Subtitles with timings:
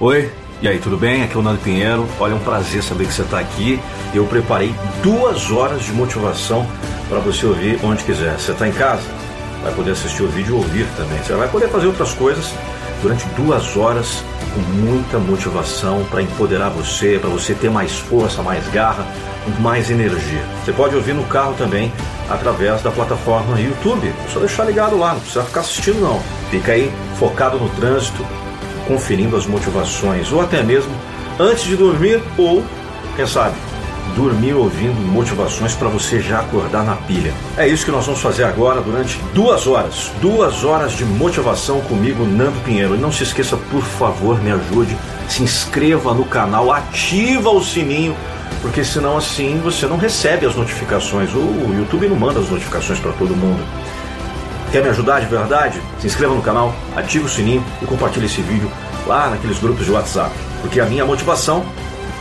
[0.00, 0.30] Oi,
[0.62, 1.24] e aí, tudo bem?
[1.24, 2.06] Aqui é o Nando Pinheiro.
[2.20, 3.80] Olha, é um prazer saber que você está aqui.
[4.14, 6.64] Eu preparei duas horas de motivação
[7.08, 8.38] para você ouvir onde quiser.
[8.38, 9.02] Você está em casa?
[9.60, 11.18] Vai poder assistir o vídeo e ouvir também.
[11.20, 12.54] Você vai poder fazer outras coisas
[13.02, 14.22] durante duas horas
[14.54, 19.04] com muita motivação para empoderar você, para você ter mais força, mais garra,
[19.58, 20.44] mais energia.
[20.64, 21.92] Você pode ouvir no carro também
[22.30, 24.06] através da plataforma YouTube.
[24.06, 26.22] É só deixar ligado lá, não precisa ficar assistindo não.
[26.52, 26.88] Fica aí
[27.18, 28.24] focado no trânsito,
[28.88, 30.90] conferindo as motivações, ou até mesmo
[31.38, 32.64] antes de dormir, ou,
[33.14, 33.54] quem sabe,
[34.16, 37.32] dormir ouvindo motivações para você já acordar na pilha.
[37.56, 40.10] É isso que nós vamos fazer agora durante duas horas.
[40.20, 42.94] Duas horas de motivação comigo, Nando Pinheiro.
[42.96, 44.96] E não se esqueça, por favor, me ajude.
[45.28, 48.16] Se inscreva no canal, ativa o sininho,
[48.62, 51.30] porque senão assim você não recebe as notificações.
[51.34, 53.62] O YouTube não manda as notificações para todo mundo.
[54.70, 55.80] Quer me ajudar de verdade?
[55.98, 58.70] Se inscreva no canal, ative o sininho e compartilhe esse vídeo
[59.06, 60.30] lá naqueles grupos de WhatsApp.
[60.60, 61.64] Porque a minha motivação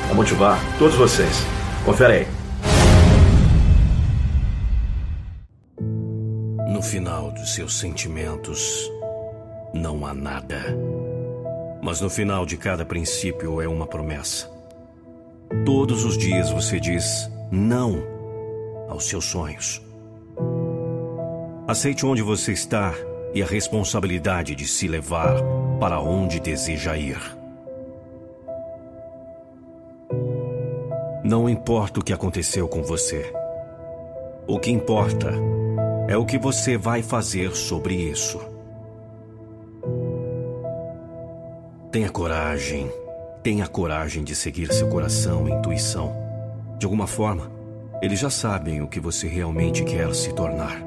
[0.09, 1.45] é motivar todos vocês.
[1.83, 2.27] Confere aí.
[6.71, 8.89] No final dos seus sentimentos,
[9.73, 10.73] não há nada.
[11.81, 14.49] Mas no final de cada princípio é uma promessa.
[15.65, 18.01] Todos os dias você diz não
[18.87, 19.86] aos seus sonhos.
[21.67, 22.93] Aceite onde você está
[23.33, 25.35] e a responsabilidade de se levar
[25.81, 27.19] para onde deseja ir.
[31.25, 33.33] Não importa o que aconteceu com você.
[34.47, 35.29] O que importa
[36.07, 38.39] é o que você vai fazer sobre isso.
[41.91, 42.89] Tenha coragem.
[43.43, 46.15] Tenha coragem de seguir seu coração e intuição.
[46.79, 47.51] De alguma forma,
[48.01, 50.86] eles já sabem o que você realmente quer se tornar.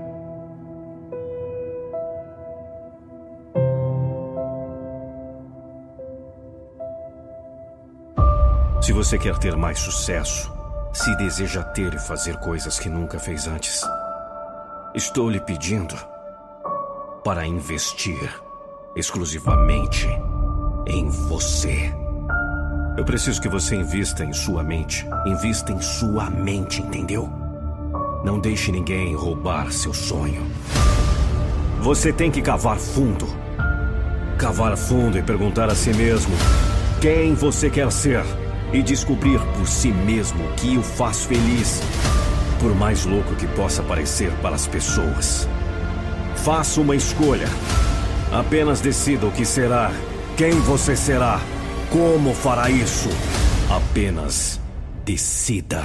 [8.81, 10.50] Se você quer ter mais sucesso,
[10.91, 13.83] se deseja ter e fazer coisas que nunca fez antes,
[14.95, 15.95] estou lhe pedindo
[17.23, 18.19] para investir
[18.96, 20.08] exclusivamente
[20.86, 21.92] em você.
[22.96, 25.07] Eu preciso que você invista em sua mente.
[25.27, 27.30] Invista em sua mente, entendeu?
[28.24, 30.42] Não deixe ninguém roubar seu sonho.
[31.83, 33.27] Você tem que cavar fundo.
[34.39, 36.35] Cavar fundo e perguntar a si mesmo:
[37.01, 38.24] quem você quer ser?
[38.73, 41.83] E descobrir por si mesmo o que o faz feliz,
[42.61, 45.48] por mais louco que possa parecer para as pessoas.
[46.36, 47.48] Faça uma escolha.
[48.33, 49.91] Apenas decida o que será,
[50.36, 51.41] quem você será,
[51.91, 53.08] como fará isso.
[53.69, 54.61] Apenas
[55.05, 55.83] decida.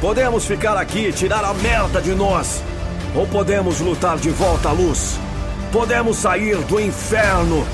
[0.00, 2.62] Podemos ficar aqui e tirar a merda de nós,
[3.14, 5.18] ou podemos lutar de volta à luz.
[5.70, 7.64] Podemos sair do inferno,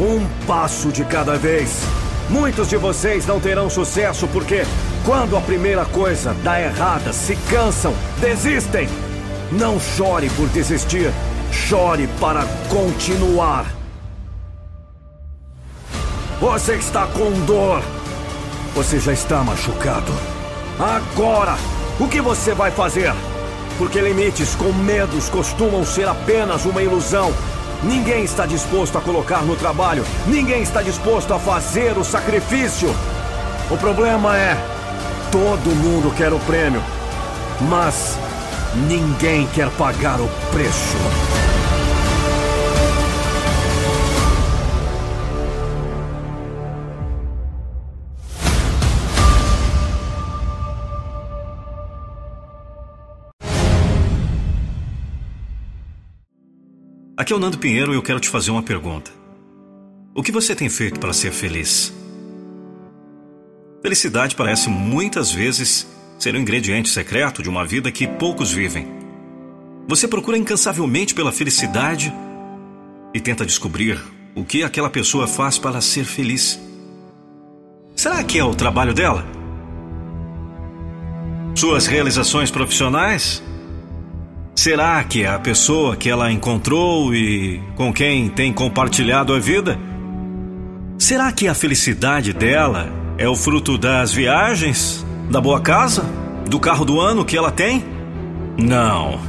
[0.00, 1.82] um passo de cada vez.
[2.28, 4.62] Muitos de vocês não terão sucesso porque,
[5.04, 8.88] quando a primeira coisa dá errada, se cansam, desistem.
[9.52, 11.12] Não chore por desistir,
[11.52, 13.66] chore para continuar.
[16.40, 17.82] Você está com dor.
[18.74, 20.12] Você já está machucado.
[20.78, 21.56] Agora,
[21.98, 23.14] o que você vai fazer?
[23.78, 27.32] Porque limites com medos costumam ser apenas uma ilusão
[27.82, 30.04] Ninguém está disposto a colocar no trabalho.
[30.26, 32.94] Ninguém está disposto a fazer o sacrifício.
[33.70, 34.56] O problema é:
[35.30, 36.82] todo mundo quer o prêmio,
[37.68, 38.18] mas
[38.88, 41.45] ninguém quer pagar o preço.
[57.18, 59.10] Aqui é o Nando Pinheiro e eu quero te fazer uma pergunta.
[60.14, 61.90] O que você tem feito para ser feliz?
[63.80, 65.86] Felicidade parece muitas vezes
[66.18, 68.86] ser o um ingrediente secreto de uma vida que poucos vivem.
[69.88, 72.12] Você procura incansavelmente pela felicidade
[73.14, 73.98] e tenta descobrir
[74.34, 76.60] o que aquela pessoa faz para ser feliz.
[77.94, 79.24] Será que é o trabalho dela?
[81.54, 83.42] Suas realizações profissionais?
[84.58, 89.78] Será que é a pessoa que ela encontrou e com quem tem compartilhado a vida?
[90.98, 96.06] Será que a felicidade dela é o fruto das viagens, da boa casa,
[96.48, 97.84] do carro do ano que ela tem?
[98.56, 99.20] Não.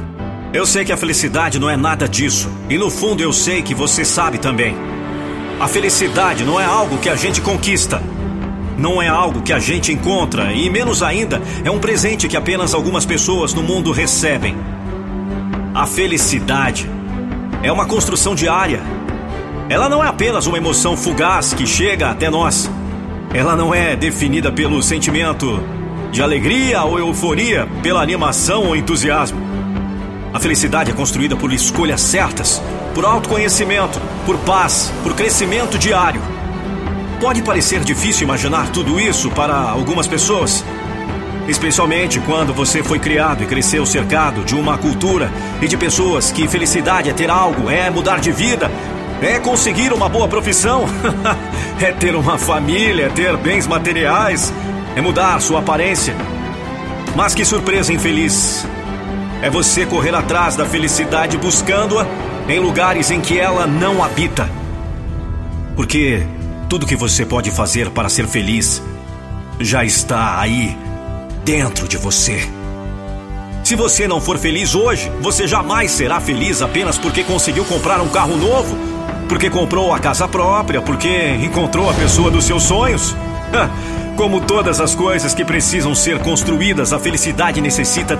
[0.50, 2.50] Eu sei que a felicidade não é nada disso.
[2.70, 4.74] E no fundo eu sei que você sabe também.
[5.60, 8.02] A felicidade não é algo que a gente conquista.
[8.78, 12.72] Não é algo que a gente encontra, e menos ainda é um presente que apenas
[12.72, 14.56] algumas pessoas no mundo recebem.
[15.74, 16.88] A felicidade
[17.62, 18.80] é uma construção diária.
[19.68, 22.70] ela não é apenas uma emoção fugaz que chega até nós.
[23.34, 25.62] Ela não é definida pelo sentimento
[26.10, 29.38] de alegria ou euforia, pela animação ou entusiasmo.
[30.32, 32.62] A felicidade é construída por escolhas certas,
[32.94, 36.20] por autoconhecimento, por paz, por crescimento diário.
[37.20, 40.64] Pode parecer difícil imaginar tudo isso para algumas pessoas,
[41.48, 46.46] especialmente quando você foi criado e cresceu cercado de uma cultura e de pessoas que
[46.46, 48.70] felicidade é ter algo, é mudar de vida,
[49.22, 50.84] é conseguir uma boa profissão,
[51.80, 54.52] é ter uma família, é ter bens materiais,
[54.94, 56.14] é mudar sua aparência.
[57.16, 58.66] Mas que surpresa infeliz!
[59.40, 62.04] É você correr atrás da felicidade buscando-a
[62.48, 64.50] em lugares em que ela não habita.
[65.76, 66.26] Porque
[66.68, 68.82] tudo que você pode fazer para ser feliz
[69.60, 70.76] já está aí,
[71.48, 72.46] dentro de você.
[73.64, 78.08] Se você não for feliz hoje, você jamais será feliz apenas porque conseguiu comprar um
[78.10, 78.76] carro novo,
[79.30, 81.08] porque comprou a casa própria, porque
[81.42, 83.16] encontrou a pessoa dos seus sonhos.
[84.14, 88.18] Como todas as coisas que precisam ser construídas, a felicidade necessita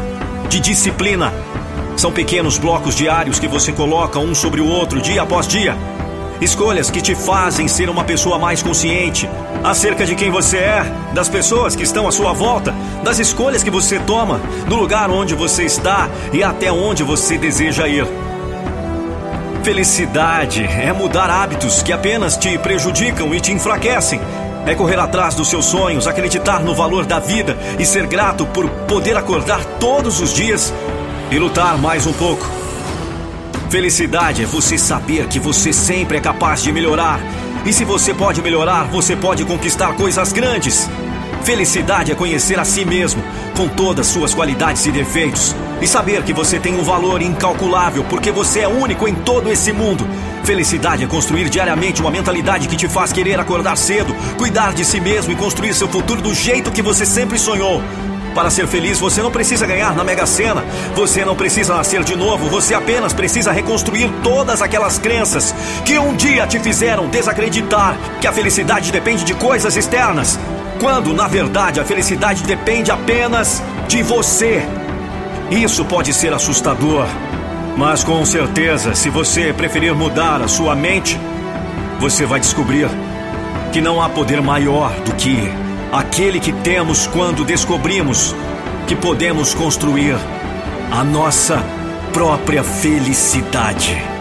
[0.48, 1.30] de disciplina.
[1.98, 5.76] São pequenos blocos diários que você coloca um sobre o outro, dia após dia.
[6.40, 9.28] Escolhas que te fazem ser uma pessoa mais consciente
[9.64, 13.70] acerca de quem você é, das pessoas que estão à sua volta, das escolhas que
[13.70, 18.06] você toma, do lugar onde você está e até onde você deseja ir.
[19.64, 24.20] Felicidade é mudar hábitos que apenas te prejudicam e te enfraquecem
[24.66, 28.68] é correr atrás dos seus sonhos, acreditar no valor da vida e ser grato por
[28.86, 30.74] poder acordar todos os dias
[31.30, 32.57] e lutar mais um pouco.
[33.70, 37.20] Felicidade é você saber que você sempre é capaz de melhorar.
[37.66, 40.88] E se você pode melhorar, você pode conquistar coisas grandes.
[41.42, 43.22] Felicidade é conhecer a si mesmo,
[43.56, 48.30] com todas suas qualidades e defeitos, e saber que você tem um valor incalculável porque
[48.30, 50.04] você é único em todo esse mundo
[50.48, 54.98] Felicidade é construir diariamente uma mentalidade que te faz querer acordar cedo, cuidar de si
[54.98, 57.82] mesmo e construir seu futuro do jeito que você sempre sonhou.
[58.38, 60.64] Para ser feliz, você não precisa ganhar na Mega Sena,
[60.94, 65.52] você não precisa nascer de novo, você apenas precisa reconstruir todas aquelas crenças
[65.84, 70.38] que um dia te fizeram desacreditar que a felicidade depende de coisas externas,
[70.80, 74.62] quando na verdade a felicidade depende apenas de você.
[75.50, 77.08] Isso pode ser assustador.
[77.76, 81.18] Mas com certeza, se você preferir mudar a sua mente,
[81.98, 82.88] você vai descobrir
[83.72, 88.34] que não há poder maior do que aquele que temos quando descobrimos
[88.86, 90.16] que podemos construir
[90.90, 91.62] a nossa
[92.12, 94.17] própria felicidade.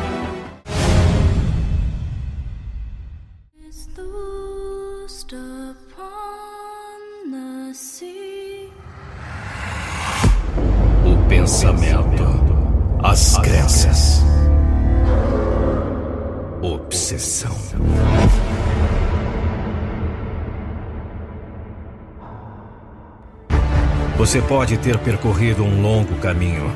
[24.37, 26.71] Você pode ter percorrido um longo caminho,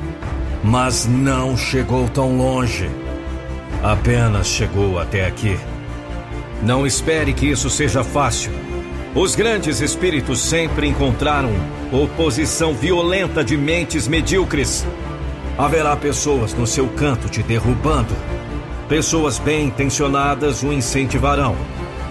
[0.63, 2.90] mas não chegou tão longe.
[3.84, 5.60] Apenas chegou até aqui.
[6.63, 8.52] Não espere que isso seja fácil.
[9.13, 11.52] Os grandes espíritos sempre encontraram
[11.92, 14.84] oposição violenta de mentes medíocres
[15.56, 18.16] Haverá pessoas no seu canto te derrubando.
[18.90, 21.56] Pessoas bem intencionadas o incentivarão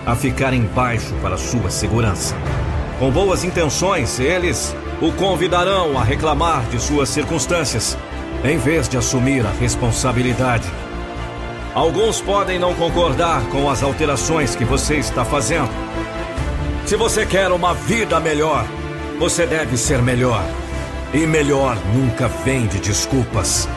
[0.06, 2.36] a ficar embaixo para sua segurança.
[3.00, 7.96] Com boas intenções, eles o convidarão a reclamar de suas circunstâncias,
[8.44, 10.70] em vez de assumir a responsabilidade.
[11.74, 15.70] Alguns podem não concordar com as alterações que você está fazendo.
[16.84, 18.66] Se você quer uma vida melhor,
[19.18, 20.42] você deve ser melhor.
[21.14, 23.68] E melhor nunca vem de desculpas.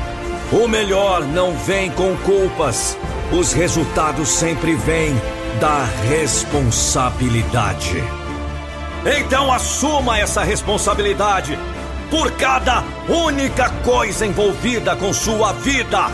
[0.52, 2.98] O melhor não vem com culpas.
[3.32, 5.16] Os resultados sempre vêm
[5.60, 8.23] da responsabilidade.
[9.06, 11.58] Então assuma essa responsabilidade
[12.10, 16.08] por cada única coisa envolvida com sua vida.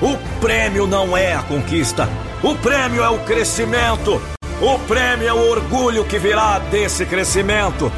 [0.00, 2.08] O prêmio não é a conquista,
[2.42, 4.20] o prêmio é o crescimento.
[4.60, 7.90] O prêmio é o orgulho que virá desse crescimento.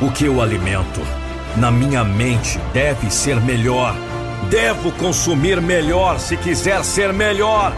[0.00, 1.00] O que eu alimento
[1.56, 3.94] na minha mente deve ser melhor.
[4.48, 7.72] Devo consumir melhor se quiser ser melhor.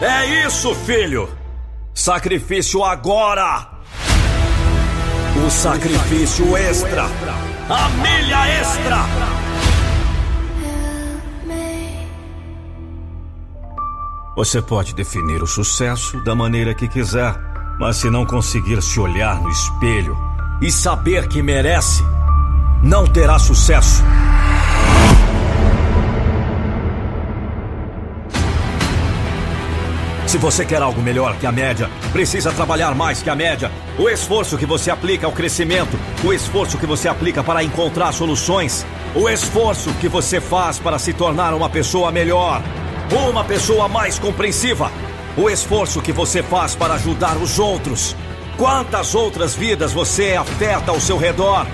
[0.00, 1.28] É isso, filho!
[1.94, 3.71] Sacrifício agora!
[5.44, 7.02] O sacrifício extra!
[7.68, 8.96] A milha extra!
[14.36, 17.34] Você pode definir o sucesso da maneira que quiser,
[17.78, 20.16] mas se não conseguir se olhar no espelho
[20.60, 22.02] e saber que merece,
[22.82, 24.02] não terá sucesso.
[30.32, 33.70] Se você quer algo melhor que a média, precisa trabalhar mais que a média.
[33.98, 38.86] O esforço que você aplica ao crescimento, o esforço que você aplica para encontrar soluções,
[39.14, 42.62] o esforço que você faz para se tornar uma pessoa melhor,
[43.28, 44.90] uma pessoa mais compreensiva,
[45.36, 48.16] o esforço que você faz para ajudar os outros.
[48.56, 51.66] Quantas outras vidas você afeta ao seu redor?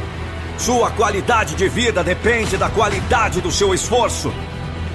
[0.58, 4.34] Sua qualidade de vida depende da qualidade do seu esforço.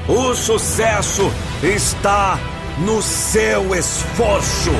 [0.06, 1.32] O sucesso
[1.64, 2.38] está
[2.80, 4.72] no seu esforço.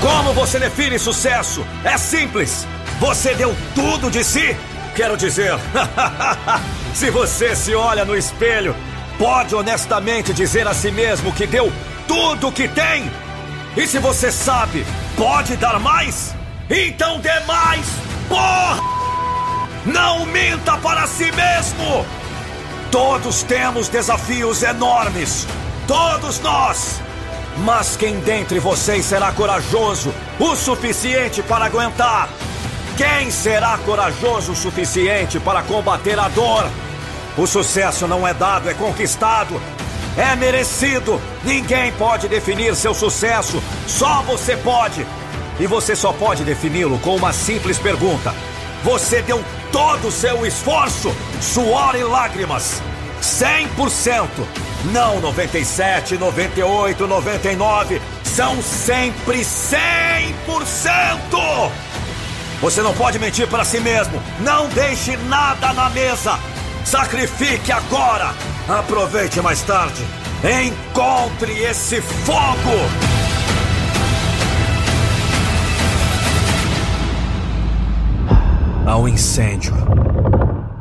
[0.00, 1.64] Como você define sucesso?
[1.84, 2.66] É simples.
[3.00, 4.56] Você deu tudo de si?
[4.94, 5.52] Quero dizer,
[6.94, 8.74] se você se olha no espelho,
[9.18, 11.72] pode honestamente dizer a si mesmo que deu
[12.06, 13.10] tudo que tem?
[13.76, 14.84] E se você sabe,
[15.16, 16.34] pode dar mais?
[16.68, 17.86] Então dê mais!
[18.28, 18.97] Porra!
[19.92, 22.04] Não minta para si mesmo!
[22.90, 25.46] Todos temos desafios enormes.
[25.86, 27.00] Todos nós.
[27.58, 32.28] Mas quem dentre vocês será corajoso o suficiente para aguentar?
[32.96, 36.68] Quem será corajoso o suficiente para combater a dor?
[37.36, 39.60] O sucesso não é dado, é conquistado.
[40.18, 41.20] É merecido.
[41.44, 43.62] Ninguém pode definir seu sucesso.
[43.86, 45.06] Só você pode.
[45.58, 48.34] E você só pode defini-lo com uma simples pergunta:
[48.84, 49.42] Você deu
[49.72, 52.82] todo o seu esforço, suor e lágrimas.
[53.22, 54.28] 100%.
[54.92, 58.00] Não 97, 98, 99.
[58.24, 61.70] São sempre 100%.
[62.60, 64.22] Você não pode mentir para si mesmo.
[64.40, 66.38] Não deixe nada na mesa.
[66.84, 68.34] Sacrifique agora.
[68.68, 70.04] Aproveite mais tarde.
[70.42, 73.17] Encontre esse fogo.
[78.88, 79.74] Há um incêndio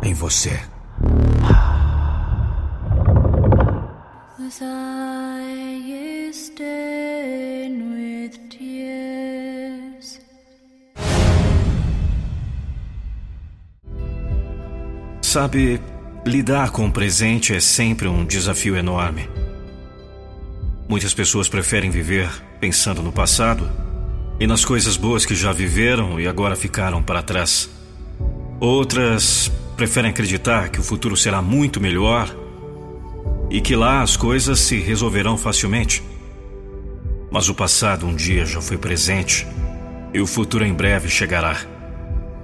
[0.02, 0.58] em você.
[15.22, 15.82] Sabe,
[16.26, 19.30] lidar com o presente é sempre um desafio enorme.
[20.88, 22.30] Muitas pessoas preferem viver
[22.62, 23.70] pensando no passado
[24.40, 27.77] e nas coisas boas que já viveram e agora ficaram para trás.
[28.60, 32.36] Outras preferem acreditar que o futuro será muito melhor
[33.52, 36.04] e que lá as coisas se resolverão facilmente.
[37.30, 39.46] Mas o passado um dia já foi presente
[40.12, 41.58] e o futuro em breve chegará.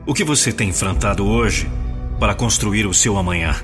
[0.05, 1.67] O que você tem enfrentado hoje
[2.19, 3.55] para construir o seu amanhã?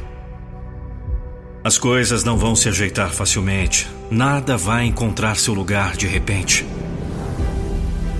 [1.63, 3.87] As coisas não vão se ajeitar facilmente.
[4.09, 6.65] Nada vai encontrar seu lugar de repente.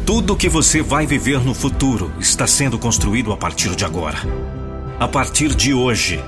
[0.10, 4.18] Tudo que você vai viver no futuro está sendo construído a partir de agora.
[5.00, 6.20] A partir de hoje.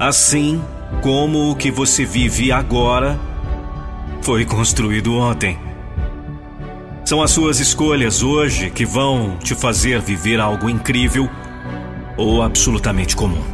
[0.00, 0.60] Assim
[1.00, 3.16] como o que você vive agora
[4.20, 5.56] foi construído ontem.
[7.04, 11.30] São as suas escolhas hoje que vão te fazer viver algo incrível
[12.16, 13.44] ou absolutamente comum.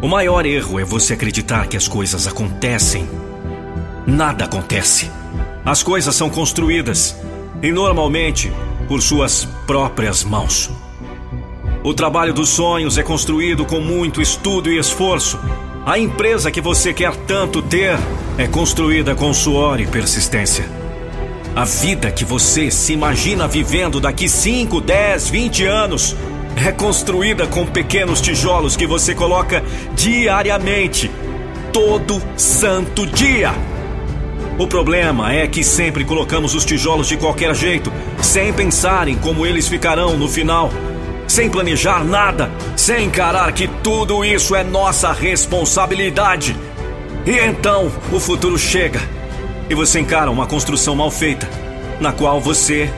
[0.00, 3.10] O maior erro é você acreditar que as coisas acontecem.
[4.06, 5.10] Nada acontece.
[5.64, 7.25] As coisas são construídas
[7.62, 8.52] e normalmente
[8.88, 10.70] por suas próprias mãos.
[11.82, 15.38] O trabalho dos sonhos é construído com muito estudo e esforço.
[15.84, 17.96] A empresa que você quer tanto ter
[18.36, 20.68] é construída com suor e persistência.
[21.54, 26.16] A vida que você se imagina vivendo daqui 5, 10, 20 anos
[26.56, 29.62] é construída com pequenos tijolos que você coloca
[29.94, 31.10] diariamente,
[31.72, 33.54] todo santo dia.
[34.58, 39.44] O problema é que sempre colocamos os tijolos de qualquer jeito, sem pensar em como
[39.44, 40.70] eles ficarão no final,
[41.28, 46.56] sem planejar nada, sem encarar que tudo isso é nossa responsabilidade.
[47.26, 49.00] E então o futuro chega
[49.68, 51.46] e você encara uma construção mal feita,
[52.00, 52.90] na qual você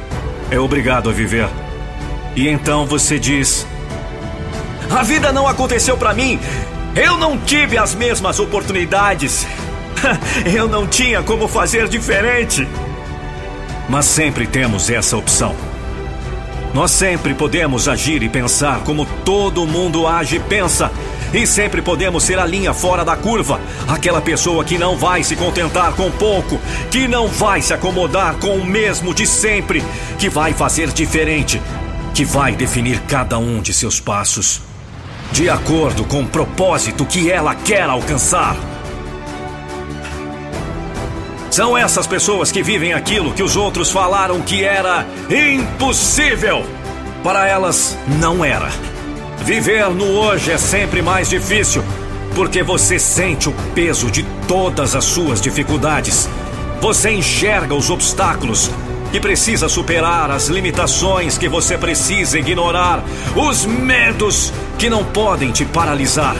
[0.53, 1.49] é obrigado a viver.
[2.37, 3.67] E então você diz:
[4.91, 6.39] A vida não aconteceu para mim.
[6.95, 9.45] Eu não tive as mesmas oportunidades.
[10.45, 12.67] Eu não tinha como fazer diferente.
[13.89, 15.55] Mas sempre temos essa opção.
[16.75, 20.91] Nós sempre podemos agir e pensar como todo mundo age e pensa.
[21.33, 23.61] E sempre podemos ser a linha fora da curva.
[23.87, 26.59] Aquela pessoa que não vai se contentar com pouco,
[26.91, 29.83] que não vai se acomodar com o mesmo de sempre,
[30.19, 31.61] que vai fazer diferente,
[32.15, 34.69] que vai definir cada um de seus passos
[35.33, 38.57] de acordo com o propósito que ela quer alcançar.
[41.59, 46.65] São essas pessoas que vivem aquilo que os outros falaram que era impossível.
[47.25, 48.71] Para elas, não era.
[49.39, 51.83] Viver no hoje é sempre mais difícil,
[52.37, 56.29] porque você sente o peso de todas as suas dificuldades.
[56.81, 58.71] Você enxerga os obstáculos
[59.11, 63.03] que precisa superar, as limitações que você precisa ignorar,
[63.35, 66.37] os medos que não podem te paralisar.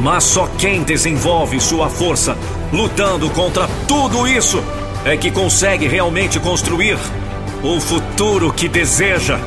[0.00, 2.36] Mas só quem desenvolve sua força
[2.72, 4.62] lutando contra tudo isso
[5.04, 6.98] é que consegue realmente construir
[7.62, 9.38] o futuro que deseja,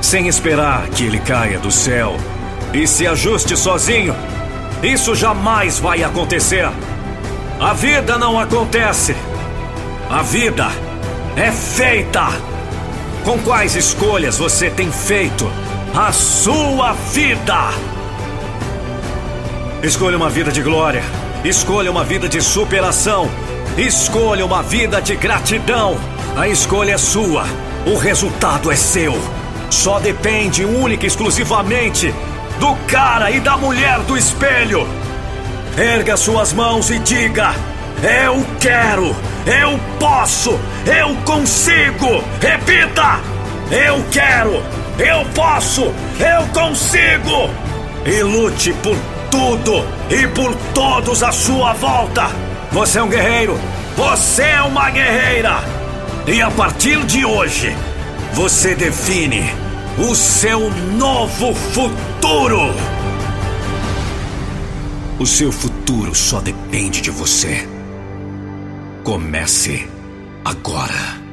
[0.00, 2.16] sem esperar que ele caia do céu
[2.72, 4.14] e se ajuste sozinho.
[4.82, 6.68] Isso jamais vai acontecer.
[7.60, 9.16] A vida não acontece.
[10.08, 10.68] A vida
[11.36, 12.28] é feita.
[13.24, 15.50] Com quais escolhas você tem feito
[15.94, 17.70] a sua vida?
[19.82, 21.02] Escolha uma vida de glória.
[21.44, 23.30] Escolha uma vida de superação.
[23.76, 25.96] Escolha uma vida de gratidão.
[26.36, 27.44] A escolha é sua.
[27.86, 29.16] O resultado é seu.
[29.70, 32.12] Só depende única e exclusivamente
[32.58, 34.86] do cara e da mulher do espelho.
[35.76, 37.54] Erga suas mãos e diga:
[38.02, 39.14] Eu quero,
[39.46, 42.24] eu posso, eu consigo.
[42.40, 43.20] Repita:
[43.70, 44.60] Eu quero,
[44.98, 47.48] eu posso, eu consigo.
[48.04, 48.96] E lute por
[49.30, 52.28] tudo e por todos à sua volta.
[52.72, 53.58] Você é um guerreiro,
[53.96, 55.60] você é uma guerreira.
[56.26, 57.74] E a partir de hoje,
[58.34, 59.42] você define
[59.98, 62.74] o seu novo futuro.
[65.18, 67.66] O seu futuro só depende de você.
[69.02, 69.88] Comece
[70.44, 71.27] agora.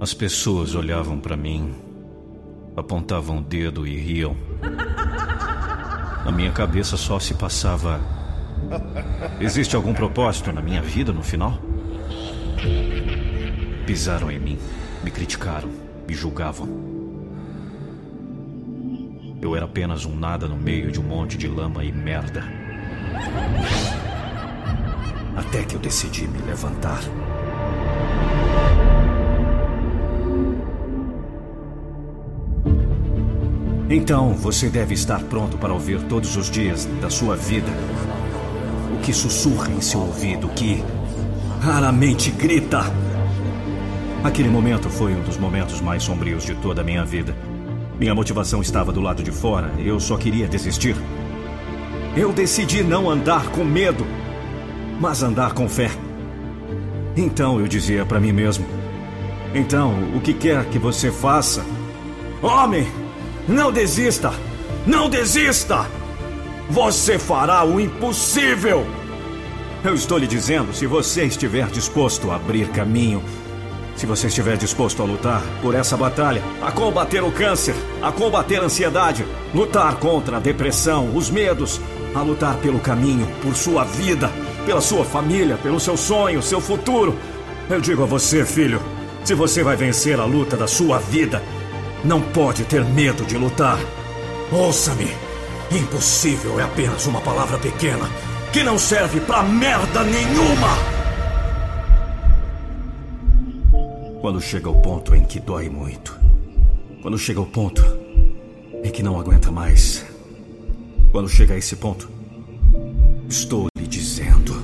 [0.00, 1.74] As pessoas olhavam para mim,
[2.74, 4.34] apontavam o dedo e riam.
[6.24, 8.00] Na minha cabeça só se passava:
[9.38, 11.58] existe algum propósito na minha vida no final?
[13.86, 14.58] Pisaram em mim,
[15.04, 15.68] me criticaram,
[16.08, 16.66] me julgavam.
[19.42, 22.42] Eu era apenas um nada no meio de um monte de lama e merda.
[25.36, 27.02] Até que eu decidi me levantar.
[33.92, 37.66] Então você deve estar pronto para ouvir todos os dias da sua vida
[38.94, 40.84] o que sussurra em seu ouvido, que
[41.60, 42.84] raramente grita.
[44.22, 47.34] Aquele momento foi um dos momentos mais sombrios de toda a minha vida.
[47.98, 50.94] Minha motivação estava do lado de fora, eu só queria desistir.
[52.16, 54.06] Eu decidi não andar com medo,
[55.00, 55.90] mas andar com fé.
[57.16, 58.64] Então eu dizia para mim mesmo:
[59.52, 61.64] Então, o que quer que você faça,
[62.40, 62.86] homem,
[63.50, 64.32] não desista!
[64.86, 65.84] Não desista!
[66.70, 68.86] Você fará o impossível!
[69.82, 73.22] Eu estou lhe dizendo, se você estiver disposto a abrir caminho,
[73.96, 78.58] se você estiver disposto a lutar por essa batalha, a combater o câncer, a combater
[78.60, 81.80] a ansiedade, lutar contra a depressão, os medos,
[82.14, 84.30] a lutar pelo caminho, por sua vida,
[84.64, 87.18] pela sua família, pelo seu sonho, seu futuro.
[87.68, 88.80] Eu digo a você, filho,
[89.24, 91.42] se você vai vencer a luta da sua vida,
[92.04, 93.78] não pode ter medo de lutar.
[94.52, 95.08] Ouça-me.
[95.70, 98.08] Impossível é apenas uma palavra pequena
[98.52, 100.68] que não serve pra merda nenhuma.
[104.20, 106.18] Quando chega o ponto em que dói muito.
[107.00, 107.82] Quando chega o ponto
[108.82, 110.04] em que não aguenta mais.
[111.12, 112.08] Quando chega a esse ponto,
[113.28, 114.62] estou lhe dizendo.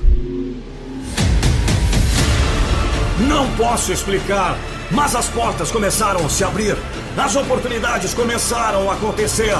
[3.27, 4.57] Não posso explicar,
[4.91, 6.77] mas as portas começaram a se abrir.
[7.17, 9.57] As oportunidades começaram a acontecer.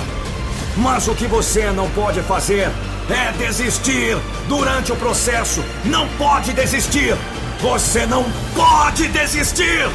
[0.77, 2.69] Mas o que você não pode fazer
[3.09, 4.15] é desistir
[4.47, 5.65] durante o processo.
[5.83, 7.17] Não pode desistir.
[7.59, 8.23] Você não
[8.55, 9.89] pode desistir.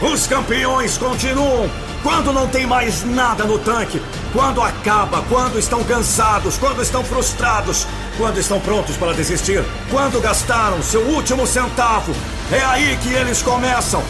[0.00, 1.68] Os campeões continuam
[2.02, 4.00] quando não tem mais nada no tanque,
[4.32, 10.82] quando acaba, quando estão cansados, quando estão frustrados, quando estão prontos para desistir, quando gastaram
[10.82, 12.14] seu último centavo.
[12.52, 14.02] É aí que eles começam.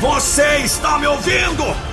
[0.00, 1.89] Você está me ouvindo?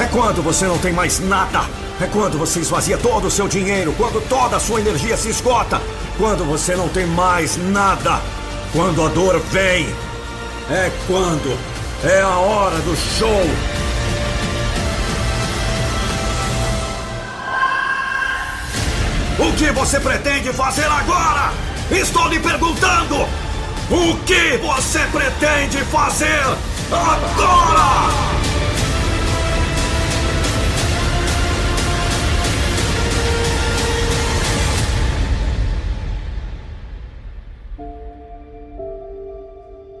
[0.00, 1.60] É quando você não tem mais nada.
[2.00, 5.78] É quando você esvazia todo o seu dinheiro, quando toda a sua energia se esgota,
[6.16, 8.18] quando você não tem mais nada.
[8.72, 9.94] Quando a dor vem.
[10.70, 11.58] É quando
[12.02, 13.44] é a hora do show.
[19.38, 21.52] O que você pretende fazer agora?
[21.90, 23.16] Estou lhe perguntando!
[23.90, 26.40] O que você pretende fazer
[26.90, 28.39] agora?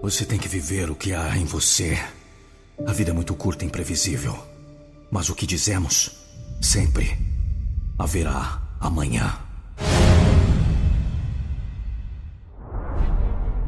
[0.02, 1.98] Você tem que viver o que há em você.
[2.86, 4.34] A vida é muito curta e imprevisível.
[5.10, 6.10] Mas o que dizemos,
[6.58, 7.18] sempre
[7.98, 9.38] haverá amanhã.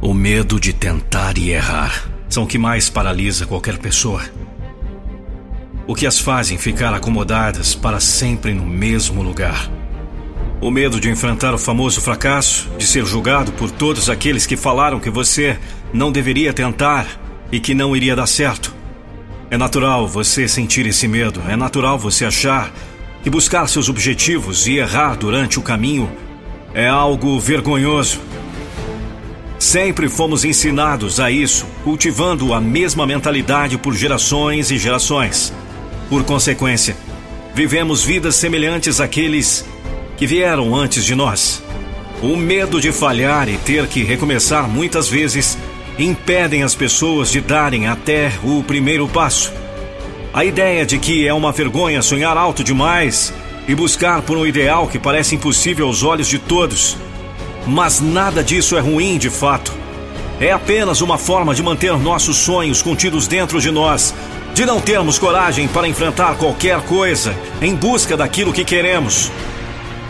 [0.00, 4.22] O medo de tentar e errar são o que mais paralisa qualquer pessoa.
[5.86, 9.70] O que as fazem ficar acomodadas para sempre no mesmo lugar.
[10.62, 15.00] O medo de enfrentar o famoso fracasso, de ser julgado por todos aqueles que falaram
[15.00, 15.58] que você
[15.92, 17.04] não deveria tentar
[17.50, 18.72] e que não iria dar certo.
[19.50, 22.72] É natural você sentir esse medo, é natural você achar
[23.24, 26.08] que buscar seus objetivos e errar durante o caminho
[26.72, 28.20] é algo vergonhoso.
[29.58, 35.52] Sempre fomos ensinados a isso, cultivando a mesma mentalidade por gerações e gerações.
[36.08, 36.96] Por consequência,
[37.52, 39.71] vivemos vidas semelhantes àqueles
[40.22, 41.60] que vieram antes de nós.
[42.22, 45.58] O medo de falhar e ter que recomeçar muitas vezes
[45.98, 49.52] impedem as pessoas de darem até o primeiro passo.
[50.32, 53.34] A ideia de que é uma vergonha sonhar alto demais
[53.66, 56.96] e buscar por um ideal que parece impossível aos olhos de todos.
[57.66, 59.74] Mas nada disso é ruim de fato.
[60.38, 64.14] É apenas uma forma de manter nossos sonhos contidos dentro de nós,
[64.54, 69.32] de não termos coragem para enfrentar qualquer coisa em busca daquilo que queremos.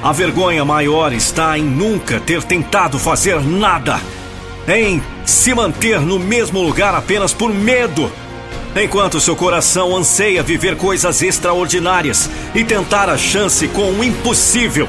[0.03, 4.01] A vergonha maior está em nunca ter tentado fazer nada
[4.67, 8.11] em se manter no mesmo lugar apenas por medo.
[8.75, 14.89] Enquanto seu coração anseia viver coisas extraordinárias e tentar a chance com o impossível.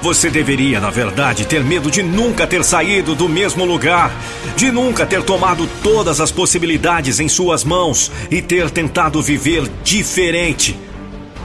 [0.00, 4.10] Você deveria, na verdade, ter medo de nunca ter saído do mesmo lugar,
[4.56, 10.89] de nunca ter tomado todas as possibilidades em suas mãos e ter tentado viver diferente.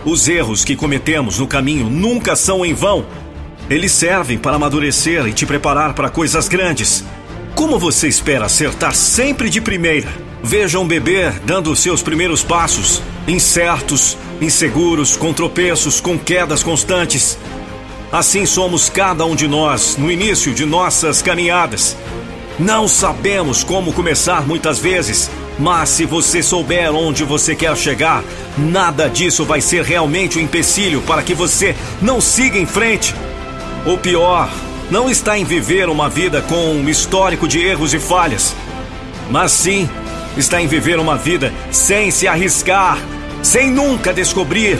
[0.05, 3.03] Os erros que cometemos no caminho nunca são em vão.
[3.67, 7.03] Eles servem para amadurecer e te preparar para coisas grandes.
[7.55, 10.07] Como você espera acertar sempre de primeira?
[10.43, 17.39] Veja um bebê dando seus primeiros passos, incertos, inseguros, com tropeços, com quedas constantes.
[18.11, 21.97] Assim somos cada um de nós no início de nossas caminhadas.
[22.57, 28.23] Não sabemos como começar muitas vezes, mas se você souber onde você quer chegar,
[28.57, 33.13] nada disso vai ser realmente um empecilho para que você não siga em frente.
[33.85, 34.49] O pior
[34.89, 38.55] não está em viver uma vida com um histórico de erros e falhas,
[39.29, 39.89] mas sim
[40.37, 42.97] está em viver uma vida sem se arriscar,
[43.43, 44.79] sem nunca descobrir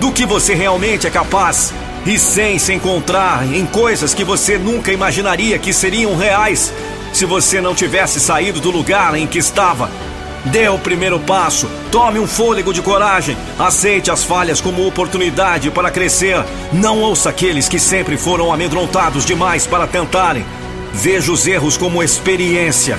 [0.00, 1.74] do que você realmente é capaz
[2.06, 6.72] e sem se encontrar em coisas que você nunca imaginaria que seriam reais
[7.16, 9.90] se você não tivesse saído do lugar em que estava.
[10.44, 15.90] Dê o primeiro passo, tome um fôlego de coragem, aceite as falhas como oportunidade para
[15.90, 16.44] crescer.
[16.74, 20.44] Não ouça aqueles que sempre foram amedrontados demais para tentarem.
[20.92, 22.98] Veja os erros como experiência.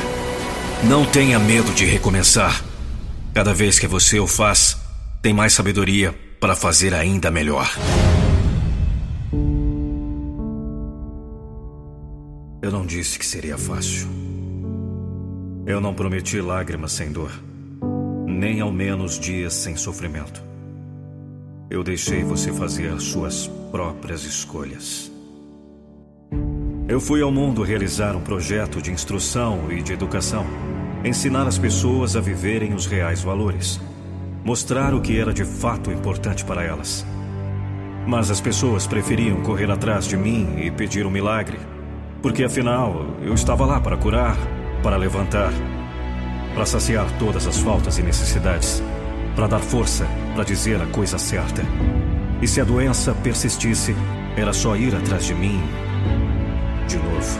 [0.83, 2.63] Não tenha medo de recomeçar.
[3.35, 4.77] Cada vez que você o faz,
[5.21, 7.69] tem mais sabedoria para fazer ainda melhor.
[12.67, 14.09] Eu não disse que seria fácil.
[15.65, 17.31] Eu não prometi lágrimas sem dor,
[18.27, 20.43] nem ao menos dias sem sofrimento.
[21.69, 25.09] Eu deixei você fazer suas próprias escolhas.
[26.89, 30.45] Eu fui ao mundo realizar um projeto de instrução e de educação,
[31.05, 33.79] ensinar as pessoas a viverem os reais valores,
[34.43, 37.05] mostrar o que era de fato importante para elas.
[38.05, 41.57] Mas as pessoas preferiam correr atrás de mim e pedir um milagre,
[42.27, 44.35] porque afinal eu estava lá para curar,
[44.83, 45.49] para levantar,
[46.53, 48.83] para saciar todas as faltas e necessidades,
[49.33, 51.61] para dar força para dizer a coisa certa.
[52.41, 53.95] E se a doença persistisse,
[54.35, 55.61] era só ir atrás de mim
[56.85, 57.39] de novo.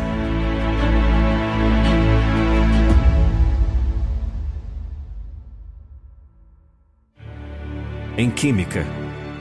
[8.18, 8.86] Em química,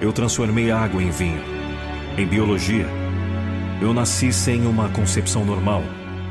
[0.00, 1.40] eu transformei água em vinho.
[2.18, 3.05] Em biologia,
[3.80, 5.82] eu nasci sem uma concepção normal.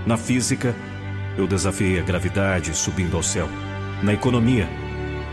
[0.06, 0.76] Na física,
[1.38, 3.48] eu desafiei a gravidade subindo ao céu.
[4.02, 4.68] Na economia,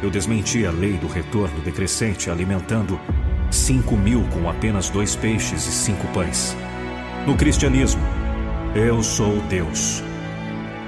[0.02, 2.98] eu desmenti a lei do retorno decrescente, alimentando
[3.50, 6.56] 5 mil com apenas dois peixes e cinco pães.
[7.26, 8.02] No cristianismo,
[8.74, 10.02] eu sou Deus,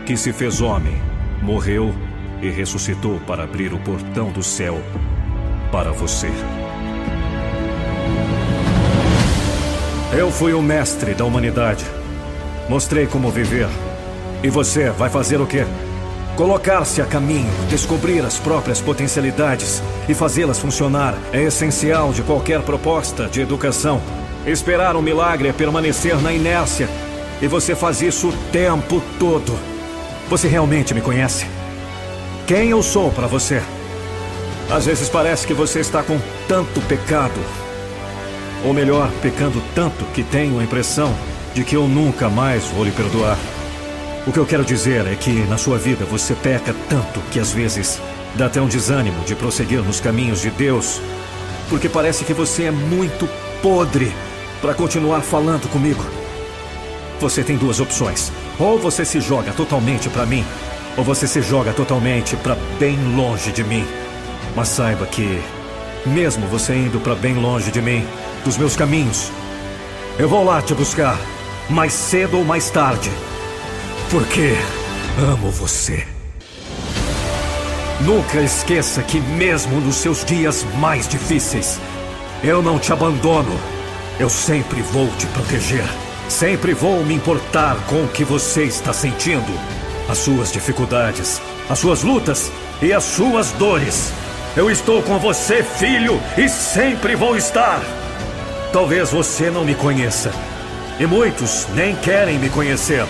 [0.06, 1.00] que se fez homem,
[1.42, 1.94] morreu
[2.42, 4.80] e ressuscitou para abrir o portão do céu
[5.70, 6.30] para você.
[10.16, 11.84] Eu fui o mestre da humanidade.
[12.68, 13.66] Mostrei como viver
[14.44, 15.66] e você vai fazer o quê?
[16.36, 23.26] Colocar-se a caminho, descobrir as próprias potencialidades e fazê-las funcionar é essencial de qualquer proposta
[23.26, 24.00] de educação.
[24.46, 26.88] Esperar um milagre é permanecer na inércia.
[27.42, 29.58] E você faz isso o tempo todo.
[30.28, 31.44] Você realmente me conhece?
[32.46, 33.60] Quem eu sou para você?
[34.70, 37.63] Às vezes parece que você está com tanto pecado.
[38.64, 41.14] Ou melhor, pecando tanto que tenho a impressão
[41.54, 43.38] de que eu nunca mais vou lhe perdoar.
[44.26, 47.52] O que eu quero dizer é que na sua vida você peca tanto que às
[47.52, 48.00] vezes
[48.34, 51.00] dá até um desânimo de prosseguir nos caminhos de Deus,
[51.68, 53.28] porque parece que você é muito
[53.62, 54.12] podre
[54.60, 56.02] para continuar falando comigo.
[57.20, 58.32] Você tem duas opções.
[58.58, 60.44] Ou você se joga totalmente para mim,
[60.96, 63.84] ou você se joga totalmente para bem longe de mim.
[64.56, 65.40] Mas saiba que,
[66.06, 68.06] mesmo você indo para bem longe de mim,
[68.44, 69.32] dos meus caminhos,
[70.18, 71.18] eu vou lá te buscar,
[71.68, 73.10] mais cedo ou mais tarde.
[74.10, 74.54] Porque
[75.18, 76.06] amo você.
[78.00, 81.80] Nunca esqueça que, mesmo nos seus dias mais difíceis,
[82.42, 83.58] eu não te abandono.
[84.20, 85.84] Eu sempre vou te proteger.
[86.28, 89.52] Sempre vou me importar com o que você está sentindo.
[90.08, 92.52] As suas dificuldades, as suas lutas
[92.82, 94.12] e as suas dores.
[94.56, 97.80] Eu estou com você, filho, e sempre vou estar.
[98.74, 100.32] Talvez você não me conheça.
[100.98, 103.06] E muitos nem querem me conhecer.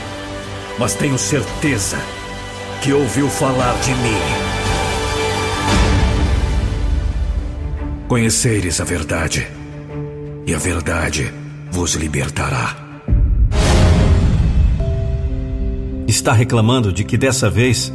[0.79, 1.97] Mas tenho certeza
[2.83, 4.21] que ouviu falar de mim.
[8.07, 9.49] Conheceres a verdade,
[10.47, 11.33] e a verdade
[11.71, 12.77] vos libertará.
[16.07, 17.91] Está reclamando de que dessa vez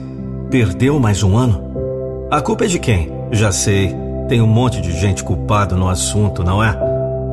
[0.49, 2.27] perdeu mais um ano?
[2.32, 3.12] A culpa é de quem?
[3.32, 3.95] Já sei,
[4.27, 6.88] tem um monte de gente culpada no assunto, não é?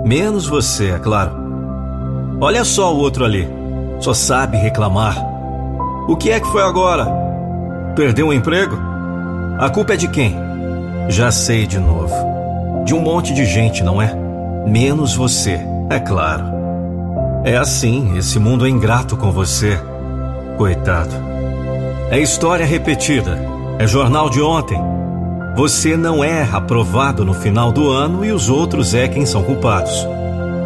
[0.07, 1.33] Menos você, é claro.
[2.41, 3.49] Olha só o outro ali,
[3.99, 5.17] só sabe reclamar.
[6.09, 7.09] O que é que foi agora?
[7.97, 8.79] Perdeu o um emprego?
[9.59, 10.37] A culpa é de quem?
[11.09, 12.15] Já sei de novo.
[12.85, 14.15] De um monte de gente, não é?
[14.65, 15.59] Menos você,
[15.91, 16.45] é claro.
[17.43, 19.77] É assim, esse mundo é ingrato com você.
[20.57, 21.17] Coitado.
[22.13, 23.41] É história repetida.
[23.77, 24.81] É jornal de ontem.
[25.57, 30.07] Você não é aprovado no final do ano e os outros é quem são culpados.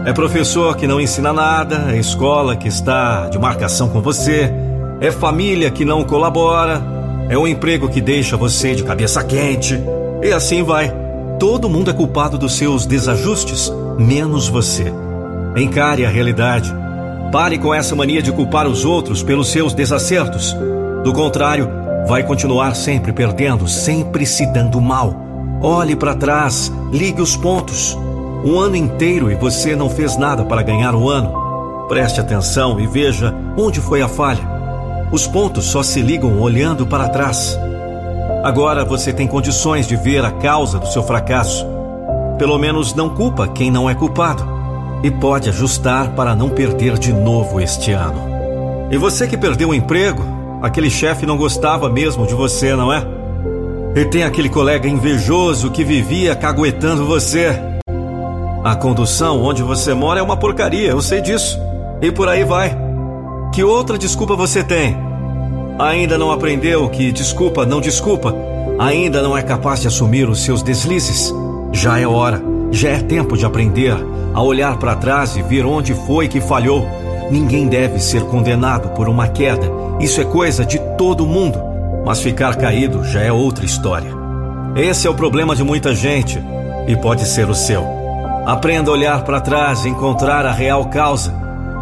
[0.05, 4.53] É professor que não ensina nada, é escola que está de marcação com você,
[5.01, 6.83] é família que não colabora,
[7.29, 9.81] é um emprego que deixa você de cabeça quente,
[10.25, 10.93] e assim vai.
[11.39, 14.93] Todo mundo é culpado dos seus desajustes, menos você.
[15.55, 16.75] Encare a realidade.
[17.31, 20.53] Pare com essa mania de culpar os outros pelos seus desacertos.
[21.05, 25.15] Do contrário, vai continuar sempre perdendo, sempre se dando mal.
[25.63, 27.97] Olhe para trás, ligue os pontos.
[28.45, 31.87] Um ano inteiro e você não fez nada para ganhar o ano.
[31.89, 34.49] Preste atenção e veja onde foi a falha.
[35.13, 37.59] Os pontos só se ligam olhando para trás.
[38.43, 41.67] Agora você tem condições de ver a causa do seu fracasso.
[42.39, 44.43] Pelo menos não culpa quem não é culpado
[45.03, 48.29] e pode ajustar para não perder de novo este ano.
[48.91, 53.07] E você que perdeu o emprego, aquele chefe não gostava mesmo de você, não é?
[53.95, 57.59] E tem aquele colega invejoso que vivia caguetando você.
[58.63, 61.59] A condução onde você mora é uma porcaria, eu sei disso.
[62.01, 62.77] E por aí vai.
[63.53, 64.97] Que outra desculpa você tem?
[65.79, 68.35] Ainda não aprendeu que desculpa não desculpa?
[68.79, 71.35] Ainda não é capaz de assumir os seus deslizes?
[71.73, 73.97] Já é hora, já é tempo de aprender
[74.33, 76.87] a olhar para trás e ver onde foi que falhou.
[77.31, 79.67] Ninguém deve ser condenado por uma queda.
[80.01, 81.63] Isso é coisa de todo mundo.
[82.05, 84.11] Mas ficar caído já é outra história.
[84.75, 86.43] Esse é o problema de muita gente
[86.89, 87.87] e pode ser o seu.
[88.47, 91.33] Aprenda a olhar para trás, encontrar a real causa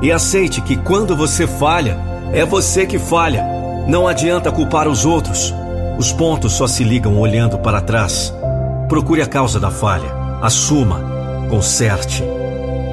[0.02, 1.96] e aceite que quando você falha,
[2.32, 3.42] é você que falha.
[3.86, 5.54] Não adianta culpar os outros.
[5.98, 8.34] Os pontos só se ligam olhando para trás.
[8.86, 11.00] Procure a causa da falha, assuma,
[11.48, 12.22] conserte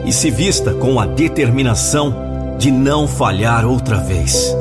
[0.06, 2.24] e se vista com a determinação
[2.58, 4.56] de não falhar outra vez.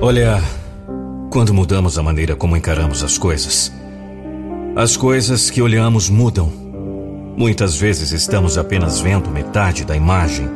[0.00, 0.38] Olha,
[1.30, 3.72] quando mudamos a maneira como encaramos as coisas,
[4.76, 6.63] as coisas que olhamos mudam.
[7.36, 10.48] Muitas vezes estamos apenas vendo metade da imagem,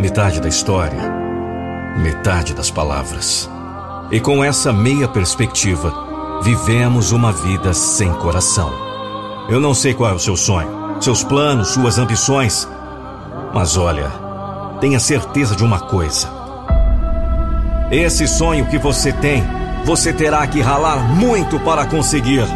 [0.00, 0.96] metade da história,
[2.00, 3.50] metade das palavras.
[4.08, 8.72] E com essa meia perspectiva, vivemos uma vida sem coração.
[9.50, 12.68] Eu não sei qual é o seu sonho, seus planos, suas ambições,
[13.52, 14.08] mas olha,
[14.80, 16.28] tenha certeza de uma coisa.
[17.90, 19.42] Esse sonho que você tem,
[19.84, 22.46] você terá que ralar muito para conseguir.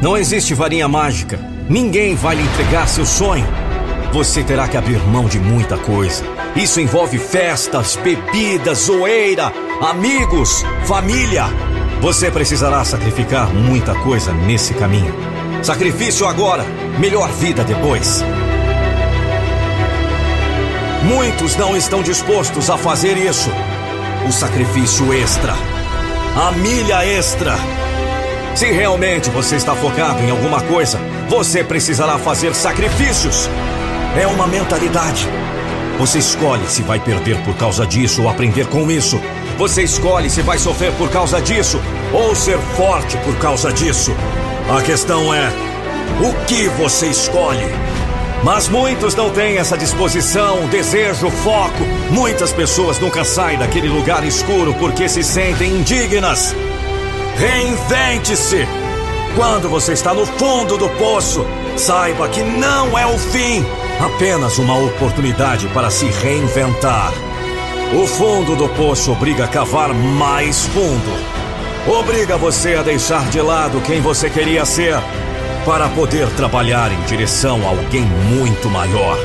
[0.00, 1.55] Não existe varinha mágica.
[1.68, 3.46] Ninguém vai lhe entregar seu sonho.
[4.12, 6.24] Você terá que abrir mão de muita coisa.
[6.54, 11.46] Isso envolve festas, bebidas, zoeira, amigos, família.
[12.00, 15.12] Você precisará sacrificar muita coisa nesse caminho.
[15.60, 16.64] Sacrifício agora,
[17.00, 18.22] melhor vida depois.
[21.02, 23.50] Muitos não estão dispostos a fazer isso.
[24.28, 25.52] O sacrifício extra.
[26.36, 27.56] A milha extra.
[28.54, 30.98] Se realmente você está focado em alguma coisa,
[31.28, 33.48] você precisará fazer sacrifícios.
[34.18, 35.28] É uma mentalidade.
[35.98, 39.20] Você escolhe se vai perder por causa disso ou aprender com isso.
[39.58, 41.80] Você escolhe se vai sofrer por causa disso
[42.12, 44.14] ou ser forte por causa disso.
[44.70, 45.50] A questão é:
[46.20, 47.66] o que você escolhe?
[48.44, 51.82] Mas muitos não têm essa disposição, desejo, foco.
[52.10, 56.54] Muitas pessoas nunca saem daquele lugar escuro porque se sentem indignas.
[57.36, 58.66] Reinvente-se!
[59.36, 61.44] Quando você está no fundo do poço,
[61.76, 63.62] saiba que não é o fim,
[64.00, 67.12] apenas uma oportunidade para se reinventar.
[67.94, 71.12] O fundo do poço obriga a cavar mais fundo.
[71.86, 74.96] Obriga você a deixar de lado quem você queria ser
[75.66, 79.18] para poder trabalhar em direção a alguém muito maior.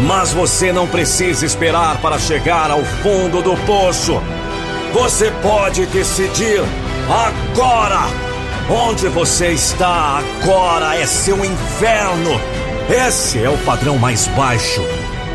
[0.00, 4.18] Mas você não precisa esperar para chegar ao fundo do poço.
[4.94, 6.62] Você pode decidir
[7.06, 8.31] agora.
[8.70, 12.40] Onde você está agora é seu inferno.
[12.88, 14.82] Esse é o padrão mais baixo.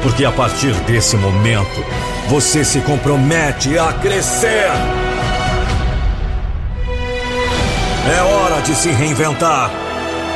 [0.01, 1.83] Porque a partir desse momento,
[2.29, 4.69] você se compromete a crescer.
[8.15, 9.69] É hora de se reinventar.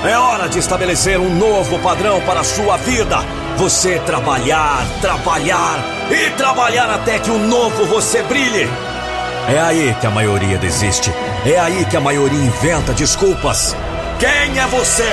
[0.03, 3.19] É hora de estabelecer um novo padrão para a sua vida.
[3.57, 8.67] Você trabalhar, trabalhar e trabalhar até que o novo você brilhe.
[9.47, 11.11] É aí que a maioria desiste.
[11.45, 13.75] É aí que a maioria inventa desculpas.
[14.19, 15.11] Quem é você?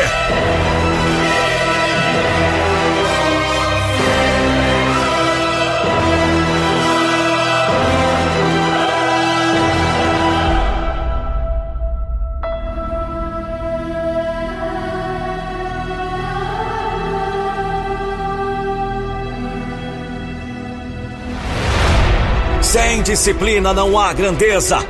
[23.09, 24.87] Disciplina não há grandeza.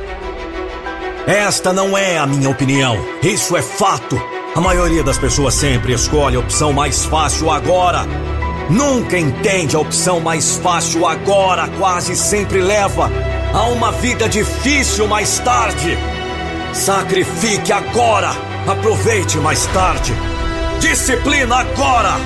[1.25, 4.21] Esta não é a minha opinião, isso é fato.
[4.53, 8.05] A maioria das pessoas sempre escolhe a opção mais fácil agora.
[8.69, 13.09] Nunca entende a opção mais fácil agora, quase sempre leva
[13.53, 15.97] a uma vida difícil mais tarde.
[16.73, 18.31] Sacrifique agora,
[18.67, 20.13] aproveite mais tarde.
[20.81, 22.17] Disciplina agora,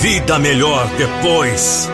[0.00, 1.90] vida melhor depois.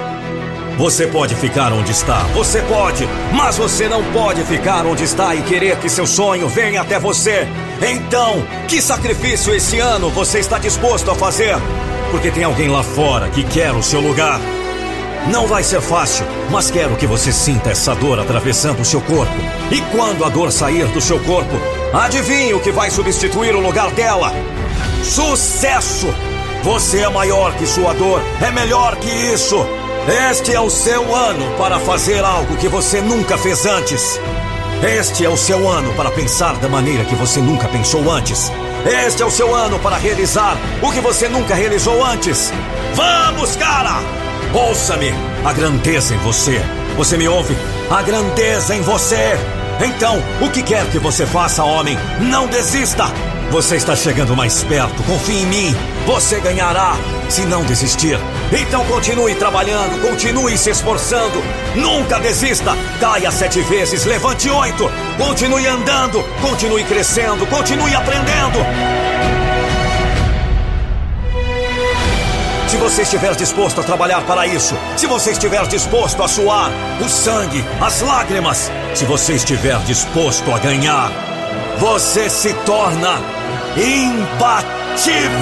[0.76, 5.42] Você pode ficar onde está, você pode, mas você não pode ficar onde está e
[5.42, 7.46] querer que seu sonho venha até você.
[7.83, 11.56] Então, que sacrifício esse ano você está disposto a fazer?
[12.11, 14.40] Porque tem alguém lá fora que quer o seu lugar.
[15.30, 19.35] Não vai ser fácil, mas quero que você sinta essa dor atravessando o seu corpo.
[19.70, 21.56] E quando a dor sair do seu corpo,
[21.92, 24.33] adivinhe o que vai substituir o lugar dela?
[25.04, 26.09] Sucesso!
[26.62, 29.56] Você é maior que sua dor, é melhor que isso.
[30.11, 34.18] Este é o seu ano para fazer algo que você nunca fez antes.
[34.83, 38.51] Este é o seu ano para pensar da maneira que você nunca pensou antes.
[39.07, 42.53] Este é o seu ano para realizar o que você nunca realizou antes.
[42.94, 44.01] Vamos, cara!
[44.53, 45.14] Ouça-me!
[45.44, 46.61] A grandeza em você.
[46.96, 47.57] Você me ouve?
[47.88, 49.38] A grandeza em você.
[49.81, 53.05] Então, o que quer que você faça, homem, não desista.
[53.51, 55.03] Você está chegando mais perto.
[55.03, 55.77] Confie em mim.
[56.07, 56.97] Você ganhará
[57.29, 58.17] se não desistir.
[58.53, 61.43] Então continue trabalhando, continue se esforçando.
[61.75, 62.77] Nunca desista.
[63.01, 64.89] Caia sete vezes, levante oito.
[65.19, 68.59] Continue andando, continue crescendo, continue aprendendo.
[72.69, 76.71] Se você estiver disposto a trabalhar para isso, se você estiver disposto a suar
[77.05, 81.11] o sangue, as lágrimas, se você estiver disposto a ganhar,
[81.81, 83.39] você se torna
[83.77, 85.41] imbatível.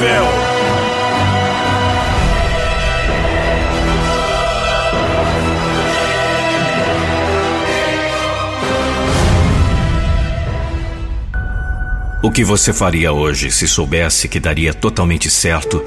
[12.20, 15.84] O que você faria hoje se soubesse que daria totalmente certo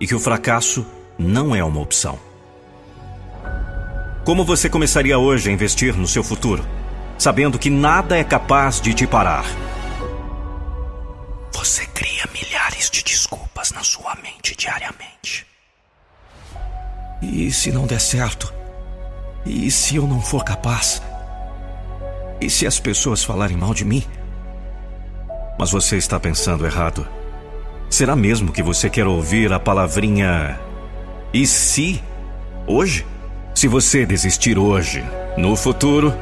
[0.00, 0.84] e que o fracasso
[1.16, 2.18] não é uma opção?
[4.24, 6.64] Como você começaria hoje a investir no seu futuro,
[7.16, 9.44] sabendo que nada é capaz de te parar?
[17.22, 18.52] E se não der certo?
[19.46, 21.00] E se eu não for capaz?
[22.40, 24.02] E se as pessoas falarem mal de mim?
[25.56, 27.06] Mas você está pensando errado.
[27.88, 30.58] Será mesmo que você quer ouvir a palavrinha
[31.32, 32.02] e se
[32.66, 33.06] hoje?
[33.54, 35.04] Se você desistir hoje,
[35.36, 36.12] no futuro,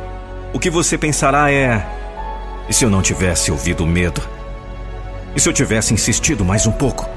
[0.52, 1.86] o que você pensará é:
[2.68, 4.20] e se eu não tivesse ouvido o medo?
[5.34, 7.08] E se eu tivesse insistido mais um pouco?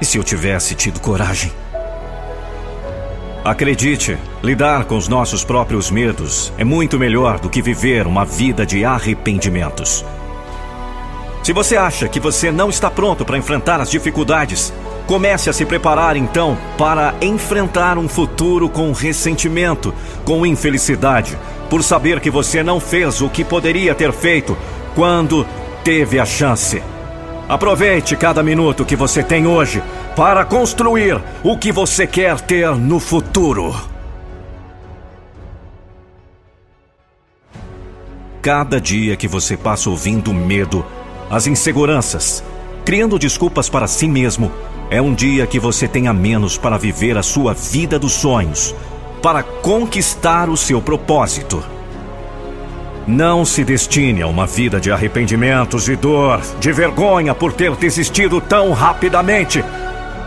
[0.00, 1.52] E se eu tivesse tido coragem?
[3.44, 8.64] Acredite, lidar com os nossos próprios medos é muito melhor do que viver uma vida
[8.64, 10.04] de arrependimentos.
[11.42, 14.72] Se você acha que você não está pronto para enfrentar as dificuldades,
[15.08, 19.92] comece a se preparar então para enfrentar um futuro com ressentimento,
[20.24, 21.36] com infelicidade,
[21.68, 24.56] por saber que você não fez o que poderia ter feito
[24.94, 25.44] quando
[25.82, 26.80] teve a chance.
[27.48, 29.82] Aproveite cada minuto que você tem hoje
[30.14, 33.74] para construir o que você quer ter no futuro.
[38.40, 40.84] Cada dia que você passa ouvindo medo,
[41.30, 42.42] as inseguranças,
[42.84, 44.50] criando desculpas para si mesmo,
[44.90, 48.74] é um dia que você tem a menos para viver a sua vida dos sonhos,
[49.22, 51.62] para conquistar o seu propósito.
[53.06, 58.40] Não se destine a uma vida de arrependimentos e dor, de vergonha por ter desistido
[58.40, 59.64] tão rapidamente.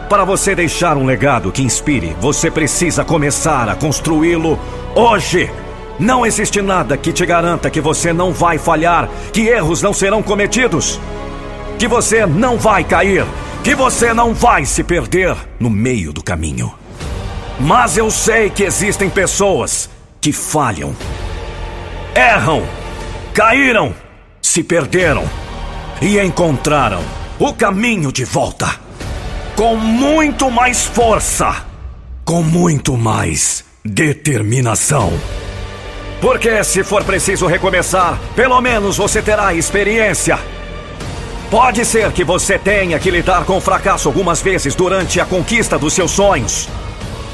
[0.09, 4.59] Para você deixar um legado que inspire, você precisa começar a construí-lo
[4.93, 5.49] hoje.
[5.97, 10.21] Não existe nada que te garanta que você não vai falhar, que erros não serão
[10.21, 10.99] cometidos,
[11.80, 13.26] que você não vai cair,
[13.63, 16.73] que você não vai se perder no meio do caminho.
[17.57, 20.93] Mas eu sei que existem pessoas que falham
[22.16, 22.66] erram,
[23.34, 23.93] caíram,
[24.41, 25.30] se perderam
[26.01, 27.01] e encontraram
[27.38, 28.74] o caminho de volta.
[29.53, 31.66] Com muito mais força,
[32.24, 35.11] com muito mais determinação.
[36.22, 40.39] Porque se for preciso recomeçar, pelo menos você terá experiência.
[41.51, 45.93] Pode ser que você tenha que lidar com fracasso algumas vezes durante a conquista dos
[45.93, 46.70] seus sonhos.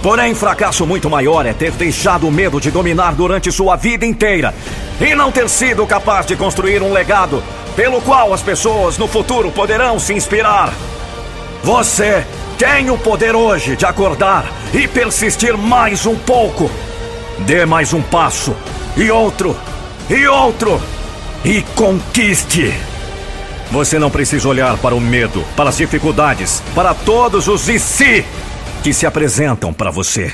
[0.01, 4.53] Porém, fracasso muito maior é ter deixado o medo de dominar durante sua vida inteira
[4.99, 7.43] e não ter sido capaz de construir um legado
[7.75, 10.73] pelo qual as pessoas no futuro poderão se inspirar.
[11.63, 12.25] Você
[12.57, 16.69] tem o poder hoje de acordar e persistir mais um pouco.
[17.39, 18.55] Dê mais um passo,
[18.97, 19.55] e outro,
[20.09, 20.81] e outro,
[21.45, 22.73] e conquiste.
[23.71, 28.25] Você não precisa olhar para o medo, para as dificuldades, para todos os e se
[28.83, 30.33] que se apresentam para você.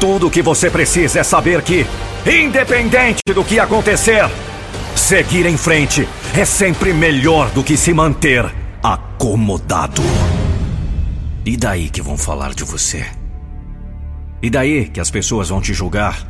[0.00, 1.86] Tudo o que você precisa é saber que,
[2.26, 4.28] independente do que acontecer,
[4.96, 8.44] seguir em frente é sempre melhor do que se manter
[8.82, 10.02] acomodado.
[11.44, 13.06] E daí que vão falar de você?
[14.42, 16.28] E daí que as pessoas vão te julgar?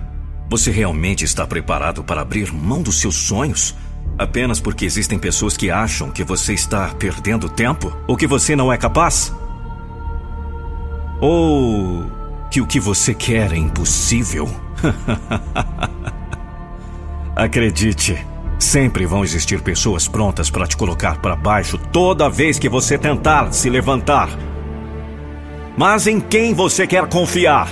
[0.50, 3.74] Você realmente está preparado para abrir mão dos seus sonhos?
[4.18, 7.96] Apenas porque existem pessoas que acham que você está perdendo tempo?
[8.06, 9.32] Ou que você não é capaz?
[11.22, 12.04] Ou
[12.50, 14.50] que o que você quer é impossível?
[17.36, 18.26] Acredite,
[18.58, 23.52] sempre vão existir pessoas prontas para te colocar para baixo toda vez que você tentar
[23.52, 24.30] se levantar.
[25.76, 27.68] Mas em quem você quer confiar?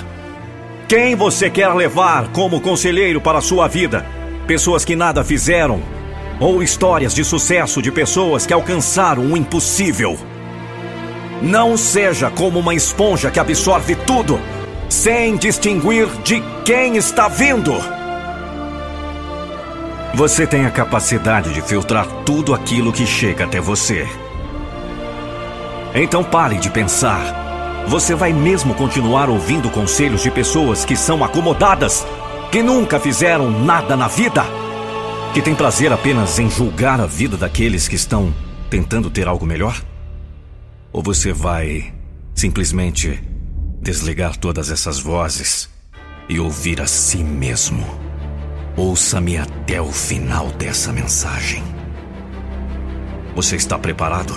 [0.87, 4.07] Quem você quer levar como conselheiro para a sua vida?
[4.47, 5.83] Pessoas que nada fizeram?
[6.39, 10.17] Ou histórias de sucesso de pessoas que alcançaram o impossível?
[11.43, 14.39] Não seja como uma esponja que absorve tudo,
[14.89, 17.73] sem distinguir de quem está vindo.
[20.15, 24.07] Você tem a capacidade de filtrar tudo aquilo que chega até você.
[25.95, 27.85] Então pare de pensar.
[27.87, 32.07] Você vai mesmo continuar ouvindo conselhos de pessoas que são acomodadas,
[32.53, 34.45] que nunca fizeram nada na vida,
[35.33, 38.35] que têm prazer apenas em julgar a vida daqueles que estão
[38.69, 39.81] tentando ter algo melhor?
[40.93, 41.93] Ou você vai
[42.35, 43.23] simplesmente
[43.81, 45.69] desligar todas essas vozes
[46.29, 47.87] e ouvir a si mesmo?
[48.77, 51.63] Ouça-me até o final dessa mensagem.
[53.37, 54.35] Você está preparado?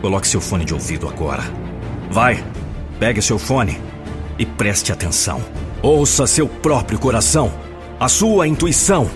[0.00, 1.44] Coloque seu fone de ouvido agora.
[2.10, 2.44] Vai,
[2.98, 3.80] pegue seu fone
[4.38, 5.40] e preste atenção.
[5.80, 7.52] Ouça seu próprio coração,
[8.00, 9.08] a sua intuição.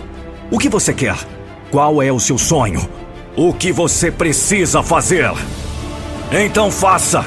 [0.49, 1.17] O que você quer?
[1.69, 2.87] Qual é o seu sonho?
[3.35, 5.31] O que você precisa fazer?
[6.31, 7.25] Então faça!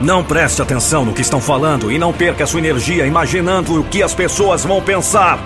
[0.00, 4.02] Não preste atenção no que estão falando e não perca sua energia imaginando o que
[4.02, 5.38] as pessoas vão pensar.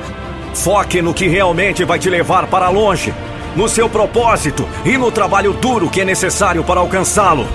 [0.54, 3.12] Foque no que realmente vai te levar para longe,
[3.54, 7.46] no seu propósito e no trabalho duro que é necessário para alcançá-lo.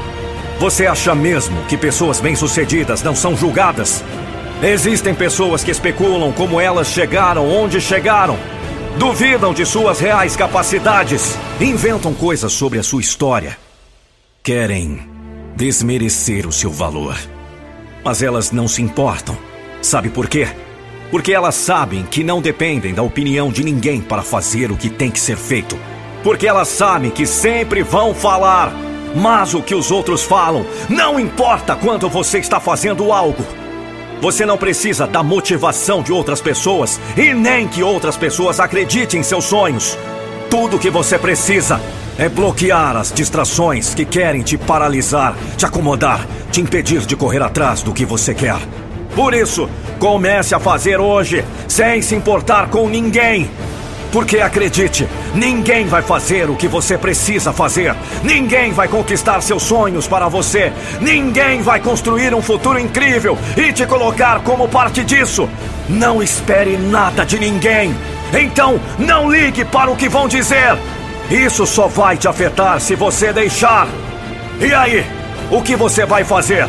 [0.59, 4.03] Você acha mesmo que pessoas bem-sucedidas não são julgadas?
[4.61, 8.37] Existem pessoas que especulam como elas chegaram onde chegaram.
[8.97, 11.35] Duvidam de suas reais capacidades.
[11.59, 13.57] Inventam coisas sobre a sua história.
[14.43, 15.10] Querem
[15.55, 17.17] desmerecer o seu valor.
[18.03, 19.37] Mas elas não se importam.
[19.81, 20.47] Sabe por quê?
[21.09, 25.11] Porque elas sabem que não dependem da opinião de ninguém para fazer o que tem
[25.11, 25.77] que ser feito.
[26.23, 28.73] Porque elas sabem que sempre vão falar.
[29.15, 33.45] Mas o que os outros falam não importa quando você está fazendo algo.
[34.21, 39.23] Você não precisa da motivação de outras pessoas e nem que outras pessoas acreditem em
[39.23, 39.97] seus sonhos.
[40.49, 41.81] Tudo que você precisa
[42.21, 47.81] é bloquear as distrações que querem te paralisar, te acomodar, te impedir de correr atrás
[47.81, 48.59] do que você quer.
[49.15, 49.67] Por isso,
[49.97, 53.49] comece a fazer hoje, sem se importar com ninguém.
[54.11, 57.95] Porque acredite, ninguém vai fazer o que você precisa fazer.
[58.23, 60.71] Ninguém vai conquistar seus sonhos para você.
[60.99, 65.49] Ninguém vai construir um futuro incrível e te colocar como parte disso.
[65.89, 67.95] Não espere nada de ninguém.
[68.31, 70.77] Então, não ligue para o que vão dizer.
[71.31, 73.87] Isso só vai te afetar se você deixar.
[74.59, 75.05] E aí,
[75.49, 76.67] o que você vai fazer?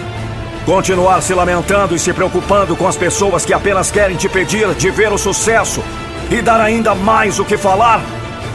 [0.65, 4.89] Continuar se lamentando e se preocupando com as pessoas que apenas querem te pedir de
[4.93, 5.83] ver o sucesso
[6.31, 8.01] e dar ainda mais o que falar?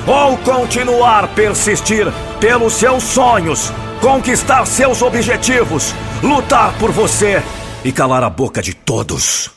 [0.07, 2.07] Ou continuar persistir
[2.39, 5.93] pelos seus sonhos, conquistar seus objetivos,
[6.23, 7.43] lutar por você
[7.83, 9.51] e calar a boca de todos?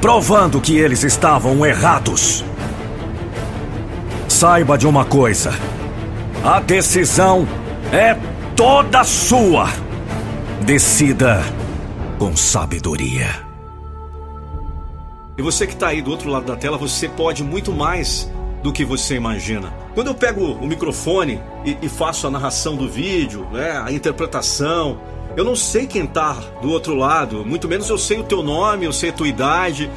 [0.00, 2.44] Provando que eles estavam errados.
[4.40, 5.50] Saiba de uma coisa:
[6.42, 7.46] a decisão
[7.92, 8.16] é
[8.56, 9.68] toda sua.
[10.64, 11.42] Decida
[12.18, 13.28] com sabedoria.
[15.36, 18.32] E você que está aí do outro lado da tela, você pode muito mais
[18.62, 19.74] do que você imagina.
[19.92, 24.98] Quando eu pego o microfone e, e faço a narração do vídeo, né, a interpretação,
[25.36, 26.32] eu não sei quem está
[26.62, 29.90] do outro lado, muito menos eu sei o teu nome, eu sei a tua idade,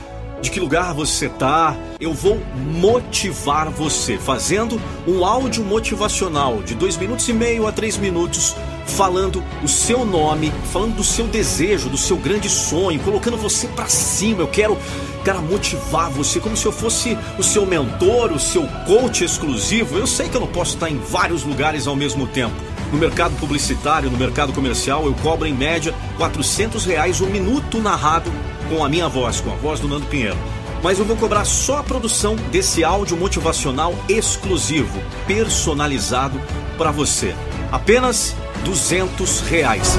[0.43, 1.75] de que lugar você está.
[1.99, 7.97] Eu vou motivar você fazendo um áudio motivacional de dois minutos e meio a três
[7.97, 8.53] minutos,
[8.85, 13.87] falando o seu nome, falando do seu desejo, do seu grande sonho, colocando você para
[13.87, 14.41] cima.
[14.41, 14.77] Eu quero,
[15.23, 19.97] cara, motivar você como se eu fosse o seu mentor, o seu coach exclusivo.
[19.97, 22.55] Eu sei que eu não posso estar em vários lugares ao mesmo tempo.
[22.91, 27.79] No mercado publicitário, no mercado comercial, eu cobro em média 400 reais o um minuto
[27.79, 28.29] narrado
[28.69, 30.37] com a minha voz, com a voz do Nando Pinheiro.
[30.83, 36.39] Mas eu vou cobrar só a produção desse áudio motivacional exclusivo, personalizado
[36.77, 37.33] para você.
[37.71, 38.35] Apenas
[38.65, 39.97] 200 reais.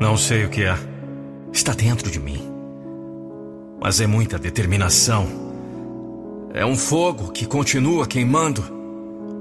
[0.00, 0.78] Não sei o que é.
[1.52, 2.55] Está dentro de mim
[3.86, 5.28] mas é muita determinação.
[6.52, 8.64] É um fogo que continua queimando.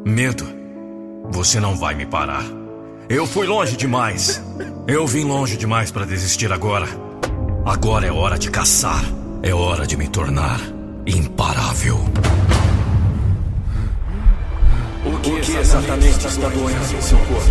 [0.06, 0.46] Medo.
[1.32, 2.46] Você não vai me parar.
[3.10, 4.40] Eu fui longe demais.
[4.88, 6.86] Eu vim longe demais para desistir agora.
[7.66, 9.04] Agora é hora de caçar.
[9.42, 10.60] É hora de me tornar
[11.08, 11.98] imparável.
[15.06, 17.50] O que, o que exatamente está doendo em seu corpo?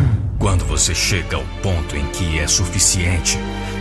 [0.46, 3.36] Quando você chega ao ponto em que é suficiente,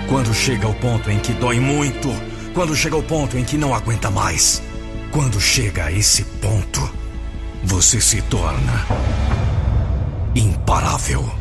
[0.09, 2.09] quando chega ao ponto em que dói muito,
[2.55, 4.63] quando chega ao ponto em que não aguenta mais,
[5.11, 6.91] quando chega a esse ponto,
[7.63, 8.83] você se torna
[10.33, 11.31] imparável.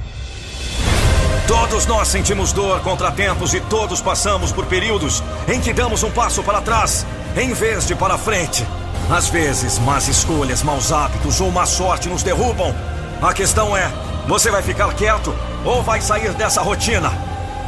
[1.49, 6.43] Todos nós sentimos dor, contratempos e todos passamos por períodos em que damos um passo
[6.43, 8.63] para trás em vez de para frente.
[9.09, 12.75] Às vezes, más escolhas, maus hábitos ou má sorte nos derrubam.
[13.23, 13.91] A questão é:
[14.27, 17.13] você vai ficar quieto ou vai sair dessa rotina?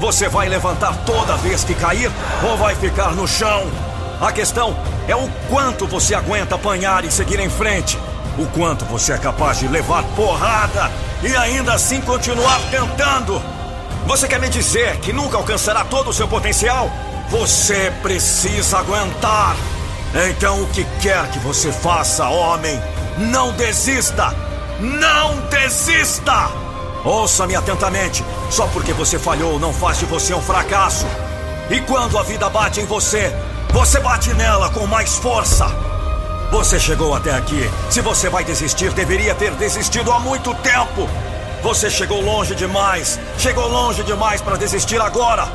[0.01, 2.11] Você vai levantar toda vez que cair
[2.43, 3.67] ou vai ficar no chão?
[4.21, 4.77] A questão
[5.07, 7.99] é o quanto você aguenta apanhar e seguir em frente.
[8.39, 10.91] O quanto você é capaz de levar porrada
[11.23, 13.41] e ainda assim continuar tentando.
[14.07, 16.91] Você quer me dizer que nunca alcançará todo o seu potencial?
[17.29, 19.57] Você precisa aguentar.
[20.31, 22.81] Então, o que quer que você faça, homem,
[23.19, 24.35] não desista!
[24.81, 26.51] Não desista!
[27.05, 28.25] Ouça-me atentamente.
[28.51, 31.07] Só porque você falhou não faz de você um fracasso.
[31.71, 33.33] E quando a vida bate em você,
[33.71, 35.67] você bate nela com mais força.
[36.51, 37.71] Você chegou até aqui.
[37.91, 41.09] Se você vai desistir, deveria ter desistido há muito tempo.
[41.63, 43.19] Você chegou longe demais.
[43.39, 45.49] Chegou longe demais para desistir agora.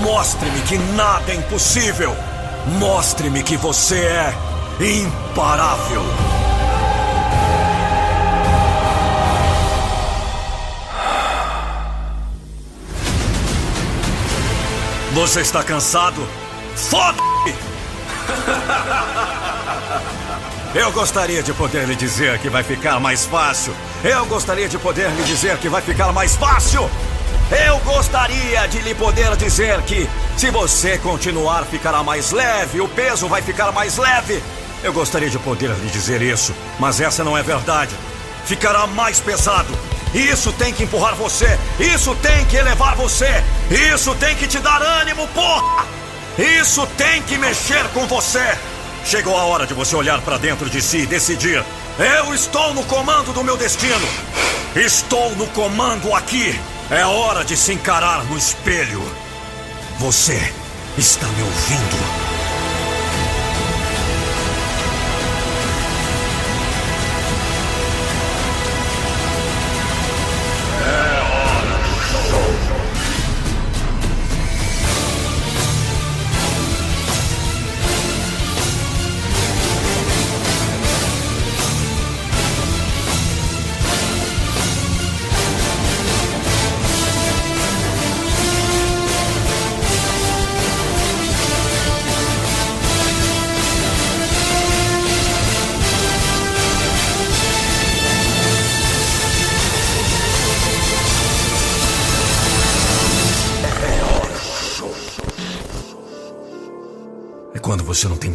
[0.00, 2.16] Mostre-me que nada é impossível.
[2.78, 4.34] Mostre-me que você é
[4.80, 6.02] imparável.
[15.14, 16.26] Você está cansado?
[16.74, 17.22] Foda!
[20.74, 25.08] Eu gostaria de poder lhe dizer que vai ficar mais fácil, Eu gostaria de poder
[25.12, 26.90] lhe dizer que vai ficar mais fácil.
[27.64, 33.28] Eu gostaria de lhe poder dizer que, se você continuar, ficará mais leve, o peso
[33.28, 34.42] vai ficar mais leve.
[34.82, 37.94] Eu gostaria de poder lhe dizer isso, mas essa não é verdade.
[38.44, 39.72] Ficará mais pesado.
[40.14, 41.58] Isso tem que empurrar você.
[41.78, 43.42] Isso tem que elevar você.
[43.92, 45.84] Isso tem que te dar ânimo, porra!
[46.38, 48.56] Isso tem que mexer com você.
[49.04, 51.64] Chegou a hora de você olhar para dentro de si e decidir:
[51.98, 54.08] eu estou no comando do meu destino.
[54.74, 56.58] Estou no comando aqui.
[56.90, 59.02] É hora de se encarar no espelho.
[59.98, 60.52] Você
[60.98, 62.33] está me ouvindo?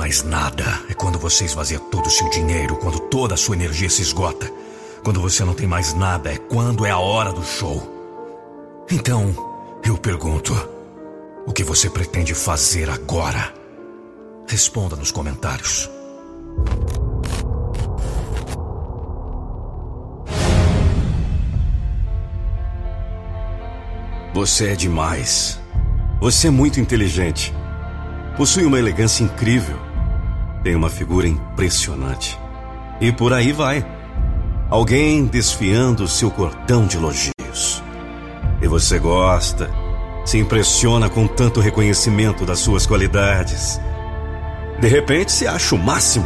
[0.10, 0.66] Mais nada.
[0.89, 4.51] É quando você esvazia todo o seu dinheiro, quando toda a sua energia se esgota.
[5.03, 7.80] Quando você não tem mais nada, é quando é a hora do show.
[8.89, 9.36] Então,
[9.86, 10.51] eu pergunto:
[11.45, 13.53] o que você pretende fazer agora?
[14.47, 15.88] Responda nos comentários.
[24.34, 25.60] Você é demais.
[26.20, 27.53] Você é muito inteligente.
[28.36, 29.88] Possui uma elegância incrível.
[30.64, 32.38] Tem uma figura impressionante.
[32.99, 33.86] E por aí vai.
[34.70, 37.84] Alguém desfiando seu cordão de elogios.
[38.62, 39.70] E você gosta,
[40.26, 43.80] se impressiona com tanto reconhecimento das suas qualidades.
[44.80, 46.26] De repente se acha o máximo.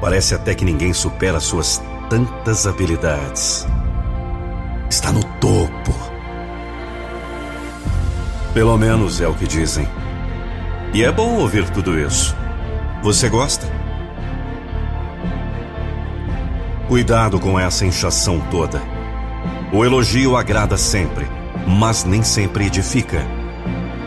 [0.00, 3.66] Parece até que ninguém supera suas tantas habilidades.
[4.88, 5.94] Está no topo.
[8.54, 9.88] Pelo menos é o que dizem.
[10.94, 12.34] E é bom ouvir tudo isso.
[13.08, 13.66] Você gosta?
[16.88, 18.82] Cuidado com essa inchação toda.
[19.72, 21.26] O elogio agrada sempre,
[21.66, 23.26] mas nem sempre edifica.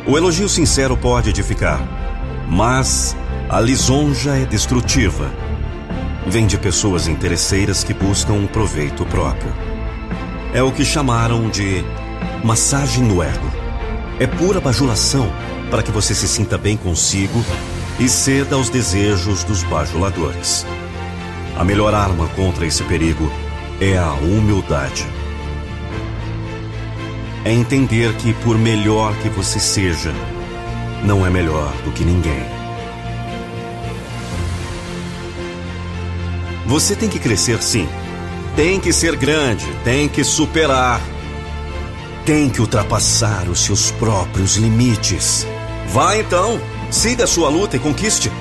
[0.06, 1.82] O elogio sincero pode edificar,
[2.48, 3.18] mas
[3.50, 5.34] a lisonja é destrutiva.
[6.28, 9.52] Vem de pessoas interesseiras que buscam um proveito próprio.
[10.54, 11.84] É o que chamaram de
[12.44, 13.52] massagem no ego.
[14.20, 15.28] É pura bajulação
[15.72, 17.44] para que você se sinta bem consigo
[18.00, 20.66] e ceda aos desejos dos bajuladores.
[21.58, 23.32] A melhor arma contra esse perigo
[23.80, 25.06] é a humildade.
[27.44, 30.14] É entender que, por melhor que você seja,
[31.04, 32.44] não é melhor do que ninguém.
[36.66, 37.88] Você tem que crescer sim.
[38.56, 41.02] Tem que ser grande, tem que superar.
[42.26, 45.46] Tem que ultrapassar os seus próprios limites.
[45.88, 46.62] Vá então,
[46.92, 48.32] siga sua luta e conquiste.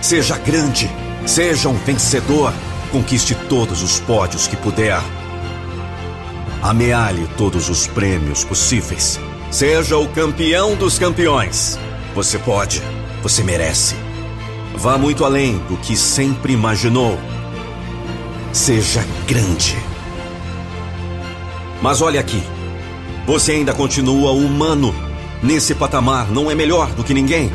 [0.00, 0.90] Seja grande,
[1.26, 2.52] seja um vencedor,
[2.90, 5.00] conquiste todos os pódios que puder.
[6.62, 9.20] Amealhe todos os prêmios possíveis.
[9.50, 11.78] Seja o campeão dos campeões.
[12.14, 12.82] Você pode,
[13.22, 13.94] você merece.
[14.74, 17.18] Vá muito além do que sempre imaginou.
[18.52, 19.76] Seja grande.
[21.82, 22.42] Mas olha aqui,
[23.26, 24.94] você ainda continua humano
[25.42, 27.50] Nesse patamar não é melhor do que ninguém,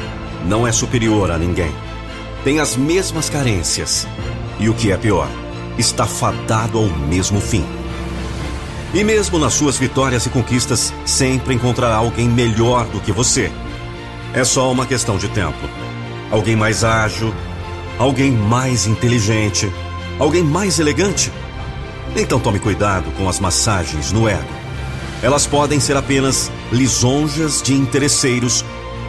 [0.47, 1.73] não é superior a ninguém.
[2.43, 4.07] Tem as mesmas carências.
[4.59, 5.27] E o que é pior,
[5.77, 7.65] está fadado ao mesmo fim.
[8.93, 13.51] E mesmo nas suas vitórias e conquistas, sempre encontrará alguém melhor do que você.
[14.33, 15.67] É só uma questão de tempo.
[16.31, 17.33] Alguém mais ágil,
[17.99, 19.71] alguém mais inteligente,
[20.17, 21.31] alguém mais elegante.
[22.15, 24.53] Então tome cuidado com as massagens no ego.
[25.21, 28.63] Elas podem ser apenas lisonjas de interesseiros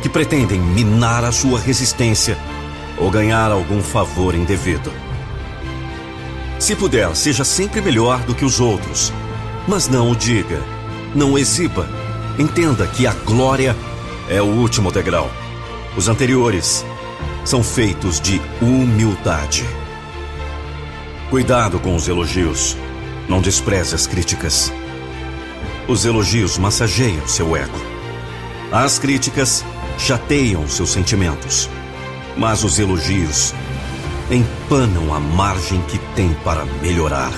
[0.06, 2.38] que pretendem minar a sua resistência
[2.96, 4.92] ou ganhar algum favor indevido.
[6.60, 9.12] Se puder, seja sempre melhor do que os outros,
[9.66, 10.62] mas não o diga,
[11.12, 11.88] não o exiba.
[12.38, 13.74] Entenda que a glória
[14.30, 15.28] é o último degrau.
[15.96, 16.84] Os anteriores
[17.44, 19.64] são feitos de humildade.
[21.30, 22.76] Cuidado com os elogios.
[23.28, 24.72] Não despreze as críticas.
[25.88, 27.96] Os elogios massageiam seu ego.
[28.70, 29.64] As críticas
[29.98, 31.68] chateiam seus sentimentos.
[32.36, 33.54] Mas os elogios
[34.30, 37.32] empanam a margem que tem para melhorar.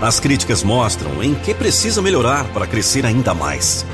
[0.00, 3.84] As críticas mostram em que precisa melhorar para crescer ainda mais.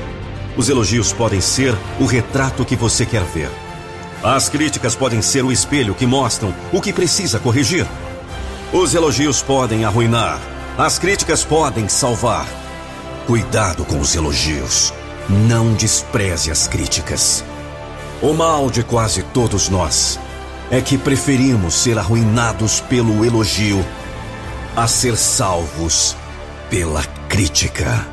[0.56, 3.50] Os elogios podem ser o retrato que você quer ver.
[4.22, 7.86] As críticas podem ser o espelho que mostram o que precisa corrigir.
[8.72, 10.40] Os elogios podem arruinar.
[10.78, 12.46] As críticas podem salvar.
[13.26, 14.92] Cuidado com os elogios.
[15.28, 17.44] Não despreze as críticas.
[18.22, 20.20] O mal de quase todos nós
[20.70, 23.84] é que preferimos ser arruinados pelo elogio
[24.76, 26.16] a ser salvos
[26.70, 28.06] pela crítica.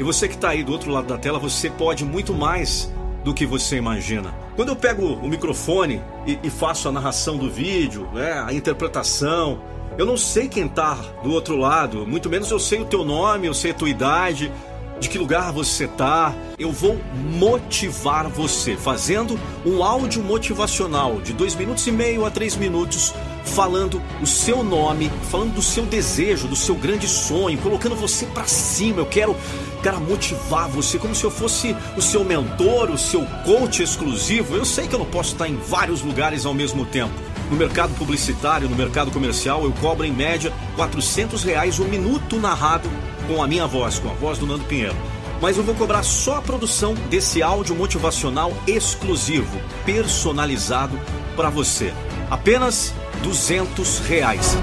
[0.00, 3.32] E você que está aí do outro lado da tela, você pode muito mais do
[3.32, 4.34] que você imagina.
[4.56, 9.60] Quando eu pego o microfone e, e faço a narração do vídeo, né, a interpretação,
[9.98, 13.46] eu não sei quem está do outro lado, muito menos eu sei o teu nome,
[13.46, 14.52] eu sei a tua idade,
[14.98, 16.34] de que lugar você está.
[16.58, 16.98] Eu vou
[17.38, 23.12] motivar você fazendo um áudio motivacional de dois minutos e meio a três minutos,
[23.44, 28.46] falando o seu nome, falando do seu desejo, do seu grande sonho, colocando você para
[28.46, 29.00] cima.
[29.00, 29.36] Eu quero,
[29.82, 34.56] cara, motivar você como se eu fosse o seu mentor, o seu coach exclusivo.
[34.56, 37.14] Eu sei que eu não posso estar em vários lugares ao mesmo tempo.
[37.50, 42.40] No mercado publicitário, no mercado comercial, eu cobro em média 400 reais o um minuto
[42.40, 42.90] narrado
[43.26, 44.96] com a minha voz, com a voz do Nando Pinheiro.
[45.40, 50.98] Mas eu vou cobrar só a produção desse áudio motivacional exclusivo, personalizado
[51.34, 51.92] para você.
[52.30, 54.56] Apenas 200 reais.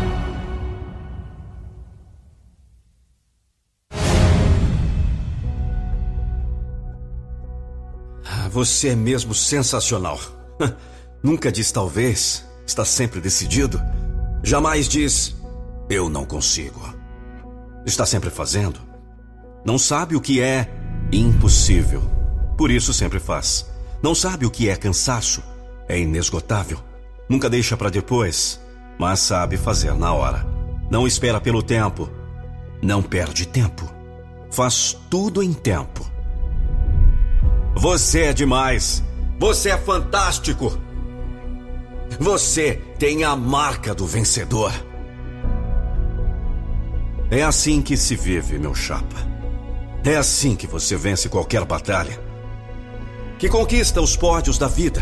[8.26, 10.20] Ah, você é mesmo sensacional.
[11.22, 13.80] Nunca diz talvez, está sempre decidido.
[14.43, 15.36] Jamais diz
[15.89, 16.93] eu não consigo
[17.86, 18.79] está sempre fazendo,
[19.65, 20.69] não sabe o que é
[21.11, 22.01] impossível.
[22.57, 23.69] Por isso sempre faz.
[24.01, 25.41] Não sabe o que é cansaço,
[25.88, 26.79] é inesgotável.
[27.29, 28.59] Nunca deixa para depois,
[28.99, 30.45] mas sabe fazer na hora.
[30.89, 32.09] Não espera pelo tempo,
[32.81, 33.89] não perde tempo.
[34.51, 36.05] Faz tudo em tempo.
[37.75, 39.03] Você é demais.
[39.39, 40.77] Você é fantástico.
[42.19, 44.71] Você tem a marca do vencedor.
[47.34, 49.15] É assim que se vive, meu chapa.
[50.05, 52.21] É assim que você vence qualquer batalha.
[53.39, 55.01] Que conquista os pódios da vida.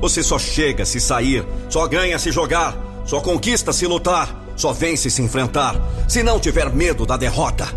[0.00, 5.08] Você só chega se sair, só ganha se jogar, só conquista se lutar, só vence
[5.08, 5.76] se enfrentar,
[6.08, 7.68] se não tiver medo da derrota,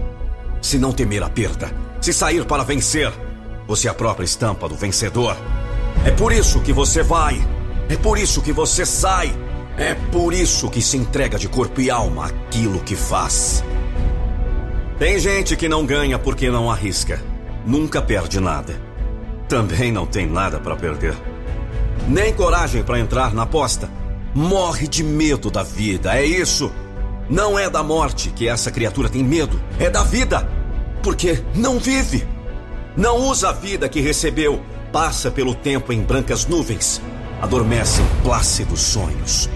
[0.63, 1.71] se não temer a perda,
[2.01, 3.13] se sair para vencer.
[3.67, 5.37] Você é a própria estampa do vencedor.
[6.03, 7.39] É por isso que você vai,
[7.87, 9.31] é por isso que você sai,
[9.77, 13.63] é por isso que se entrega de corpo e alma aquilo que faz.
[14.97, 17.21] Tem gente que não ganha porque não arrisca.
[17.65, 18.79] Nunca perde nada.
[19.49, 21.13] Também não tem nada para perder.
[22.07, 23.89] Nem coragem para entrar na aposta.
[24.33, 26.71] Morre de medo da vida, é isso.
[27.29, 30.49] Não é da morte que essa criatura tem medo, é da vida.
[31.03, 32.25] Porque não vive.
[32.95, 34.61] Não usa a vida que recebeu.
[34.93, 37.01] Passa pelo tempo em brancas nuvens.
[37.41, 39.49] Adormece em plácidos sonhos.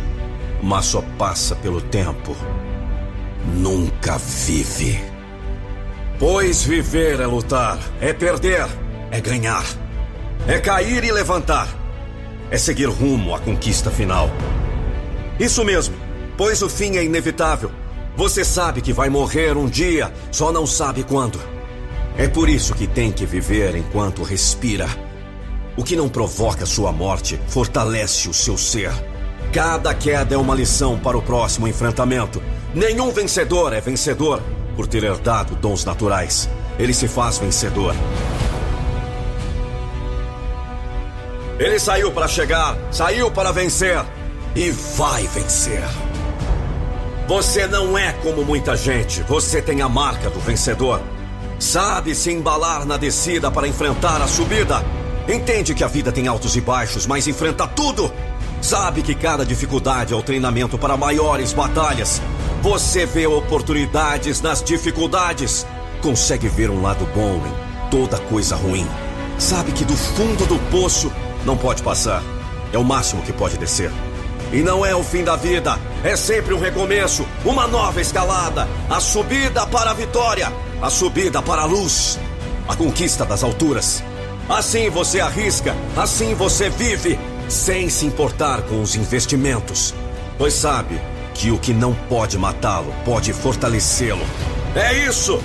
[0.62, 2.36] Mas só passa pelo tempo.
[3.56, 5.19] Nunca vive.
[6.20, 8.68] Pois viver é lutar, é perder,
[9.10, 9.64] é ganhar,
[10.46, 11.70] é cair e levantar,
[12.52, 14.30] é seguir rumo à conquista final.
[15.40, 15.96] Isso mesmo,
[16.36, 17.72] pois o fim é inevitável.
[18.18, 21.40] Você sabe que vai morrer um dia, só não sabe quando.
[22.18, 24.90] É por isso que tem que viver enquanto respira.
[25.78, 28.92] O que não provoca sua morte fortalece o seu ser.
[29.54, 32.44] Cada queda é uma lição para o próximo enfrentamento.
[32.76, 34.44] Nenhum vencedor é vencedor
[34.80, 36.50] por ter herdado dons naturais.
[36.78, 37.94] Ele se faz vencedor.
[41.60, 44.02] Ele saiu para chegar, saiu para vencer
[44.56, 45.84] e vai vencer.
[47.28, 51.02] Você não é como muita gente, você tem a marca do vencedor.
[51.60, 54.82] Sabe se embalar na descida para enfrentar a subida.
[55.28, 58.10] Entende que a vida tem altos e baixos, mas enfrenta tudo.
[58.62, 62.22] Sabe que cada dificuldade é o treinamento para maiores batalhas.
[62.62, 65.66] Você vê oportunidades nas dificuldades.
[66.02, 68.86] Consegue ver um lado bom em toda coisa ruim.
[69.38, 71.10] Sabe que do fundo do poço
[71.46, 72.22] não pode passar.
[72.74, 73.90] É o máximo que pode descer.
[74.52, 79.00] E não é o fim da vida, é sempre um recomeço, uma nova escalada, a
[79.00, 80.52] subida para a vitória,
[80.82, 82.20] a subida para a luz,
[82.68, 84.04] a conquista das alturas.
[84.50, 89.94] Assim você arrisca, assim você vive, sem se importar com os investimentos.
[90.38, 91.00] Pois sabe
[91.48, 94.26] o que não pode matá-lo pode fortalecê-lo.
[94.76, 95.42] É isso!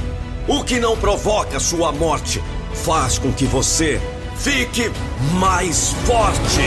[0.48, 2.42] O que não provoca sua morte
[2.74, 4.00] faz com que você
[4.36, 4.90] fique
[5.38, 6.60] mais forte.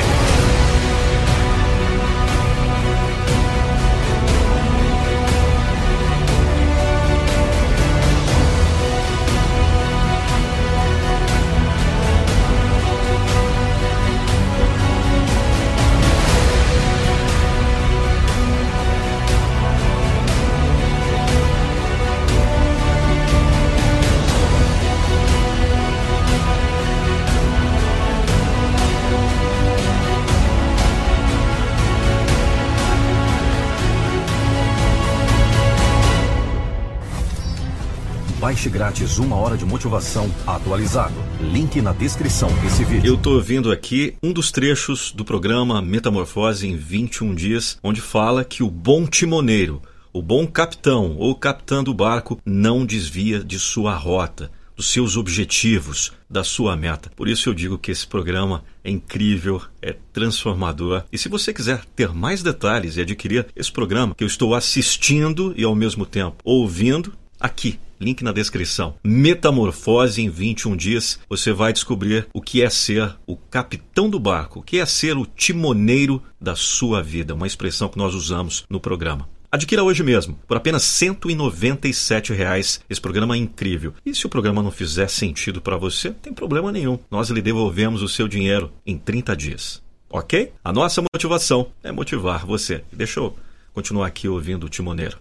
[38.57, 41.13] Baixe grátis uma hora de motivação atualizado.
[41.39, 43.07] Link na descrição desse vídeo.
[43.07, 48.43] Eu estou ouvindo aqui um dos trechos do programa Metamorfose em 21 dias, onde fala
[48.43, 49.79] que o bom timoneiro,
[50.11, 56.11] o bom capitão ou capitã do barco não desvia de sua rota dos seus objetivos,
[56.27, 57.11] da sua meta.
[57.15, 61.03] Por isso eu digo que esse programa é incrível, é transformador.
[61.11, 65.53] E se você quiser ter mais detalhes e adquirir esse programa que eu estou assistindo
[65.55, 68.95] e ao mesmo tempo ouvindo, aqui link na descrição.
[69.03, 74.59] Metamorfose em 21 dias, você vai descobrir o que é ser o capitão do barco,
[74.59, 78.79] o que é ser o timoneiro da sua vida, uma expressão que nós usamos no
[78.79, 79.27] programa.
[79.49, 82.81] Adquira hoje mesmo, por apenas 197 reais.
[82.89, 83.93] Esse programa é incrível.
[84.05, 86.99] E se o programa não fizer sentido para você, não tem problema nenhum.
[87.09, 89.81] Nós lhe devolvemos o seu dinheiro em 30 dias.
[90.09, 90.51] Ok?
[90.63, 92.83] A nossa motivação é motivar você.
[92.91, 93.35] Deixa eu
[93.73, 95.17] continuar aqui ouvindo o timoneiro.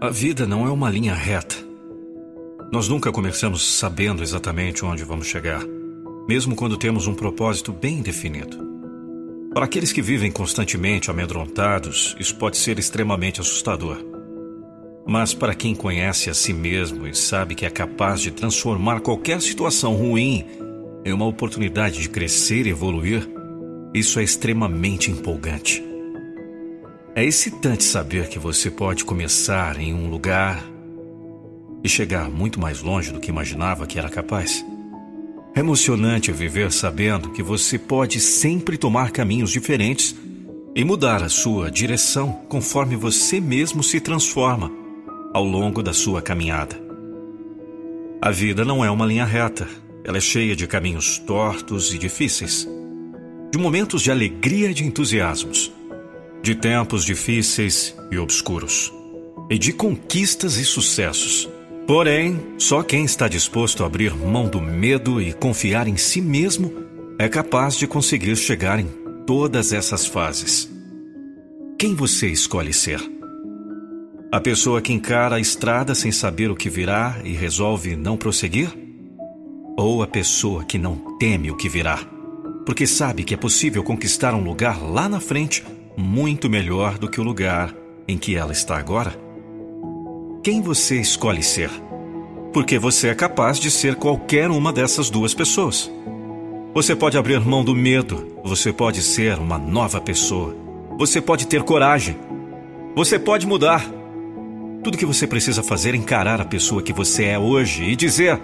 [0.00, 1.56] A vida não é uma linha reta.
[2.72, 5.62] Nós nunca começamos sabendo exatamente onde vamos chegar
[6.30, 8.56] mesmo quando temos um propósito bem definido.
[9.52, 13.98] Para aqueles que vivem constantemente amedrontados, isso pode ser extremamente assustador.
[15.04, 19.40] Mas para quem conhece a si mesmo e sabe que é capaz de transformar qualquer
[19.40, 20.46] situação ruim
[21.04, 23.28] em uma oportunidade de crescer e evoluir,
[23.92, 25.89] isso é extremamente empolgante.
[27.20, 30.64] É excitante saber que você pode começar em um lugar
[31.84, 34.64] e chegar muito mais longe do que imaginava que era capaz.
[35.54, 40.16] É emocionante viver sabendo que você pode sempre tomar caminhos diferentes
[40.74, 44.72] e mudar a sua direção conforme você mesmo se transforma
[45.34, 46.80] ao longo da sua caminhada.
[48.18, 49.68] A vida não é uma linha reta,
[50.04, 52.66] ela é cheia de caminhos tortos e difíceis,
[53.52, 55.70] de momentos de alegria e de entusiasmos,
[56.42, 58.92] de tempos difíceis e obscuros,
[59.50, 61.48] e de conquistas e sucessos.
[61.86, 66.72] Porém, só quem está disposto a abrir mão do medo e confiar em si mesmo
[67.18, 68.86] é capaz de conseguir chegar em
[69.26, 70.70] todas essas fases.
[71.78, 73.00] Quem você escolhe ser?
[74.32, 78.70] A pessoa que encara a estrada sem saber o que virá e resolve não prosseguir?
[79.76, 81.98] Ou a pessoa que não teme o que virá,
[82.64, 85.64] porque sabe que é possível conquistar um lugar lá na frente
[85.96, 87.74] muito melhor do que o lugar
[88.06, 89.30] em que ela está agora?
[90.42, 91.70] quem você escolhe ser.
[92.52, 95.90] Porque você é capaz de ser qualquer uma dessas duas pessoas.
[96.74, 100.56] Você pode abrir mão do medo, você pode ser uma nova pessoa.
[100.98, 102.16] Você pode ter coragem.
[102.96, 103.84] Você pode mudar.
[104.82, 108.40] Tudo que você precisa fazer é encarar a pessoa que você é hoje e dizer: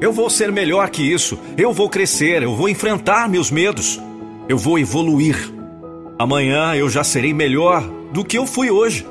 [0.00, 4.00] Eu vou ser melhor que isso, eu vou crescer, eu vou enfrentar meus medos,
[4.48, 5.53] eu vou evoluir.
[6.18, 9.06] Amanhã eu já serei melhor do que eu fui hoje.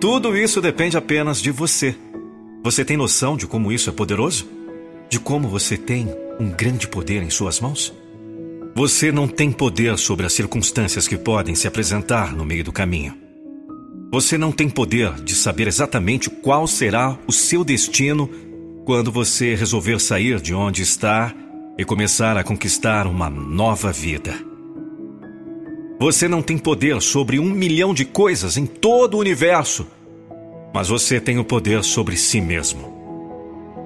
[0.00, 1.94] Tudo isso depende apenas de você.
[2.62, 4.48] Você tem noção de como isso é poderoso?
[5.10, 6.08] De como você tem
[6.40, 7.92] um grande poder em suas mãos?
[8.74, 13.14] Você não tem poder sobre as circunstâncias que podem se apresentar no meio do caminho.
[14.10, 18.30] Você não tem poder de saber exatamente qual será o seu destino
[18.84, 21.34] quando você resolver sair de onde está
[21.78, 24.55] e começar a conquistar uma nova vida.
[25.98, 29.86] Você não tem poder sobre um milhão de coisas em todo o universo,
[30.72, 32.94] mas você tem o poder sobre si mesmo.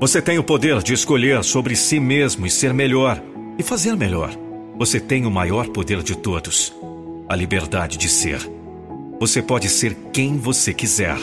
[0.01, 3.23] Você tem o poder de escolher sobre si mesmo e ser melhor
[3.57, 4.37] e fazer melhor.
[4.77, 6.75] Você tem o maior poder de todos,
[7.29, 8.41] a liberdade de ser.
[9.21, 11.17] Você pode ser quem você quiser,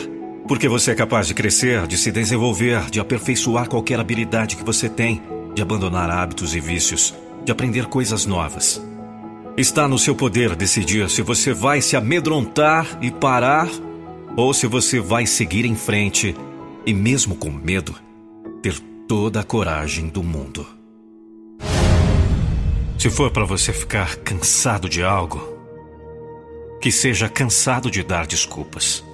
[0.46, 4.88] porque você é capaz de crescer, de se desenvolver, de aperfeiçoar qualquer habilidade que você
[4.88, 5.20] tem,
[5.54, 7.12] de abandonar hábitos e vícios,
[7.44, 8.80] de aprender coisas novas.
[9.58, 13.68] Está no seu poder decidir se você vai se amedrontar e parar
[14.36, 16.32] ou se você vai seguir em frente
[16.86, 17.92] e, mesmo com medo,
[18.62, 18.78] ter
[19.08, 20.64] toda a coragem do mundo.
[22.96, 25.42] Se for para você ficar cansado de algo,
[26.80, 29.04] que seja cansado de dar desculpas.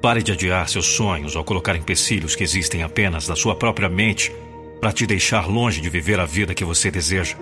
[0.00, 4.32] Pare de adiar seus sonhos ao colocar empecilhos que existem apenas na sua própria mente
[4.80, 7.36] para te deixar longe de viver a vida que você deseja.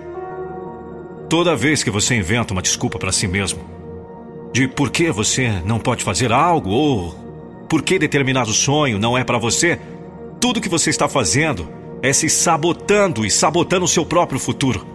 [1.29, 3.59] Toda vez que você inventa uma desculpa para si mesmo,
[4.51, 7.13] de por que você não pode fazer algo ou
[7.69, 9.79] por que determinado sonho não é para você,
[10.41, 11.69] tudo que você está fazendo
[12.01, 14.87] é se sabotando e sabotando o seu próprio futuro.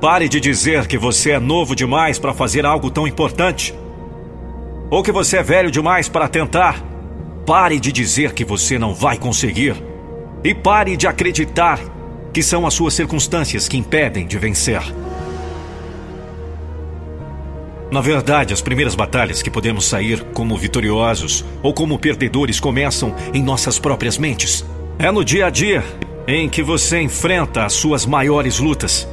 [0.00, 3.72] Pare de dizer que você é novo demais para fazer algo tão importante.
[4.90, 6.82] Ou que você é velho demais para tentar.
[7.46, 9.76] Pare de dizer que você não vai conseguir.
[10.42, 11.80] E pare de acreditar
[12.32, 14.82] que são as suas circunstâncias que impedem de vencer.
[17.90, 23.42] Na verdade, as primeiras batalhas que podemos sair como vitoriosos ou como perdedores começam em
[23.42, 24.64] nossas próprias mentes.
[24.98, 25.82] É no dia a dia
[26.26, 29.08] em que você enfrenta as suas maiores lutas.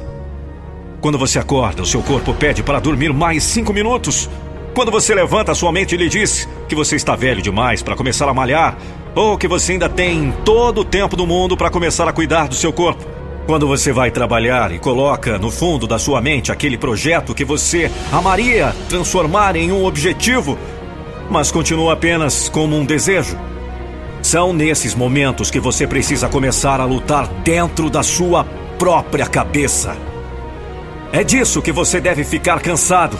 [1.00, 4.28] Quando você acorda, o seu corpo pede para dormir mais cinco minutos.
[4.74, 8.34] Quando você levanta, sua mente lhe diz que você está velho demais para começar a
[8.34, 8.76] malhar,
[9.16, 12.54] ou que você ainda tem todo o tempo do mundo para começar a cuidar do
[12.54, 13.02] seu corpo.
[13.46, 17.90] Quando você vai trabalhar e coloca no fundo da sua mente aquele projeto que você
[18.12, 20.58] amaria transformar em um objetivo,
[21.30, 23.38] mas continua apenas como um desejo.
[24.20, 28.44] São nesses momentos que você precisa começar a lutar dentro da sua
[28.78, 29.96] própria cabeça.
[31.10, 33.16] É disso que você deve ficar cansado.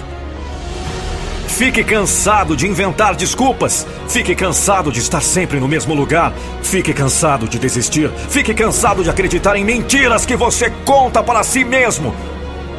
[1.49, 3.87] Fique cansado de inventar desculpas.
[4.09, 6.33] Fique cansado de estar sempre no mesmo lugar.
[6.63, 8.11] Fique cansado de desistir.
[8.29, 12.15] Fique cansado de acreditar em mentiras que você conta para si mesmo.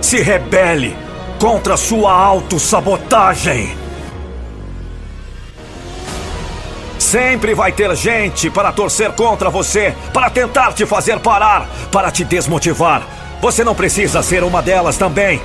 [0.02, 0.96] Se rebele
[1.40, 3.76] contra sua autossabotagem.
[7.00, 12.26] Sempre vai ter gente para torcer contra você, para tentar te fazer parar, para te
[12.26, 13.02] desmotivar.
[13.42, 15.42] Você não precisa ser uma delas também.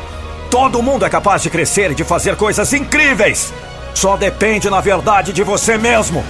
[0.53, 3.55] Todo mundo é capaz de crescer e de fazer coisas incríveis.
[3.94, 6.22] Só depende, na verdade, de você mesmo.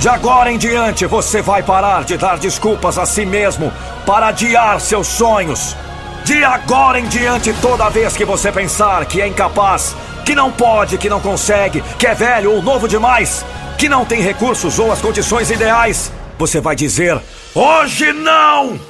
[0.00, 3.70] De agora em diante, você vai parar de dar desculpas a si mesmo
[4.06, 5.76] para adiar seus sonhos.
[6.24, 10.96] De agora em diante, toda vez que você pensar que é incapaz, que não pode,
[10.96, 13.44] que não consegue, que é velho ou novo demais,
[13.76, 17.20] que não tem recursos ou as condições ideais, você vai dizer:
[17.54, 18.80] Hoje não!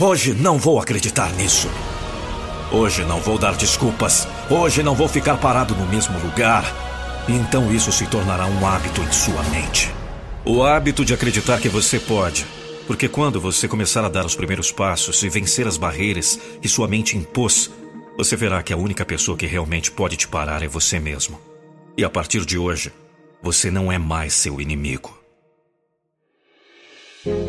[0.00, 1.68] Hoje não vou acreditar nisso.
[2.70, 4.28] Hoje não vou dar desculpas.
[4.50, 6.64] Hoje não vou ficar parado no mesmo lugar.
[7.26, 9.90] Então isso se tornará um hábito em sua mente.
[10.44, 12.46] O hábito de acreditar que você pode.
[12.86, 16.86] Porque quando você começar a dar os primeiros passos e vencer as barreiras que sua
[16.86, 17.70] mente impôs,
[18.16, 21.40] você verá que a única pessoa que realmente pode te parar é você mesmo.
[21.96, 22.92] E a partir de hoje,
[23.42, 25.18] você não é mais seu inimigo.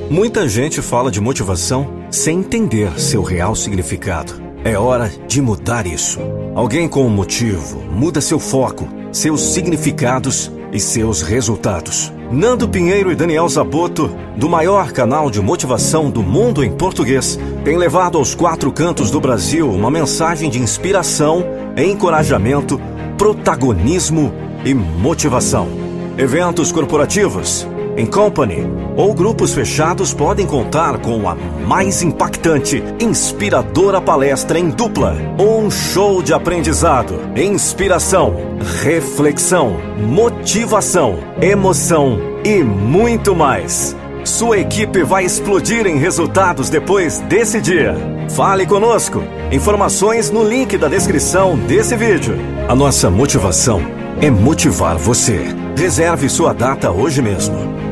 [0.09, 4.48] Muita gente fala de motivação sem entender seu real significado.
[4.63, 6.19] É hora de mudar isso.
[6.53, 12.11] Alguém com um motivo muda seu foco, seus significados e seus resultados.
[12.29, 17.77] Nando Pinheiro e Daniel Zaboto, do maior canal de motivação do mundo em português, têm
[17.77, 21.43] levado aos quatro cantos do Brasil uma mensagem de inspiração,
[21.77, 22.79] encorajamento,
[23.17, 24.33] protagonismo
[24.65, 25.69] e motivação.
[26.17, 27.65] Eventos corporativos,
[27.99, 35.17] em company ou grupos fechados podem contar com a mais impactante, inspiradora palestra em dupla,
[35.37, 38.35] um show de aprendizado, inspiração,
[38.81, 43.95] reflexão, motivação, emoção e muito mais.
[44.23, 47.95] Sua equipe vai explodir em resultados depois desse dia.
[48.29, 49.23] Fale conosco.
[49.51, 52.37] Informações no link da descrição desse vídeo.
[52.67, 53.81] A nossa motivação
[54.21, 55.39] é motivar você.
[55.75, 57.88] Reserve sua data hoje mesmo.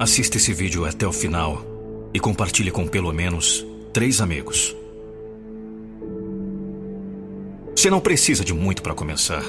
[0.00, 1.62] Assista esse vídeo até o final
[2.14, 4.74] e compartilhe com pelo menos três amigos.
[7.76, 9.44] Você não precisa de muito para começar.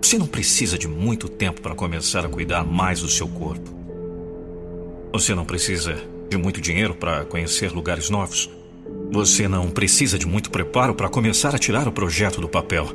[0.00, 3.70] Você não precisa de muito tempo para começar a cuidar mais do seu corpo.
[5.12, 5.94] Você não precisa
[6.30, 8.48] de muito dinheiro para conhecer lugares novos.
[9.12, 12.88] Você não precisa de muito preparo para começar a tirar o projeto do papel.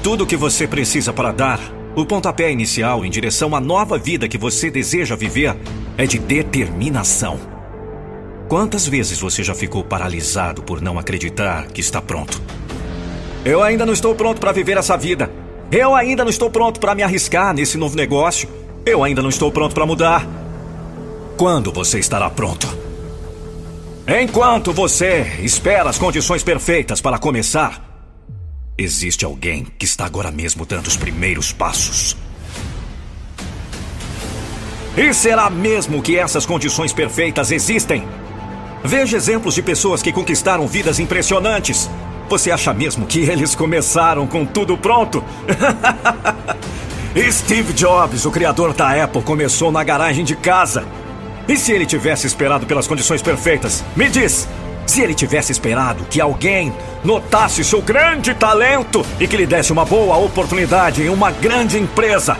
[0.00, 4.28] Tudo o que você precisa para dar o pontapé inicial em direção à nova vida
[4.28, 5.56] que você deseja viver
[5.96, 7.40] é de determinação.
[8.48, 12.40] Quantas vezes você já ficou paralisado por não acreditar que está pronto?
[13.44, 15.30] Eu ainda não estou pronto para viver essa vida.
[15.70, 18.48] Eu ainda não estou pronto para me arriscar nesse novo negócio.
[18.86, 20.26] Eu ainda não estou pronto para mudar.
[21.36, 22.68] Quando você estará pronto?
[24.06, 27.87] Enquanto você espera as condições perfeitas para começar,
[28.80, 32.16] Existe alguém que está agora mesmo dando os primeiros passos.
[34.96, 38.06] E será mesmo que essas condições perfeitas existem?
[38.84, 41.90] Veja exemplos de pessoas que conquistaram vidas impressionantes.
[42.28, 45.24] Você acha mesmo que eles começaram com tudo pronto?
[47.32, 50.86] Steve Jobs, o criador da Apple, começou na garagem de casa.
[51.48, 53.82] E se ele tivesse esperado pelas condições perfeitas?
[53.96, 54.46] Me diz,
[54.98, 56.74] se ele tivesse esperado que alguém
[57.04, 62.36] notasse seu grande talento e que lhe desse uma boa oportunidade em uma grande empresa.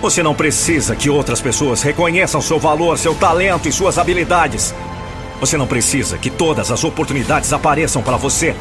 [0.00, 4.74] Você não precisa que outras pessoas reconheçam seu valor, seu talento e suas habilidades.
[5.38, 8.56] Você não precisa que todas as oportunidades apareçam para você.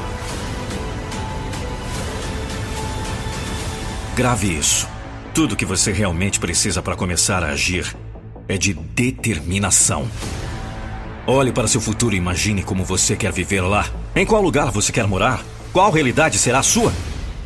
[4.14, 4.86] Grave isso.
[5.34, 7.96] Tudo que você realmente precisa para começar a agir
[8.50, 10.06] é de determinação.
[11.32, 13.88] Olhe para seu futuro e imagine como você quer viver lá.
[14.16, 15.46] Em qual lugar você quer morar?
[15.72, 16.92] Qual realidade será a sua?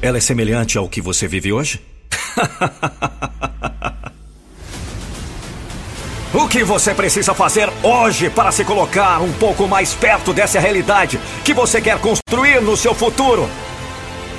[0.02, 1.82] Ela é semelhante ao que você vive hoje?
[6.34, 11.20] o que você precisa fazer hoje para se colocar um pouco mais perto dessa realidade
[11.44, 13.50] que você quer construir no seu futuro?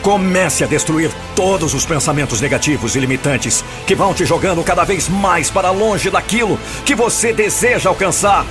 [0.00, 5.06] Comece a destruir todos os pensamentos negativos e limitantes que vão te jogando cada vez
[5.06, 8.46] mais para longe daquilo que você deseja alcançar.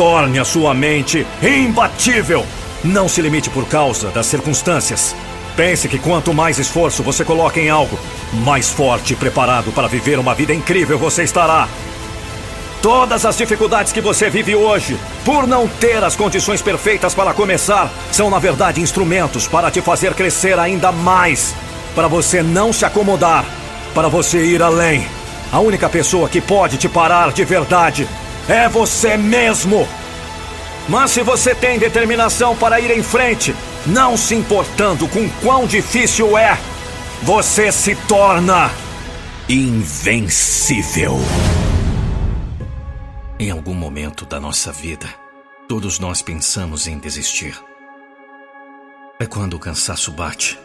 [0.00, 2.46] Torne a sua mente imbatível.
[2.82, 5.14] Não se limite por causa das circunstâncias.
[5.54, 7.98] Pense que quanto mais esforço você coloca em algo,
[8.32, 11.68] mais forte e preparado para viver uma vida incrível você estará.
[12.80, 17.92] Todas as dificuldades que você vive hoje, por não ter as condições perfeitas para começar,
[18.10, 21.54] são na verdade instrumentos para te fazer crescer ainda mais.
[21.94, 23.44] Para você não se acomodar,
[23.94, 25.06] para você ir além.
[25.52, 28.08] A única pessoa que pode te parar de verdade
[28.48, 29.88] é você mesmo.
[30.88, 33.54] Mas se você tem determinação para ir em frente,
[33.86, 36.58] não se importando com quão difícil é,
[37.22, 38.70] você se torna
[39.48, 41.16] invencível.
[43.38, 45.06] Em algum momento da nossa vida,
[45.68, 47.58] todos nós pensamos em desistir.
[49.18, 50.58] É quando o cansaço bate.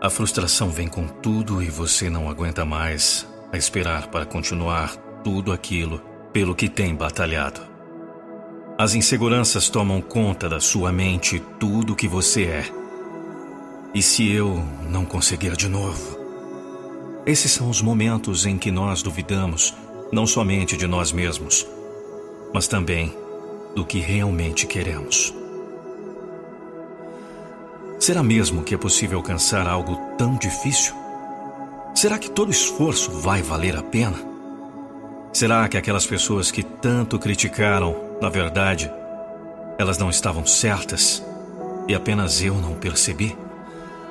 [0.00, 5.52] A frustração vem com tudo e você não aguenta mais a esperar para continuar tudo
[5.52, 7.60] aquilo pelo que tem batalhado.
[8.78, 12.64] As inseguranças tomam conta da sua mente tudo o que você é.
[13.94, 16.18] E se eu não conseguir de novo?
[17.26, 19.74] Esses são os momentos em que nós duvidamos
[20.10, 21.66] não somente de nós mesmos,
[22.52, 23.14] mas também
[23.76, 25.32] do que realmente queremos.
[28.00, 30.94] Será mesmo que é possível alcançar algo tão difícil?
[31.94, 34.31] Será que todo esforço vai valer a pena?
[35.32, 38.92] Será que aquelas pessoas que tanto criticaram, na verdade,
[39.78, 41.24] elas não estavam certas
[41.88, 43.36] e apenas eu não percebi?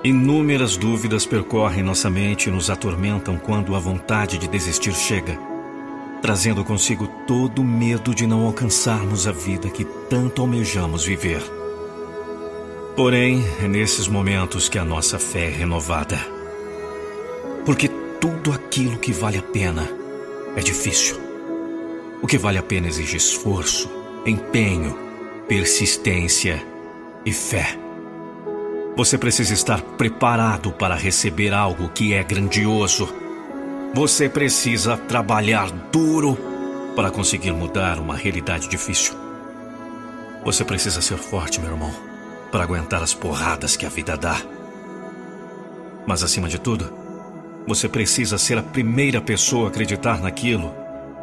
[0.04, 5.52] Inúmeras dúvidas percorrem nossa mente e nos atormentam quando a vontade de desistir chega
[6.22, 11.42] trazendo consigo todo o medo de não alcançarmos a vida que tanto almejamos viver.
[12.96, 16.20] Porém, é nesses momentos que a nossa fé é renovada.
[17.66, 17.88] Porque
[18.20, 19.90] tudo aquilo que vale a pena
[20.56, 21.20] é difícil.
[22.22, 23.90] O que vale a pena exige esforço,
[24.26, 24.98] empenho,
[25.48, 26.66] persistência
[27.26, 27.78] e fé.
[28.96, 33.22] Você precisa estar preparado para receber algo que é grandioso
[33.94, 36.38] você precisa trabalhar duro
[36.96, 39.14] para conseguir mudar uma realidade difícil.
[40.46, 41.92] Você precisa ser forte, meu irmão,
[42.54, 44.38] para aguentar as porradas que a vida dá.
[46.08, 46.94] Mas acima de tudo,
[47.68, 50.74] você precisa ser a primeira pessoa a acreditar naquilo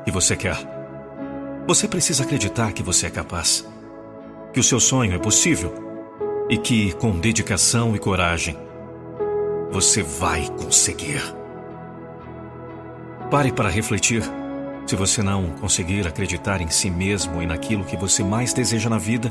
[0.04, 0.56] que você quer.
[1.66, 3.66] Você precisa acreditar que você é capaz,
[4.52, 5.74] que o seu sonho é possível
[6.48, 8.56] e que, com dedicação e coragem,
[9.70, 11.22] você vai conseguir.
[13.30, 14.22] Pare para refletir.
[14.86, 18.96] Se você não conseguir acreditar em si mesmo e naquilo que você mais deseja na
[18.96, 19.30] vida,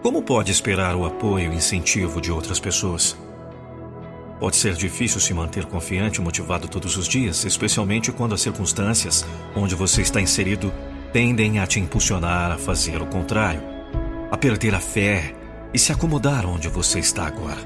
[0.00, 3.16] como pode esperar o apoio e incentivo de outras pessoas?
[4.40, 9.26] Pode ser difícil se manter confiante e motivado todos os dias, especialmente quando as circunstâncias
[9.54, 10.72] onde você está inserido
[11.12, 13.60] tendem a te impulsionar a fazer o contrário,
[14.30, 15.34] a perder a fé
[15.74, 17.60] e se acomodar onde você está agora.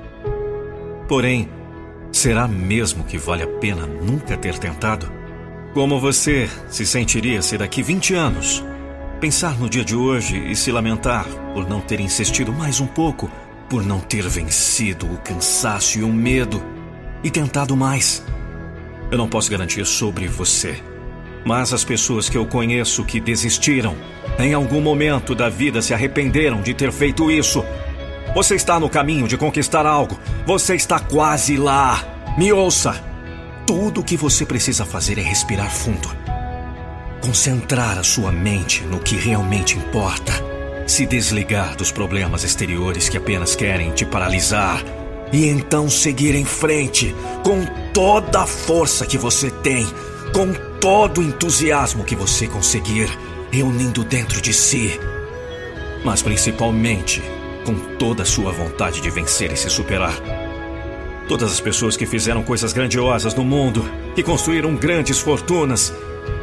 [1.07, 1.49] Porém,
[2.11, 5.07] será mesmo que vale a pena nunca ter tentado?
[5.75, 8.65] Como você se sentiria se daqui 20 anos
[9.21, 13.31] pensar no dia de hoje e se lamentar por não ter insistido mais um pouco,
[13.75, 16.63] por não ter vencido o cansaço e o medo
[17.25, 18.25] e tentado mais?
[19.11, 20.81] Eu não posso garantir sobre você,
[21.45, 23.97] mas as pessoas que eu conheço que desistiram,
[24.39, 27.65] em algum momento da vida se arrependeram de ter feito isso.
[28.33, 32.01] Você está no caminho de conquistar algo, você está quase lá.
[32.39, 33.05] Me ouça!
[33.67, 36.09] Tudo o que você precisa fazer é respirar fundo.
[37.21, 40.54] Concentrar a sua mente no que realmente importa.
[40.87, 44.85] Se desligar dos problemas exteriores que apenas querem te paralisar.
[45.33, 49.87] E então seguir em frente com toda a força que você tem,
[50.33, 53.09] com todo o entusiasmo que você conseguir,
[53.51, 55.01] reunindo dentro de si.
[56.05, 57.23] Mas principalmente
[57.65, 60.15] com toda a sua vontade de vencer e se superar.
[61.27, 63.83] Todas as pessoas que fizeram coisas grandiosas no mundo,
[64.15, 65.93] que construíram grandes fortunas,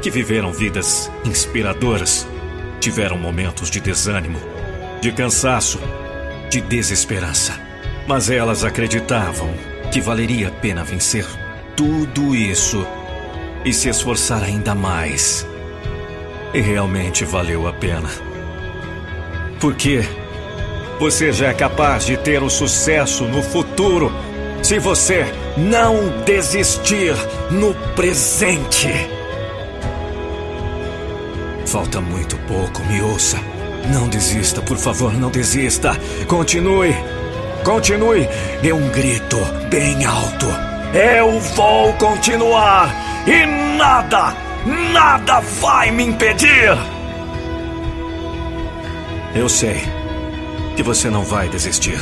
[0.02, 2.28] que viveram vidas inspiradoras,
[2.82, 4.40] tiveram momentos de desânimo,
[5.00, 5.80] de cansaço,
[6.50, 7.54] de desesperança.
[8.08, 9.54] Mas elas acreditavam
[9.92, 11.26] que valeria a pena vencer
[11.78, 12.86] tudo isso
[13.64, 15.48] e se esforçar ainda mais.
[16.54, 18.10] E realmente valeu a pena.
[19.60, 20.04] Porque
[21.00, 24.12] você já é capaz de ter o sucesso no futuro
[24.64, 25.26] se você
[25.56, 27.14] não desistir
[27.52, 29.21] no presente.
[31.72, 33.38] Falta muito pouco, me ouça.
[33.94, 35.98] Não desista, por favor, não desista.
[36.28, 36.94] Continue.
[37.64, 38.28] Continue.
[38.62, 39.38] Dê um grito
[39.70, 40.48] bem alto.
[40.94, 42.94] Eu vou continuar.
[43.26, 43.46] E
[43.78, 44.36] nada,
[44.92, 46.78] nada vai me impedir.
[49.34, 49.82] Eu sei
[50.76, 52.02] que você não vai desistir.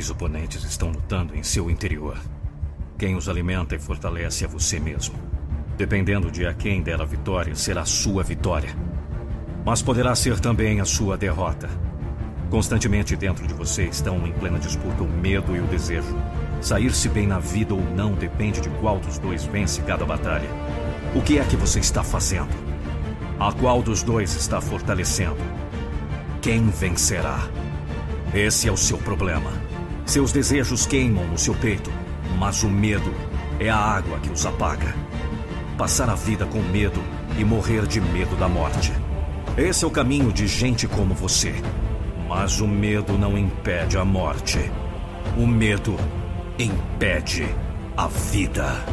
[0.00, 2.18] Dois oponentes estão lutando em seu interior.
[2.96, 5.14] Quem os alimenta e fortalece é você mesmo.
[5.76, 8.74] Dependendo de a quem der a vitória, será sua vitória.
[9.62, 11.68] Mas poderá ser também a sua derrota.
[12.48, 16.16] Constantemente dentro de você estão em plena disputa o medo e o desejo.
[16.62, 20.48] Sair-se bem na vida ou não depende de qual dos dois vence cada batalha.
[21.14, 22.48] O que é que você está fazendo?
[23.38, 25.36] A qual dos dois está fortalecendo?
[26.40, 27.38] Quem vencerá?
[28.32, 29.50] Esse é o seu problema.
[30.10, 31.88] Seus desejos queimam no seu peito,
[32.36, 33.14] mas o medo
[33.60, 34.92] é a água que os apaga.
[35.78, 37.00] Passar a vida com medo
[37.38, 38.92] e morrer de medo da morte.
[39.56, 41.54] Esse é o caminho de gente como você.
[42.28, 44.58] Mas o medo não impede a morte.
[45.36, 45.96] O medo
[46.58, 47.46] impede
[47.96, 48.84] a vida.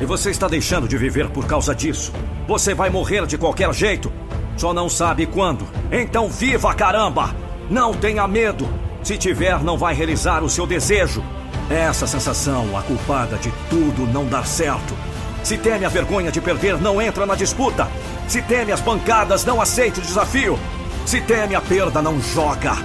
[0.00, 2.10] E você está deixando de viver por causa disso.
[2.46, 4.10] Você vai morrer de qualquer jeito.
[4.56, 5.68] Só não sabe quando.
[5.92, 7.36] Então viva, caramba!
[7.68, 8.87] Não tenha medo.
[9.08, 11.24] Se tiver, não vai realizar o seu desejo.
[11.70, 14.94] Essa sensação, a culpada de tudo não dar certo.
[15.42, 17.88] Se teme a vergonha de perder, não entra na disputa.
[18.28, 20.58] Se teme as pancadas, não aceite o desafio.
[21.06, 22.76] Se teme a perda, não joga.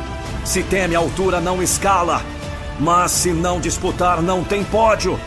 [0.46, 2.22] Se teme a altura, não escala.
[2.80, 5.20] Mas se não disputar, não tem pódio.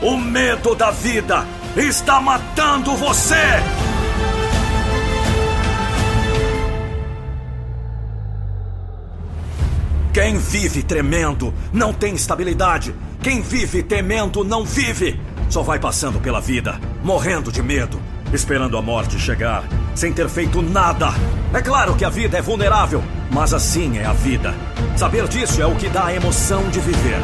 [0.00, 1.44] O medo da vida
[1.76, 3.87] está matando você!
[10.12, 12.94] Quem vive tremendo não tem estabilidade.
[13.22, 15.20] Quem vive temendo não vive.
[15.50, 18.00] Só vai passando pela vida, morrendo de medo,
[18.32, 19.64] esperando a morte chegar,
[19.94, 21.08] sem ter feito nada.
[21.52, 24.54] É claro que a vida é vulnerável, mas assim é a vida.
[24.96, 27.20] Saber disso é o que dá a emoção de viver.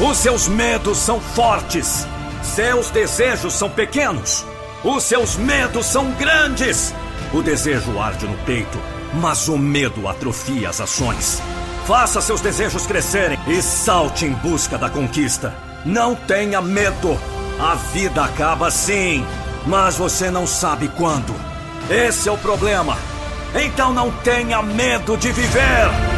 [0.00, 2.06] Os seus medos são fortes.
[2.58, 4.44] Seus desejos são pequenos.
[4.82, 6.92] Os seus medos são grandes.
[7.32, 8.76] O desejo arde no peito,
[9.14, 11.40] mas o medo atrofia as ações.
[11.86, 15.54] Faça seus desejos crescerem e salte em busca da conquista.
[15.86, 17.16] Não tenha medo.
[17.60, 19.24] A vida acaba sim,
[19.64, 21.32] mas você não sabe quando.
[21.88, 22.98] Esse é o problema.
[23.54, 26.17] Então não tenha medo de viver.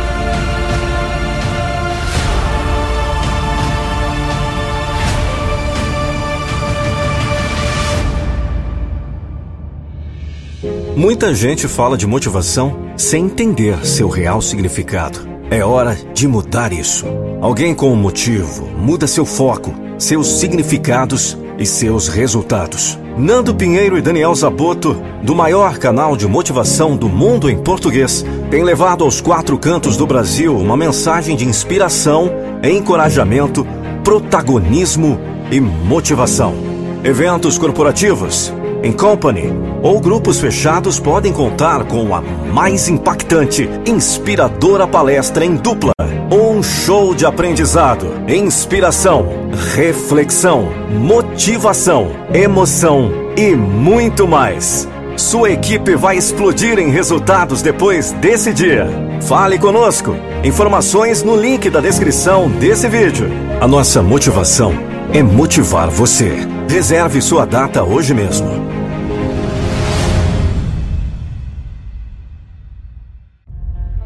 [10.96, 15.20] Muita gente fala de motivação sem entender seu real significado.
[15.50, 17.06] É hora de mudar isso.
[17.40, 22.98] Alguém com um motivo muda seu foco, seus significados e seus resultados.
[23.16, 28.64] Nando Pinheiro e Daniel Zaboto, do maior canal de motivação do mundo em português, têm
[28.64, 32.30] levado aos quatro cantos do Brasil uma mensagem de inspiração,
[32.62, 33.66] encorajamento,
[34.02, 35.18] protagonismo
[35.52, 36.54] e motivação.
[37.02, 38.52] Eventos corporativos,
[38.82, 39.52] em company
[39.82, 45.93] ou grupos fechados podem contar com a mais impactante, inspiradora palestra em dupla.
[46.32, 49.27] Um show de aprendizado, inspiração,
[49.74, 54.89] reflexão, motivação, emoção e muito mais.
[55.16, 58.86] Sua equipe vai explodir em resultados depois desse dia.
[59.23, 60.16] Fale conosco.
[60.44, 63.28] Informações no link da descrição desse vídeo.
[63.61, 64.73] A nossa motivação
[65.12, 66.46] é motivar você.
[66.68, 68.48] Reserve sua data hoje mesmo.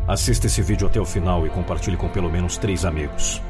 [0.09, 3.43] Assista esse vídeo até o final e compartilhe com pelo menos três amigos.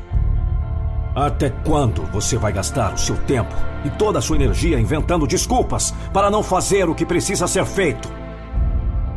[1.14, 3.54] Até quando você vai gastar o seu tempo
[3.84, 8.08] e toda a sua energia inventando desculpas para não fazer o que precisa ser feito?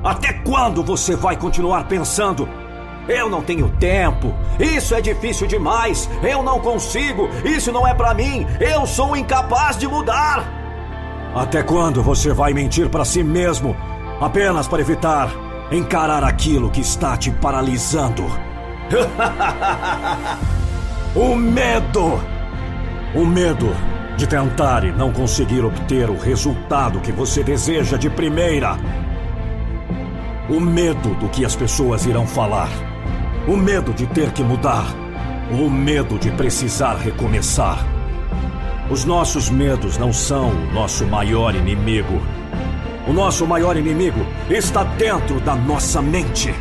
[0.03, 2.47] Até quando você vai continuar pensando?
[3.07, 8.13] Eu não tenho tempo, isso é difícil demais, eu não consigo, isso não é para
[8.13, 10.45] mim, eu sou incapaz de mudar.
[11.33, 13.75] Até quando você vai mentir para si mesmo
[14.19, 15.29] apenas para evitar
[15.71, 18.25] encarar aquilo que está te paralisando?
[21.15, 22.21] O medo!
[23.15, 23.75] O medo
[24.17, 28.77] de tentar e não conseguir obter o resultado que você deseja de primeira.
[30.47, 32.69] O medo do que as pessoas irão falar.
[33.47, 34.93] O medo de ter que mudar.
[35.49, 37.79] O medo de precisar recomeçar.
[38.91, 42.21] Os nossos medos não são o nosso maior inimigo.
[43.07, 44.19] O nosso maior inimigo
[44.49, 46.53] está dentro da nossa mente.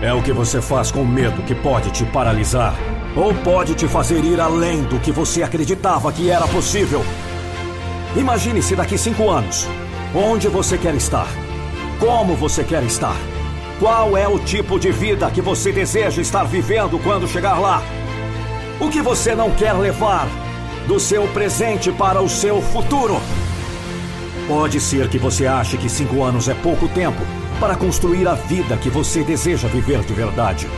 [0.00, 2.76] É o que você faz com medo que pode te paralisar
[3.16, 7.04] ou pode te fazer ir além do que você acreditava que era possível.
[8.14, 9.66] Imagine-se daqui cinco anos.
[10.14, 11.26] Onde você quer estar?
[11.98, 13.31] Como você quer estar?
[13.82, 17.82] Qual é o tipo de vida que você deseja estar vivendo quando chegar lá?
[18.78, 20.28] O que você não quer levar
[20.86, 23.20] do seu presente para o seu futuro?
[24.46, 27.20] Pode ser que você ache que cinco anos é pouco tempo
[27.58, 30.68] para construir a vida que você deseja viver de verdade.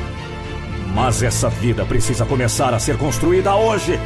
[0.94, 4.00] Mas essa vida precisa começar a ser construída hoje.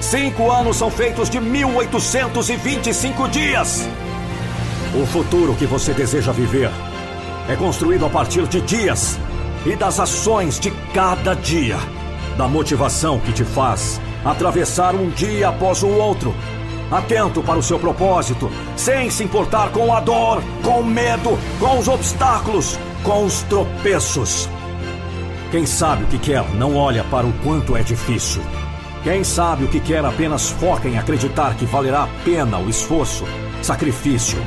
[0.00, 3.86] Cinco anos são feitos de 1825 dias.
[4.98, 6.70] O futuro que você deseja viver
[7.48, 9.18] é construído a partir de dias
[9.64, 11.78] e das ações de cada dia.
[12.36, 16.34] Da motivação que te faz atravessar um dia após o outro.
[16.90, 21.78] Atento para o seu propósito, sem se importar com a dor, com o medo, com
[21.78, 24.48] os obstáculos, com os tropeços.
[25.50, 28.42] Quem sabe o que quer não olha para o quanto é difícil.
[29.02, 33.24] Quem sabe o que quer apenas foca em acreditar que valerá a pena o esforço,
[33.62, 34.38] sacrifício,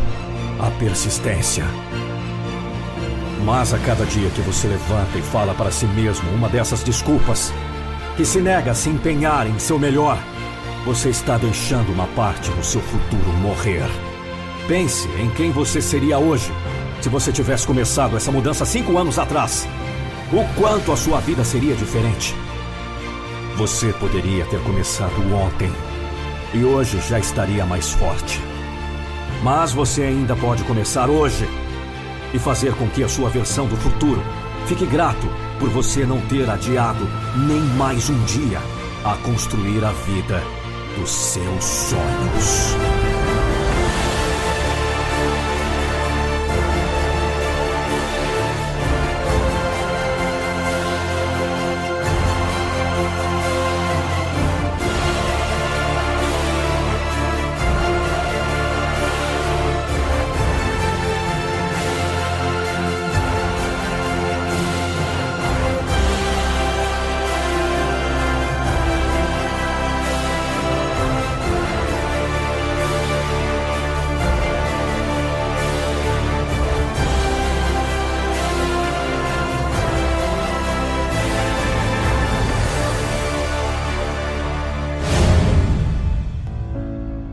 [0.60, 1.66] a persistência.
[3.44, 7.52] Mas a cada dia que você levanta e fala para si mesmo uma dessas desculpas,
[8.16, 10.18] que se nega a se empenhar em seu melhor,
[10.86, 13.86] você está deixando uma parte do seu futuro morrer.
[14.68, 16.52] Pense em quem você seria hoje
[17.02, 19.68] se você tivesse começado essa mudança cinco anos atrás
[20.34, 22.34] o quanto a sua vida seria diferente.
[23.58, 25.70] Você poderia ter começado ontem
[26.54, 28.40] e hoje já estaria mais forte.
[29.44, 31.46] Mas você ainda pode começar hoje
[32.34, 34.22] e fazer com que a sua versão do futuro
[34.66, 35.28] fique grato
[35.60, 37.08] por você não ter adiado
[37.48, 38.60] nem mais um dia
[39.04, 40.42] a construir a vida
[40.98, 43.01] dos seus sonhos.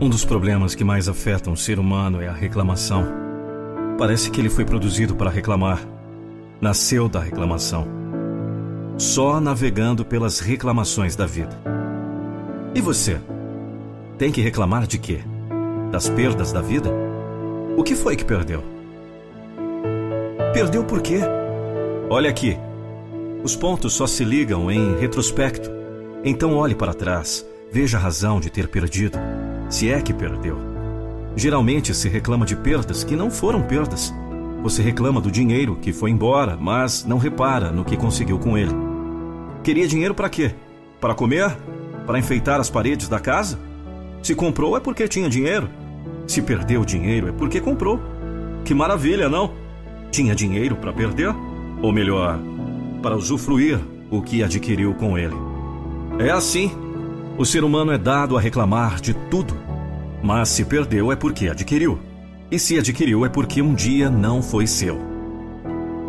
[0.08, 3.06] Um dos problemas que mais afetam o ser humano é a reclamação.
[3.98, 5.86] Parece que ele foi produzido para reclamar.
[6.62, 7.86] Nasceu da reclamação.
[8.96, 11.54] Só navegando pelas reclamações da vida.
[12.74, 13.20] E você?
[14.16, 15.20] Tem que reclamar de quê?
[15.92, 16.90] Das perdas da vida?
[17.76, 18.64] O que foi que perdeu?
[20.54, 21.20] Perdeu por quê?
[22.08, 22.56] Olha aqui.
[23.44, 25.70] Os pontos só se ligam em retrospecto.
[26.24, 29.18] Então olhe para trás, veja a razão de ter perdido
[29.68, 30.56] se é que perdeu.
[31.36, 34.12] Geralmente se reclama de perdas que não foram perdas.
[34.62, 38.74] Você reclama do dinheiro que foi embora, mas não repara no que conseguiu com ele.
[39.62, 40.52] Queria dinheiro para quê?
[41.00, 41.56] Para comer?
[42.06, 43.58] Para enfeitar as paredes da casa?
[44.22, 45.68] Se comprou é porque tinha dinheiro.
[46.26, 48.00] Se perdeu dinheiro é porque comprou.
[48.64, 49.52] Que maravilha, não?
[50.10, 51.34] Tinha dinheiro para perder?
[51.80, 52.40] Ou melhor,
[53.00, 53.78] para usufruir
[54.10, 55.36] o que adquiriu com ele.
[56.18, 56.70] É assim
[57.38, 59.56] o ser humano é dado a reclamar de tudo,
[60.20, 62.00] mas se perdeu é porque adquiriu.
[62.50, 64.98] E se adquiriu é porque um dia não foi seu.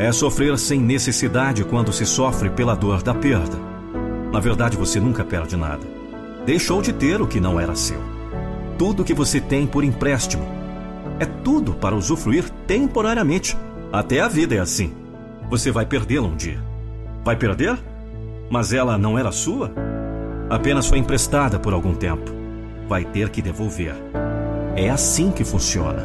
[0.00, 3.56] É sofrer sem necessidade quando se sofre pela dor da perda.
[4.32, 5.86] Na verdade, você nunca perde nada.
[6.44, 8.00] Deixou de ter o que não era seu.
[8.76, 10.44] Tudo que você tem por empréstimo.
[11.20, 13.56] É tudo para usufruir temporariamente.
[13.92, 14.92] Até a vida é assim.
[15.48, 16.58] Você vai perdê-la um dia.
[17.24, 17.78] Vai perder?
[18.50, 19.72] Mas ela não era sua?
[20.50, 22.28] Apenas foi emprestada por algum tempo.
[22.88, 23.94] Vai ter que devolver.
[24.74, 26.04] É assim que funciona.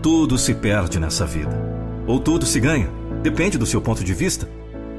[0.00, 1.52] Tudo se perde nessa vida.
[2.06, 2.88] Ou tudo se ganha.
[3.22, 4.48] Depende do seu ponto de vista.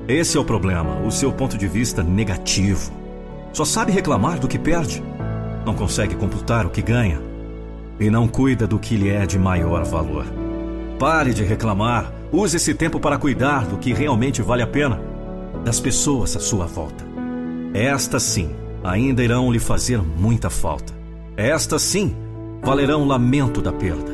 [0.07, 2.91] Esse é o problema, o seu ponto de vista negativo.
[3.51, 5.03] Só sabe reclamar do que perde.
[5.65, 7.19] Não consegue computar o que ganha.
[7.99, 10.25] E não cuida do que lhe é de maior valor.
[10.99, 12.13] Pare de reclamar.
[12.31, 15.01] Use esse tempo para cuidar do que realmente vale a pena.
[15.63, 17.14] Das pessoas à sua volta.
[17.75, 20.93] Estas sim ainda irão lhe fazer muita falta.
[21.35, 22.15] Estas sim
[22.63, 24.13] valerão lamento da perda.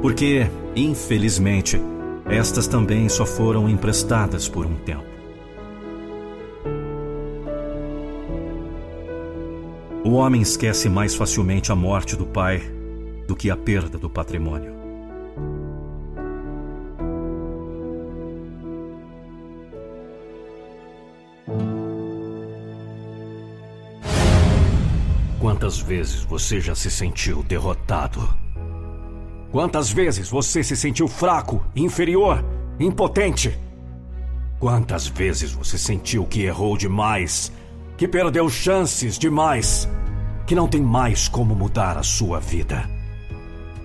[0.00, 0.46] Porque,
[0.76, 1.80] infelizmente,
[2.26, 5.02] estas também só foram emprestadas por um tempo.
[10.04, 12.62] O homem esquece mais facilmente a morte do pai
[13.26, 14.71] do que a perda do patrimônio.
[25.62, 28.28] Quantas vezes você já se sentiu derrotado?
[29.52, 32.44] Quantas vezes você se sentiu fraco, inferior,
[32.80, 33.56] impotente?
[34.58, 37.52] Quantas vezes você sentiu que errou demais,
[37.96, 39.88] que perdeu chances demais,
[40.48, 42.90] que não tem mais como mudar a sua vida?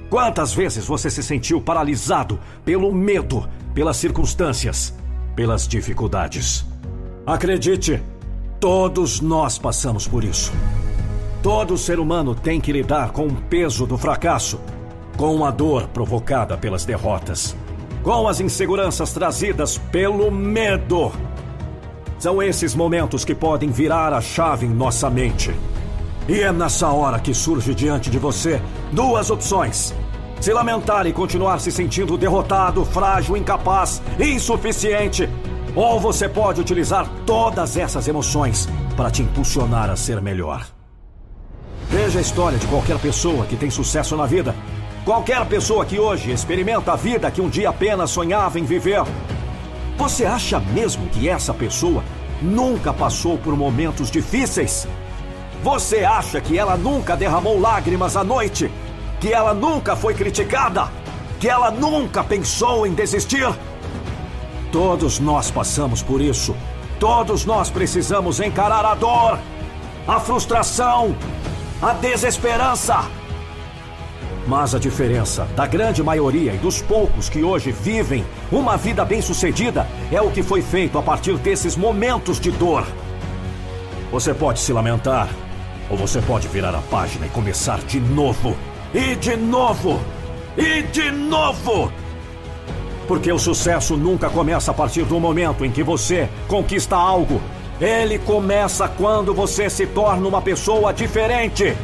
[0.10, 4.96] Quantas vezes você se sentiu paralisado pelo medo, pelas circunstâncias,
[5.36, 6.66] pelas dificuldades?
[7.24, 8.02] Acredite,
[8.60, 10.52] todos nós passamos por isso.
[11.42, 14.60] Todo ser humano tem que lidar com o peso do fracasso,
[15.16, 17.56] com a dor provocada pelas derrotas,
[18.04, 21.12] com as inseguranças trazidas pelo medo.
[22.18, 25.54] São esses momentos que podem virar a chave em nossa mente.
[26.28, 28.60] E é nessa hora que surge diante de você
[28.92, 29.94] duas opções:
[30.42, 35.30] se lamentar e continuar se sentindo derrotado, frágil, incapaz, insuficiente.
[35.76, 40.77] Ou você pode utilizar todas essas emoções para te impulsionar a ser melhor.
[41.90, 44.54] Veja a história de qualquer pessoa que tem sucesso na vida.
[45.06, 49.02] Qualquer pessoa que hoje experimenta a vida que um dia apenas sonhava em viver.
[49.98, 52.04] Você acha mesmo que essa pessoa
[52.42, 54.86] nunca passou por momentos difíceis?
[55.64, 58.70] Você acha que ela nunca derramou lágrimas à noite?
[59.22, 60.90] Que ela nunca foi criticada?
[61.40, 63.48] Que ela nunca pensou em desistir?
[64.74, 66.54] Todos nós passamos por isso.
[67.00, 69.40] Todos nós precisamos encarar a dor,
[70.06, 71.16] a frustração,
[71.82, 73.06] a desesperança.
[74.48, 79.86] Mas a diferença da grande maioria e dos poucos que hoje vivem uma vida bem-sucedida
[80.12, 82.88] é o que foi feito a partir desses momentos de dor.
[84.12, 85.28] Você pode se lamentar,
[85.90, 88.56] ou você pode virar a página e começar de novo.
[88.94, 90.00] E de novo!
[90.58, 91.92] E de novo!
[93.06, 97.42] Porque o sucesso nunca começa a partir do momento em que você conquista algo
[97.80, 101.78] ele começa quando você se torna uma pessoa diferente.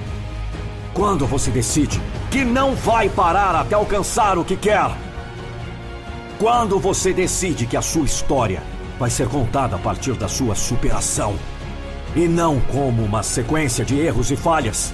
[0.94, 2.02] Quando você decide
[2.32, 4.90] que não vai parar até alcançar o que quer.
[6.40, 8.61] Quando você decide que a sua história
[8.99, 11.36] vai ser contada a partir da sua superação
[12.15, 14.91] e não como uma sequência de erros e falhas.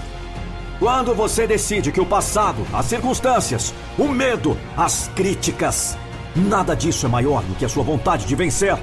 [0.80, 5.98] Quando você decide que o passado, as circunstâncias, o medo, as críticas,
[6.36, 8.78] nada disso é maior do que a sua vontade de vencer.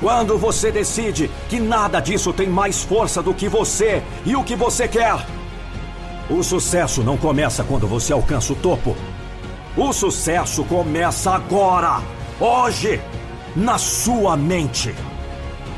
[0.00, 4.56] Quando você decide que nada disso tem mais força do que você e o que
[4.56, 5.24] você quer.
[6.28, 8.96] O sucesso não começa quando você alcança o topo.
[9.76, 12.00] O sucesso começa agora,
[12.40, 13.00] hoje,
[13.54, 14.94] na sua mente.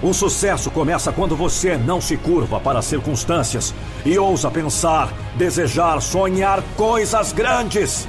[0.03, 3.75] O sucesso começa quando você não se curva para as circunstâncias
[4.05, 8.07] e ousa pensar, desejar, sonhar coisas grandes.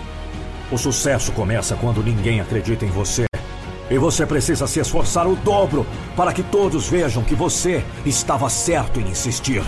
[0.72, 3.27] O sucesso começa quando ninguém acredita em você
[3.90, 5.86] e você precisa se esforçar o dobro
[6.16, 9.64] para que todos vejam que você estava certo em insistir.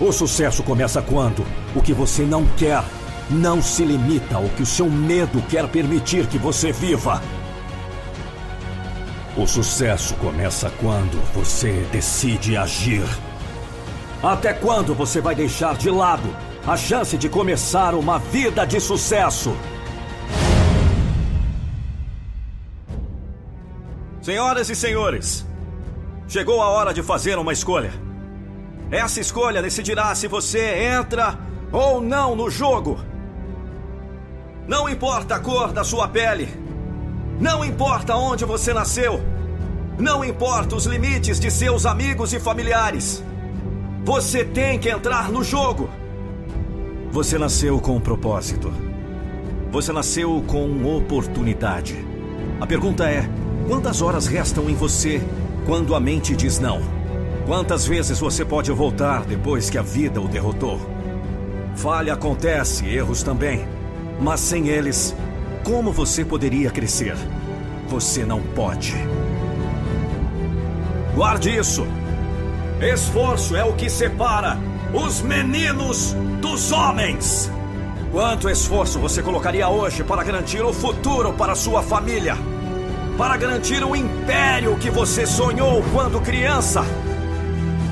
[0.00, 1.44] O sucesso começa quando
[1.74, 2.82] o que você não quer
[3.30, 7.22] não se limita ao que o seu medo quer permitir que você viva.
[9.36, 13.04] O sucesso começa quando você decide agir.
[14.22, 16.34] Até quando você vai deixar de lado
[16.66, 19.54] a chance de começar uma vida de sucesso?
[24.26, 25.46] Senhoras e senhores,
[26.26, 27.92] chegou a hora de fazer uma escolha.
[28.90, 31.38] Essa escolha decidirá se você entra
[31.70, 32.98] ou não no jogo.
[34.66, 36.48] Não importa a cor da sua pele.
[37.38, 39.20] Não importa onde você nasceu.
[39.96, 43.22] Não importa os limites de seus amigos e familiares.
[44.04, 45.88] Você tem que entrar no jogo.
[47.12, 48.74] Você nasceu com um propósito.
[49.70, 52.04] Você nasceu com oportunidade.
[52.60, 53.30] A pergunta é:
[53.66, 55.20] quantas horas restam em você
[55.66, 56.80] quando a mente diz não?
[57.46, 60.80] Quantas vezes você pode voltar depois que a vida o derrotou?
[61.74, 63.66] Falha acontece, erros também.
[64.20, 65.14] Mas sem eles,
[65.62, 67.16] como você poderia crescer?
[67.88, 68.94] Você não pode.
[71.14, 71.86] Guarde isso.
[72.80, 74.58] Esforço é o que separa
[74.92, 77.50] os meninos dos homens.
[78.10, 82.36] Quanto esforço você colocaria hoje para garantir o futuro para sua família?
[83.16, 86.84] Para garantir o império que você sonhou quando criança?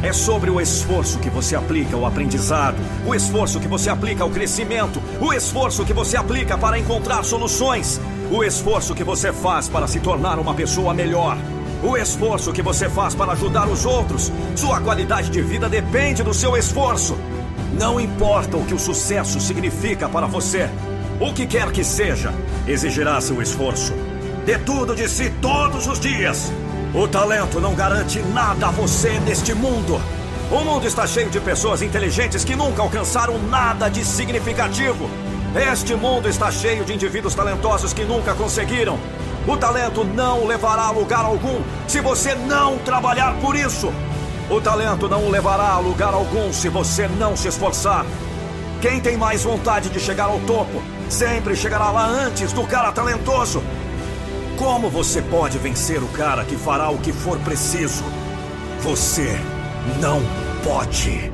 [0.03, 2.77] É sobre o esforço que você aplica ao aprendizado,
[3.07, 7.99] o esforço que você aplica ao crescimento, o esforço que você aplica para encontrar soluções,
[8.31, 11.39] o esforço que você faz para se tornar uma pessoa melhor,
[11.83, 14.31] o esforço que você faz para ajudar os outros.
[14.55, 17.17] Sua qualidade de vida depende do seu esforço.
[17.81, 20.69] Não importa o que o sucesso significa para você,
[21.19, 22.31] o que quer que seja,
[22.69, 23.95] exigirá seu esforço.
[24.45, 26.53] Dê tudo de si todos os dias.
[26.93, 29.99] O talento não garante nada a você neste mundo.
[30.51, 35.09] O mundo está cheio de pessoas inteligentes que nunca alcançaram nada de significativo.
[35.57, 38.99] Este mundo está cheio de indivíduos talentosos que nunca conseguiram.
[39.49, 43.91] O talento não o levará a lugar algum se você não trabalhar por isso.
[44.51, 48.05] O talento não o levará a lugar algum se você não se esforçar.
[48.83, 53.63] Quem tem mais vontade de chegar ao topo sempre chegará lá antes do cara talentoso.
[54.59, 58.05] Como você pode vencer o cara que fará o que for preciso?
[58.83, 59.29] Você
[60.01, 60.21] não
[60.63, 61.33] pode.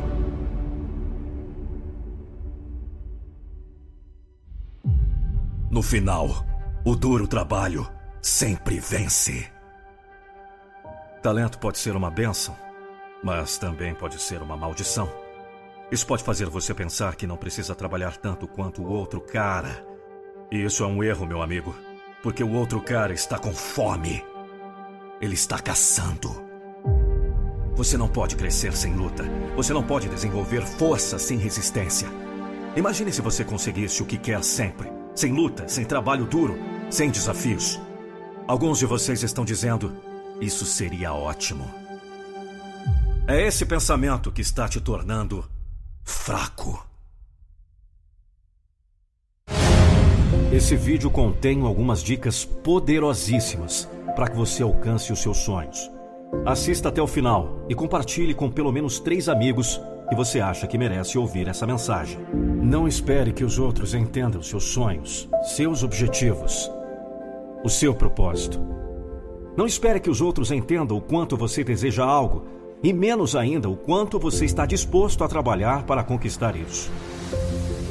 [5.71, 6.45] No final,
[6.85, 7.87] o duro trabalho
[8.23, 9.51] sempre vence.
[11.23, 12.57] Talento pode ser uma benção,
[13.23, 15.13] mas também pode ser uma maldição.
[15.93, 19.85] Isso pode fazer você pensar que não precisa trabalhar tanto quanto o outro cara.
[20.51, 21.75] E isso é um erro, meu amigo.
[22.23, 24.25] Porque o outro cara está com fome.
[25.21, 26.31] Ele está caçando.
[27.75, 29.25] Você não pode crescer sem luta.
[29.57, 32.09] Você não pode desenvolver força sem resistência.
[32.77, 36.59] Imagine se você conseguisse o que quer sempre: sem luta, sem trabalho duro,
[36.91, 37.81] sem desafios.
[38.47, 39.97] Alguns de vocês estão dizendo:
[40.41, 41.71] isso seria ótimo.
[43.27, 45.49] É esse pensamento que está te tornando
[46.05, 46.90] fraco.
[50.53, 55.89] Esse vídeo contém algumas dicas poderosíssimas para que você alcance os seus sonhos.
[56.45, 60.77] Assista até o final e compartilhe com pelo menos três amigos que você acha que
[60.77, 62.19] merece ouvir essa mensagem.
[62.61, 66.69] Não espere que os outros entendam seus sonhos, seus objetivos,
[67.63, 68.61] o seu propósito.
[69.57, 72.45] Não espere que os outros entendam o quanto você deseja algo
[72.83, 76.91] e menos ainda o quanto você está disposto a trabalhar para conquistar isso.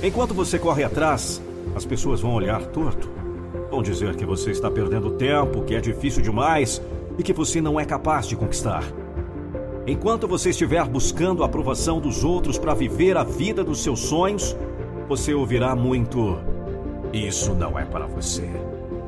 [0.03, 1.41] Enquanto você corre atrás,
[1.79, 3.09] as pessoas vão olhar torto.
[3.71, 6.81] Vão dizer que você está perdendo tempo, que é difícil demais
[7.17, 8.83] e que você não é capaz de conquistar.
[9.87, 14.57] Enquanto você estiver buscando a aprovação dos outros para viver a vida dos seus sonhos,
[15.07, 16.37] você ouvirá muito:
[17.13, 18.49] Isso não é para você.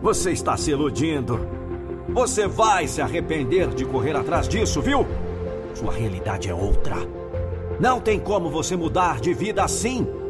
[0.02, 1.46] Você está se iludindo.
[2.08, 5.06] Você vai se arrepender de correr atrás disso, viu?
[5.74, 6.96] Sua realidade é outra.
[7.82, 10.21] Não tem como você mudar de vida assim.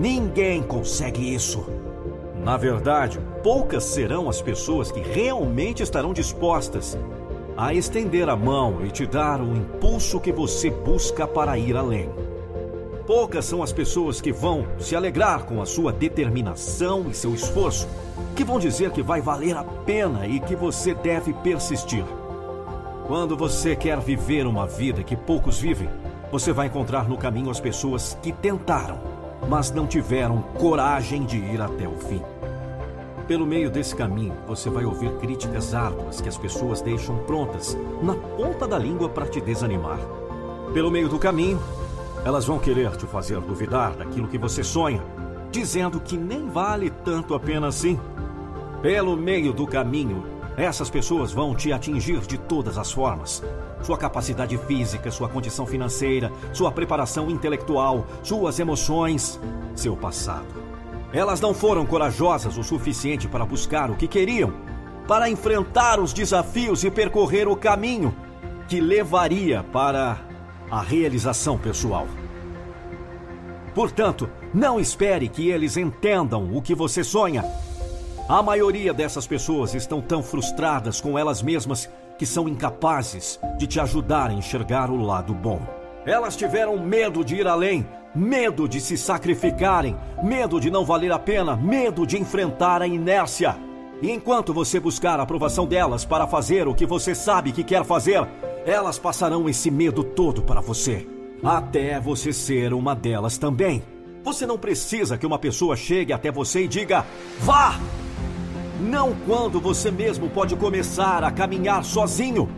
[0.00, 1.62] Ninguém consegue isso.
[2.42, 6.96] Na verdade, poucas serão as pessoas que realmente estarão dispostas
[7.54, 12.08] a estender a mão e te dar o impulso que você busca para ir além.
[13.06, 17.86] Poucas são as pessoas que vão se alegrar com a sua determinação e seu esforço,
[18.34, 22.06] que vão dizer que vai valer a pena e que você deve persistir.
[23.06, 25.90] Quando você quer viver uma vida que poucos vivem,
[26.32, 29.09] você vai encontrar no caminho as pessoas que tentaram
[29.48, 32.22] mas não tiveram coragem de ir até o fim.
[33.26, 38.14] Pelo meio desse caminho, você vai ouvir críticas árduas que as pessoas deixam prontas na
[38.14, 40.00] ponta da língua para te desanimar.
[40.74, 41.60] Pelo meio do caminho,
[42.24, 45.02] elas vão querer te fazer duvidar daquilo que você sonha,
[45.50, 47.98] dizendo que nem vale tanto a pena assim.
[48.82, 50.24] Pelo meio do caminho,
[50.60, 53.42] essas pessoas vão te atingir de todas as formas,
[53.82, 59.40] sua capacidade física, sua condição financeira, sua preparação intelectual, suas emoções,
[59.74, 60.46] seu passado.
[61.12, 64.52] Elas não foram corajosas o suficiente para buscar o que queriam,
[65.08, 68.14] para enfrentar os desafios e percorrer o caminho
[68.68, 70.18] que levaria para
[70.70, 72.06] a realização pessoal.
[73.74, 77.44] Portanto, não espere que eles entendam o que você sonha.
[78.30, 83.80] A maioria dessas pessoas estão tão frustradas com elas mesmas que são incapazes de te
[83.80, 85.60] ajudar a enxergar o lado bom.
[86.06, 87.84] Elas tiveram medo de ir além,
[88.14, 93.56] medo de se sacrificarem, medo de não valer a pena, medo de enfrentar a inércia.
[94.00, 97.84] E enquanto você buscar a aprovação delas para fazer o que você sabe que quer
[97.84, 98.24] fazer,
[98.64, 101.04] elas passarão esse medo todo para você,
[101.42, 103.82] até você ser uma delas também.
[104.22, 107.06] Você não precisa que uma pessoa chegue até você e diga:
[107.40, 107.78] vá!
[108.80, 112.48] Não quando você mesmo pode começar a caminhar sozinho.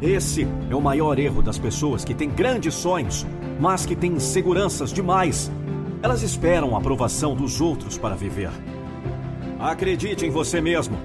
[0.00, 3.24] Esse é o maior erro das pessoas que têm grandes sonhos,
[3.60, 5.50] mas que têm inseguranças demais.
[6.02, 8.50] Elas esperam a aprovação dos outros para viver.
[9.60, 10.96] Acredite em você mesmo.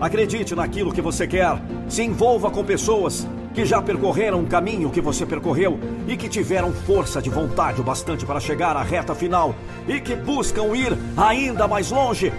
[0.00, 1.60] Acredite naquilo que você quer.
[1.88, 5.78] Se envolva com pessoas que já percorreram o caminho que você percorreu
[6.08, 9.54] e que tiveram força de vontade o bastante para chegar à reta final
[9.86, 12.32] e que buscam ir ainda mais longe.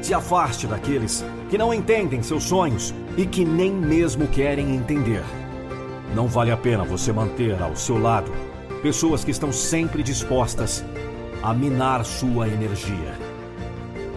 [0.00, 5.22] Se afaste daqueles que não entendem seus sonhos e que nem mesmo querem entender.
[6.14, 8.32] Não vale a pena você manter ao seu lado
[8.82, 10.82] pessoas que estão sempre dispostas
[11.42, 13.14] a minar sua energia.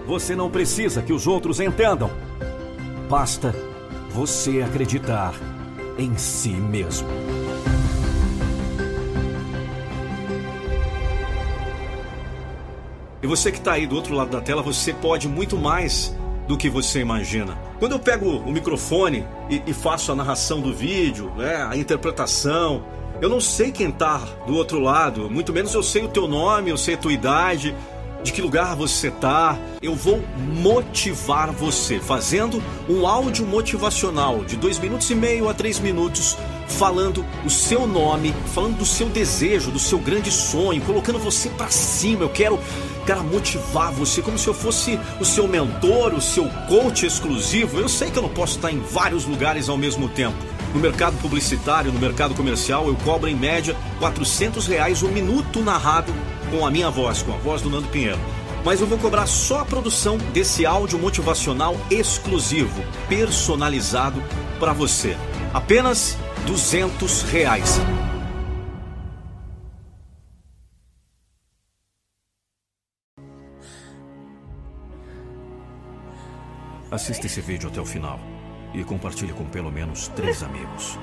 [0.08, 2.10] Você não precisa que os outros entendam.
[3.10, 3.54] Basta
[4.12, 5.34] você acreditar
[6.00, 7.08] em si mesmo.
[13.22, 16.16] E você que está aí do outro lado da tela, você pode muito mais
[16.48, 17.58] do que você imagina.
[17.78, 22.84] Quando eu pego o microfone e, e faço a narração do vídeo, né, a interpretação,
[23.22, 24.18] eu não sei quem está
[24.48, 27.76] do outro lado, muito menos eu sei o teu nome, eu sei a tua idade,
[28.24, 29.58] de que lugar você está.
[29.82, 30.22] Eu vou
[30.62, 36.38] motivar você fazendo um áudio motivacional de dois minutos e meio a três minutos,
[36.68, 41.70] falando o seu nome, falando do seu desejo, do seu grande sonho, colocando você para
[41.70, 42.24] cima.
[42.24, 42.60] Eu quero,
[43.06, 47.80] cara, motivar você como se eu fosse o seu mentor, o seu coach exclusivo.
[47.80, 50.38] Eu sei que eu não posso estar em vários lugares ao mesmo tempo.
[50.74, 55.62] No mercado publicitário, no mercado comercial, eu cobro em média 400 reais o um minuto
[55.62, 56.14] narrado
[56.50, 58.20] com a minha voz, com a voz do Nando Pinheiro.
[58.64, 64.22] Mas eu vou cobrar só a produção desse áudio motivacional exclusivo, personalizado
[64.60, 65.16] para você.
[65.54, 67.80] Apenas 200 reais.
[76.92, 78.20] Assista esse vídeo até o final
[78.74, 80.98] e compartilhe com pelo menos três amigos.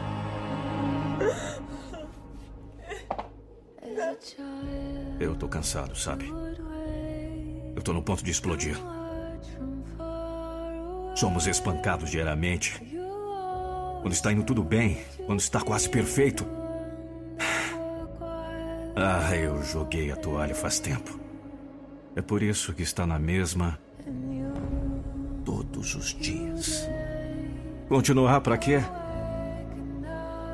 [5.19, 6.33] Eu tô cansado, sabe?
[7.75, 8.77] Eu tô no ponto de explodir.
[11.15, 12.81] Somos espancados diariamente.
[14.03, 16.47] Quando está indo tudo bem, quando está quase perfeito.
[18.95, 21.19] Ah, eu joguei a toalha faz tempo.
[22.15, 23.79] É por isso que está na mesma
[25.45, 26.89] todos os dias.
[27.89, 28.81] Continuar para quê?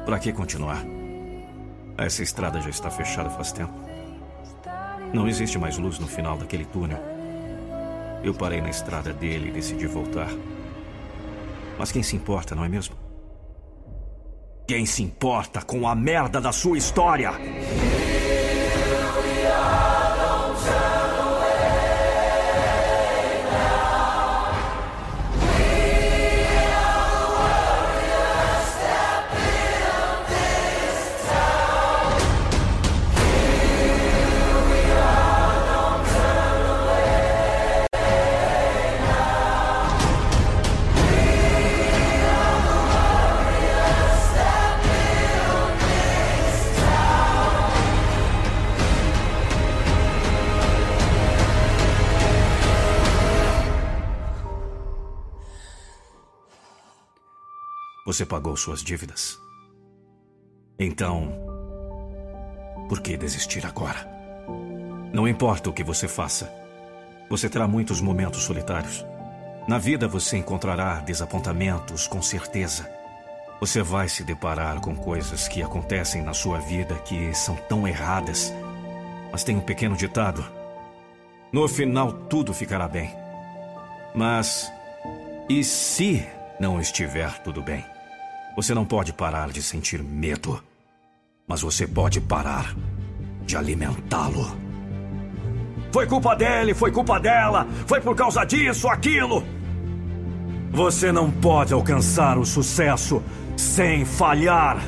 [0.05, 0.85] Para que continuar?
[1.97, 3.73] Essa estrada já está fechada faz tempo.
[5.13, 6.99] Não existe mais luz no final daquele túnel.
[8.25, 10.31] Eu parei na estrada dele e decidi voltar.
[11.79, 12.95] Mas quem se importa, não é mesmo?
[14.67, 17.33] Quem se importa com a merda da sua história?
[58.13, 59.39] Você pagou suas dívidas.
[60.79, 61.33] Então,
[62.87, 64.07] por que desistir agora?
[65.15, 66.53] Não importa o que você faça,
[67.31, 69.03] você terá muitos momentos solitários.
[69.67, 72.87] Na vida você encontrará desapontamentos, com certeza.
[73.59, 78.53] Você vai se deparar com coisas que acontecem na sua vida que são tão erradas.
[79.33, 80.45] Mas tem um pequeno ditado:
[81.51, 83.11] no final tudo ficará bem.
[84.15, 84.71] Mas
[85.49, 86.29] e se
[86.61, 87.91] não estiver tudo bem?
[88.55, 90.62] Você não pode parar de sentir medo,
[91.49, 92.74] mas você pode parar
[93.47, 94.55] de alimentá-lo.
[95.91, 99.43] Foi culpa dele, foi culpa dela, foi por causa disso, aquilo.
[100.70, 103.23] Você não pode alcançar o sucesso
[103.57, 104.79] sem falhar.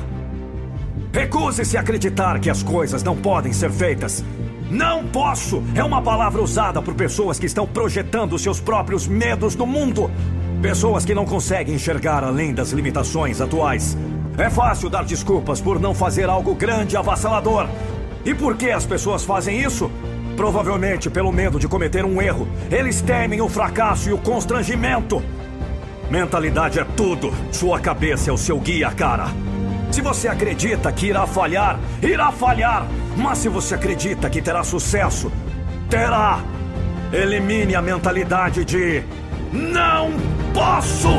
[1.11, 4.23] Recuse-se a acreditar que as coisas não podem ser feitas.
[4.69, 9.65] Não posso é uma palavra usada por pessoas que estão projetando seus próprios medos no
[9.65, 10.09] mundo.
[10.61, 13.97] Pessoas que não conseguem enxergar além das limitações atuais.
[14.37, 17.67] É fácil dar desculpas por não fazer algo grande e avassalador.
[18.25, 19.89] E por que as pessoas fazem isso?
[20.35, 22.47] Provavelmente pelo medo de cometer um erro.
[22.71, 25.21] Eles temem o fracasso e o constrangimento.
[26.09, 27.33] Mentalidade é tudo.
[27.51, 29.27] Sua cabeça é o seu guia, cara.
[29.91, 32.85] Se você acredita que irá falhar, irá falhar.
[33.15, 35.31] Mas se você acredita que terá sucesso,
[35.89, 36.39] terá.
[37.13, 39.03] Elimine a mentalidade de
[39.53, 41.09] não posso!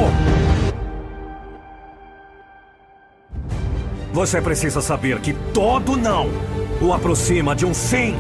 [4.12, 6.30] Você precisa saber que todo não
[6.80, 8.16] o aproxima de um sim.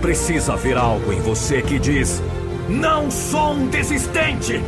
[0.00, 2.22] Precisa haver algo em você que diz:
[2.68, 4.62] Não sou um desistente!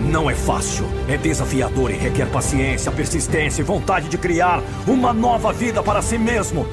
[0.00, 5.52] Não é fácil, é desafiador e requer paciência, persistência e vontade de criar uma nova
[5.52, 6.66] vida para si mesmo.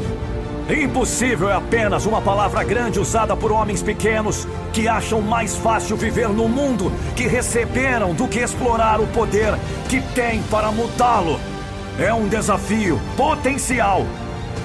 [0.69, 6.29] Impossível é apenas uma palavra grande usada por homens pequenos que acham mais fácil viver
[6.29, 9.55] no mundo que receberam do que explorar o poder
[9.89, 11.39] que têm para mudá-lo.
[11.97, 14.05] É um desafio potencial.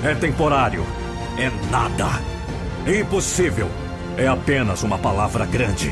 [0.05, 0.85] É temporário.
[1.39, 2.21] É nada.
[2.87, 3.69] Impossível.
[4.19, 5.91] É apenas uma palavra grande.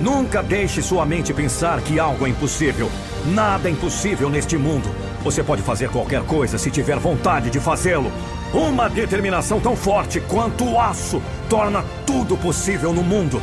[0.00, 2.88] Nunca deixe sua mente pensar que algo é impossível.
[3.26, 4.88] Nada é impossível neste mundo.
[5.24, 8.12] Você pode fazer qualquer coisa se tiver vontade de fazê-lo.
[8.54, 13.42] Uma determinação tão forte quanto o aço torna tudo possível no mundo.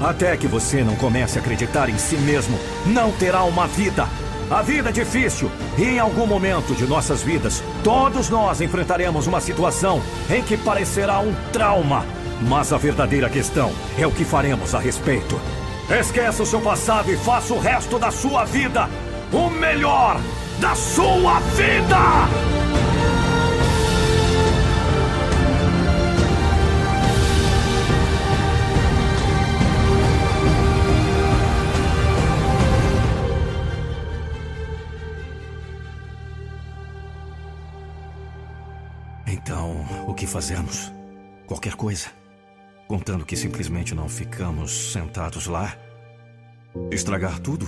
[0.00, 4.06] Até que você não comece a acreditar em si mesmo, não terá uma vida.
[4.50, 9.40] A vida é difícil e em algum momento de nossas vidas, todos nós enfrentaremos uma
[9.40, 12.04] situação em que parecerá um trauma.
[12.42, 15.40] Mas a verdadeira questão é o que faremos a respeito.
[15.88, 18.86] Esqueça o seu passado e faça o resto da sua vida
[19.32, 20.20] o melhor
[20.60, 22.75] da sua vida!
[40.36, 40.92] Fazemos?
[41.46, 42.08] Qualquer coisa.
[42.86, 45.74] Contando que simplesmente não ficamos sentados lá?
[46.90, 47.66] Estragar tudo?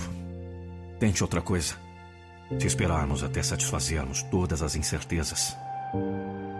[0.99, 1.73] Tente outra coisa.
[2.59, 5.57] Se esperarmos até satisfazermos todas as incertezas,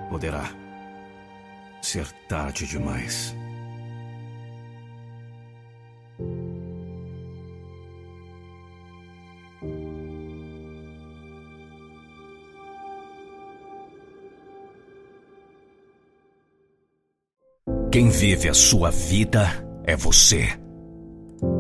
[0.10, 0.50] poderá
[1.80, 3.36] ser tarde demais.
[18.00, 20.48] Quem vive a sua vida é você.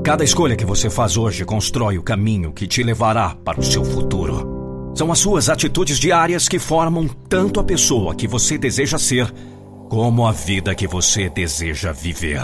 [0.05, 3.83] Cada escolha que você faz hoje constrói o caminho que te levará para o seu
[3.83, 4.93] futuro.
[4.95, 9.29] São as suas atitudes diárias que formam tanto a pessoa que você deseja ser,
[9.89, 12.41] como a vida que você deseja viver.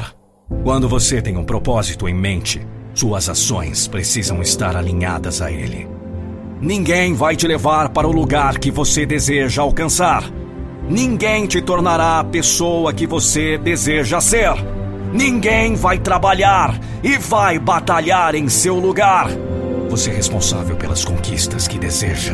[0.61, 5.87] Quando você tem um propósito em mente, suas ações precisam estar alinhadas a ele.
[6.59, 10.29] Ninguém vai te levar para o lugar que você deseja alcançar.
[10.89, 14.53] Ninguém te tornará a pessoa que você deseja ser.
[15.11, 19.27] Ninguém vai trabalhar e vai batalhar em seu lugar.
[19.89, 22.33] Você é responsável pelas conquistas que deseja,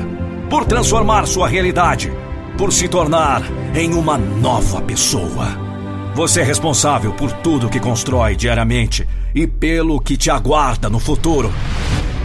[0.49, 2.11] por transformar sua realidade,
[2.57, 3.41] por se tornar
[3.73, 5.47] em uma nova pessoa.
[6.13, 11.53] Você é responsável por tudo que constrói diariamente e pelo que te aguarda no futuro.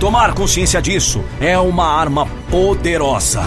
[0.00, 3.44] Tomar consciência disso é uma arma poderosa.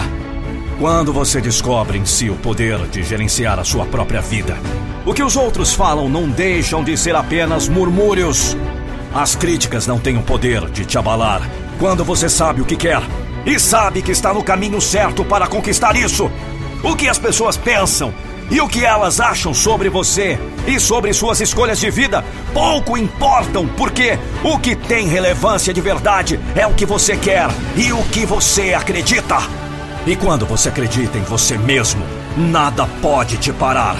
[0.80, 4.56] Quando você descobre em si o poder de gerenciar a sua própria vida,
[5.04, 8.56] o que os outros falam não deixam de ser apenas murmúrios.
[9.14, 11.42] As críticas não têm o poder de te abalar
[11.78, 13.02] quando você sabe o que quer
[13.44, 16.30] e sabe que está no caminho certo para conquistar isso.
[16.82, 18.10] O que as pessoas pensam
[18.50, 22.24] e o que elas acham sobre você e sobre suas escolhas de vida
[22.54, 27.92] pouco importam, porque o que tem relevância de verdade é o que você quer e
[27.92, 29.69] o que você acredita.
[30.06, 32.02] E quando você acredita em você mesmo,
[32.36, 33.96] nada pode te parar.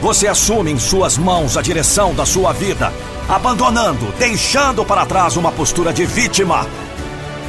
[0.00, 2.92] Você assume em suas mãos a direção da sua vida,
[3.28, 6.66] abandonando, deixando para trás uma postura de vítima.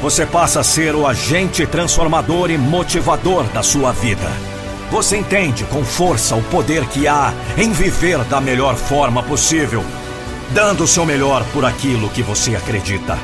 [0.04, 4.30] Você passa a ser o agente transformador e motivador da sua vida.
[4.92, 9.84] Você entende com força o poder que há em viver da melhor forma possível,
[10.52, 13.18] dando o seu melhor por aquilo que você acredita.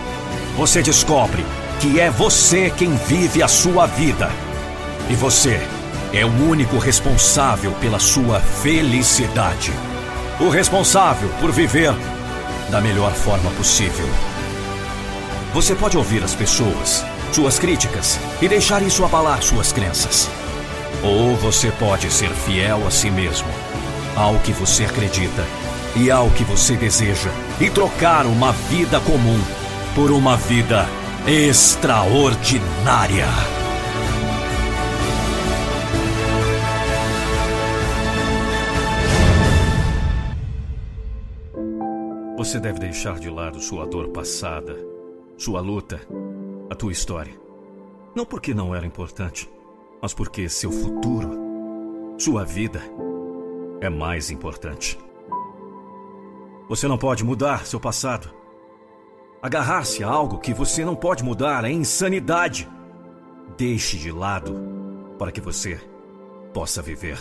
[0.58, 1.46] Você descobre
[1.80, 4.30] que é você quem vive a sua vida.
[5.10, 5.62] E você
[6.12, 9.72] é o único responsável pela sua felicidade.
[10.42, 11.94] O responsável por viver
[12.70, 14.06] da melhor forma possível.
[15.54, 20.30] Você pode ouvir as pessoas, suas críticas e deixar isso abalar suas crenças.
[21.02, 23.48] Ou você pode ser fiel a si mesmo,
[24.18, 25.46] ao que você acredita
[25.96, 27.30] e ao que você deseja
[27.60, 29.40] e trocar uma vida comum
[29.96, 30.86] por uma vida
[31.30, 33.28] extraordinária.
[42.36, 44.76] Você deve deixar de lado sua dor passada,
[45.38, 46.02] sua luta,
[46.68, 47.40] a tua história.
[48.16, 49.48] Não porque não era importante,
[50.02, 51.38] mas porque seu futuro,
[52.18, 52.82] sua vida,
[53.82, 54.98] é mais importante.
[56.68, 58.39] Você não pode mudar seu passado.
[59.42, 62.68] Agarrar-se a algo que você não pode mudar é insanidade.
[63.58, 64.60] Deixe de lado
[65.18, 65.80] para que você
[66.54, 67.18] possa viver.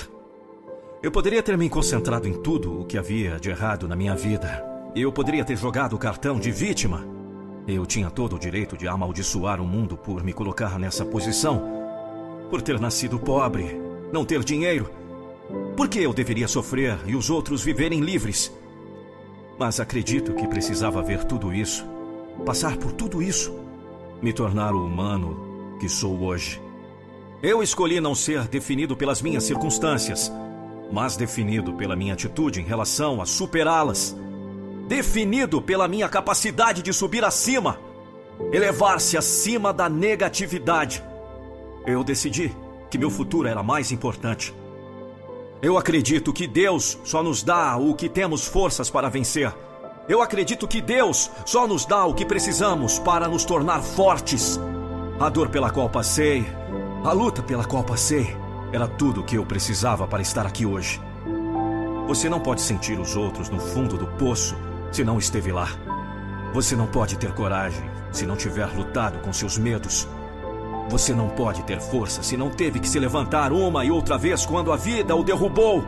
[1.01, 4.65] Eu poderia ter me concentrado em tudo o que havia de errado na minha vida.
[4.97, 7.07] Eu poderia ter jogado o cartão de vítima.
[7.69, 11.63] Eu tinha todo o direito de amaldiçoar o mundo por me colocar nessa posição.
[12.51, 13.81] Por ter nascido pobre,
[14.13, 14.91] não ter dinheiro.
[15.77, 18.53] Por que eu deveria sofrer e os outros viverem livres?
[19.57, 21.87] Mas acredito que precisava ver tudo isso,
[22.45, 23.53] passar por tudo isso,
[24.23, 26.61] me tornar o humano que sou hoje.
[27.43, 30.33] Eu escolhi não ser definido pelas minhas circunstâncias,
[30.91, 34.17] mas definido pela minha atitude em relação a superá-las.
[34.89, 37.79] Definido pela minha capacidade de subir acima,
[38.53, 41.03] elevar-se acima da negatividade.
[41.87, 42.53] Eu decidi
[42.91, 44.53] que meu futuro era mais importante.
[45.61, 49.53] Eu acredito que Deus só nos dá o que temos forças para vencer.
[50.09, 54.59] Eu acredito que Deus só nos dá o que precisamos para nos tornar fortes.
[55.21, 56.47] A dor pela qual passei,
[57.05, 58.35] a luta pela qual passei,
[58.73, 60.99] era tudo o que eu precisava para estar aqui hoje.
[62.07, 64.57] Você não pode sentir os outros no fundo do poço
[64.91, 65.69] se não esteve lá.
[66.55, 70.09] Você não pode ter coragem se não tiver lutado com seus medos.
[70.89, 74.47] Você não pode ter força se não teve que se levantar uma e outra vez
[74.47, 75.85] quando a vida o derrubou.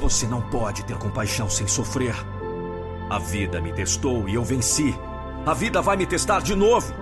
[0.00, 2.16] Você não pode ter compaixão sem sofrer.
[3.10, 4.96] A vida me testou e eu venci.
[5.44, 6.94] A vida vai me testar de novo.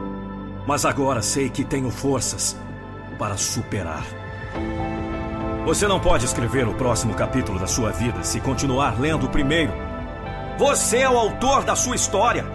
[0.67, 2.57] Mas agora sei que tenho forças
[3.19, 4.07] para superar.
[5.67, 9.71] Você não pode escrever o próximo capítulo da sua vida se continuar lendo o primeiro.
[10.57, 12.47] Você é o autor da sua história.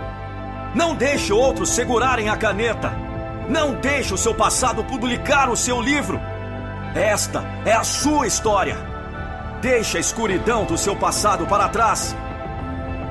[0.74, 2.92] Não deixe outros segurarem a caneta.
[3.48, 6.20] Não deixe o seu passado publicar o seu livro.
[6.96, 8.76] Esta é a sua história.
[9.62, 12.16] Deixe a escuridão do seu passado para trás.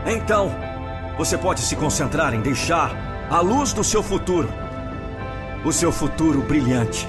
[0.06, 0.50] Então,
[1.16, 2.90] você pode se concentrar em deixar
[3.30, 4.48] a luz do seu futuro,
[5.64, 7.06] o seu futuro brilhante.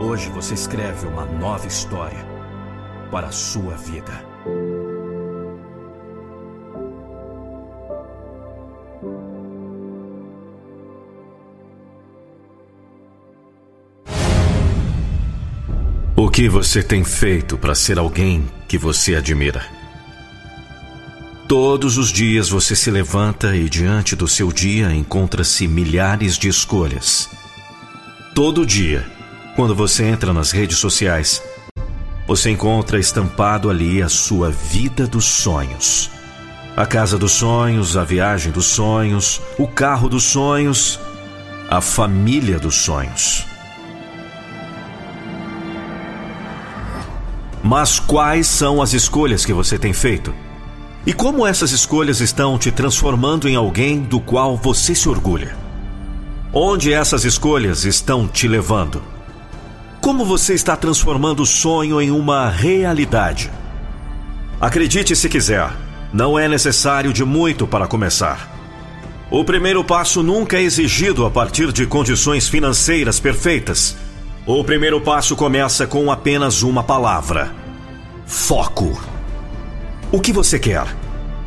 [0.00, 2.24] Hoje você escreve uma nova história
[3.10, 4.27] para a sua vida.
[16.20, 19.64] O que você tem feito para ser alguém que você admira?
[21.46, 27.30] Todos os dias você se levanta e diante do seu dia encontra-se milhares de escolhas.
[28.34, 29.08] Todo dia,
[29.54, 31.40] quando você entra nas redes sociais,
[32.26, 36.10] você encontra estampado ali a sua vida dos sonhos.
[36.76, 40.98] A casa dos sonhos, a viagem dos sonhos, o carro dos sonhos,
[41.70, 43.46] a família dos sonhos.
[47.62, 50.32] Mas quais são as escolhas que você tem feito?
[51.06, 55.56] E como essas escolhas estão te transformando em alguém do qual você se orgulha?
[56.52, 59.02] Onde essas escolhas estão te levando?
[60.00, 63.50] Como você está transformando o sonho em uma realidade?
[64.60, 65.70] Acredite se quiser,
[66.12, 68.56] não é necessário de muito para começar.
[69.30, 73.96] O primeiro passo nunca é exigido a partir de condições financeiras perfeitas
[74.48, 77.54] o primeiro passo começa com apenas uma palavra:
[78.24, 78.98] foco.
[80.10, 80.86] O que você quer?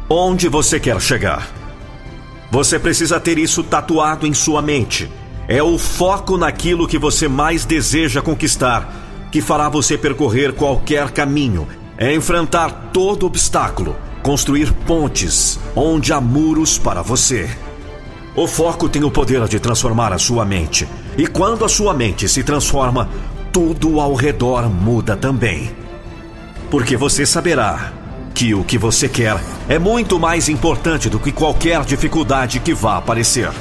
[0.07, 1.49] Onde você quer chegar?
[2.51, 5.11] Você precisa ter isso tatuado em sua mente.
[5.47, 8.93] É o foco naquilo que você mais deseja conquistar
[9.31, 11.67] que fará você percorrer qualquer caminho.
[11.97, 17.49] É enfrentar todo obstáculo, construir pontes onde há muros para você.
[18.33, 20.87] O foco tem o poder de transformar a sua mente.
[21.17, 23.09] E quando a sua mente se transforma,
[23.51, 25.75] tudo ao redor muda também.
[26.69, 27.91] Porque você saberá
[28.33, 29.37] que o que você quer
[29.67, 33.51] é muito mais importante do que qualquer dificuldade que vá aparecer.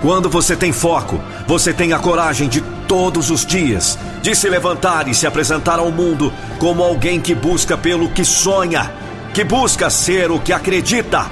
[0.00, 5.08] Quando você tem foco, você tem a coragem de todos os dias de se levantar
[5.08, 8.92] e se apresentar ao mundo como alguém que busca pelo que sonha
[9.36, 11.30] que busca ser o que acredita.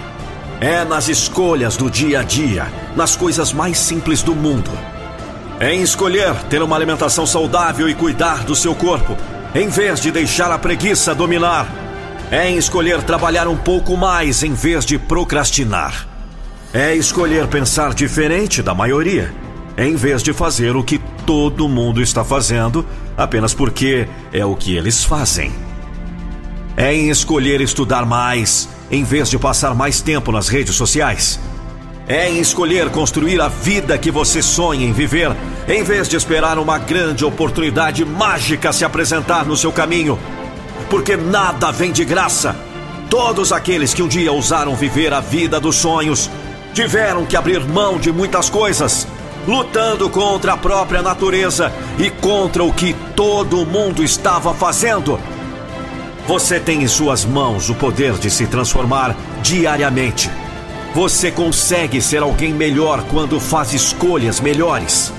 [0.60, 4.70] É nas escolhas do dia a dia, nas coisas mais simples do mundo.
[5.58, 9.16] em escolher ter uma alimentação saudável e cuidar do seu corpo,
[9.54, 11.66] em vez de deixar a preguiça dominar,
[12.30, 16.06] em escolher trabalhar um pouco mais em vez de procrastinar,
[16.74, 19.32] é escolher pensar diferente da maioria,
[19.78, 22.84] em vez de fazer o que todo mundo está fazendo
[23.16, 25.63] apenas porque é o que eles fazem.
[26.76, 31.40] É em escolher estudar mais em vez de passar mais tempo nas redes sociais
[32.06, 35.34] é em escolher construir a vida que você sonha em viver,
[35.66, 40.18] em vez de esperar uma grande oportunidade mágica se apresentar no seu caminho.
[40.90, 42.54] Porque nada vem de graça.
[43.08, 46.30] Todos aqueles que um dia ousaram viver a vida dos sonhos
[46.74, 49.06] tiveram que abrir mão de muitas coisas,
[49.46, 55.18] lutando contra a própria natureza e contra o que todo mundo estava fazendo.
[56.26, 60.30] Você tem em suas mãos o poder de se transformar diariamente.
[60.94, 65.12] Você consegue ser alguém melhor quando faz escolhas melhores.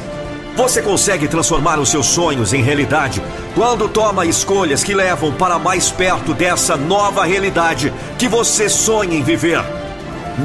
[0.55, 3.21] Você consegue transformar os seus sonhos em realidade
[3.53, 9.21] quando toma escolhas que levam para mais perto dessa nova realidade que você sonha em
[9.21, 9.63] viver.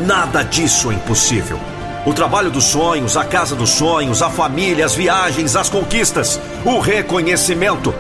[0.05, 1.59] Nada disso é impossível.
[2.05, 6.81] O trabalho dos sonhos, a casa dos sonhos, a família, as viagens, as conquistas, o
[6.81, 7.95] reconhecimento.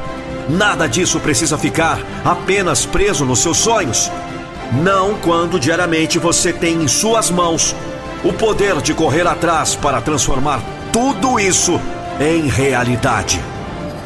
[0.50, 4.10] Nada disso precisa ficar apenas preso nos seus sonhos.
[4.82, 7.74] Não quando diariamente você tem em suas mãos
[8.24, 10.60] o poder de correr atrás para transformar
[10.92, 11.80] tudo isso
[12.20, 13.40] em realidade.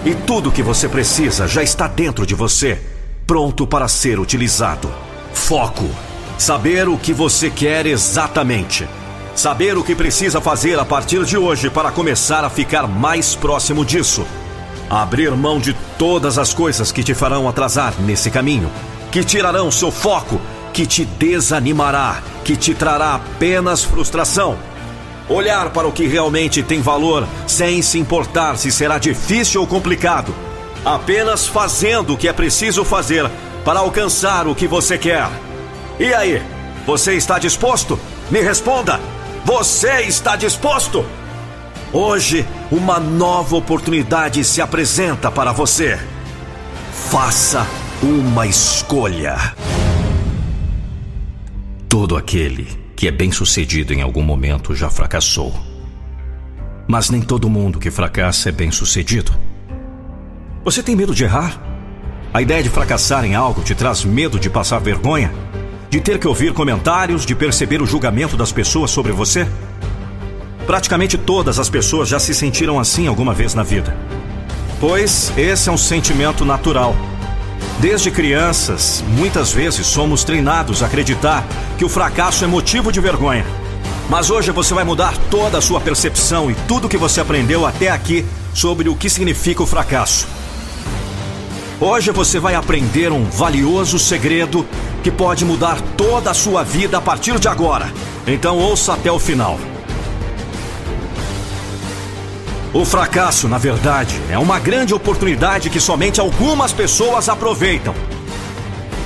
[0.04, 2.78] E tudo que você precisa já está dentro de você,
[3.26, 4.92] pronto para ser utilizado.
[5.32, 5.88] Foco.
[6.36, 8.86] Saber o que você quer exatamente.
[9.34, 13.84] Saber o que precisa fazer a partir de hoje para começar a ficar mais próximo
[13.84, 14.26] disso.
[14.88, 18.70] Abrir mão de todas as coisas que te farão atrasar nesse caminho,
[19.10, 20.40] que tirarão seu foco
[20.74, 24.58] que te desanimará, que te trará apenas frustração.
[25.28, 30.34] Olhar para o que realmente tem valor sem se importar se será difícil ou complicado.
[30.84, 33.30] Apenas fazendo o que é preciso fazer
[33.64, 35.30] para alcançar o que você quer.
[35.98, 36.42] E aí,
[36.84, 37.98] você está disposto?
[38.28, 39.00] Me responda!
[39.44, 41.04] Você está disposto?
[41.92, 42.44] Hoje,
[42.74, 45.96] uma nova oportunidade se apresenta para você.
[47.08, 47.64] Faça
[48.02, 49.36] uma escolha.
[51.88, 55.54] Todo aquele que é bem-sucedido em algum momento já fracassou.
[56.88, 59.32] Mas nem todo mundo que fracassa é bem-sucedido.
[60.64, 61.62] Você tem medo de errar?
[62.32, 65.32] A ideia de fracassar em algo te traz medo de passar vergonha?
[65.88, 69.46] De ter que ouvir comentários, de perceber o julgamento das pessoas sobre você?
[70.66, 73.96] Praticamente todas as pessoas já se sentiram assim alguma vez na vida.
[74.80, 76.94] Pois esse é um sentimento natural
[77.78, 81.46] Desde crianças, muitas vezes somos treinados a acreditar
[81.76, 83.44] que o fracasso é motivo de vergonha.
[84.08, 87.88] Mas hoje você vai mudar toda a sua percepção e tudo que você aprendeu até
[87.88, 88.24] aqui
[88.54, 90.26] sobre o que significa o fracasso.
[91.80, 94.64] Hoje você vai aprender um valioso segredo
[95.02, 97.92] que pode mudar toda a sua vida a partir de agora.
[98.26, 99.58] Então ouça até o final.
[102.74, 107.94] O fracasso, na verdade, é uma grande oportunidade que somente algumas pessoas aproveitam.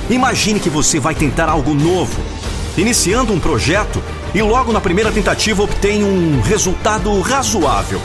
[0.09, 2.19] Imagine que você vai tentar algo novo,
[2.75, 4.01] iniciando um projeto
[4.33, 8.01] e logo na primeira tentativa obtém um resultado razoável.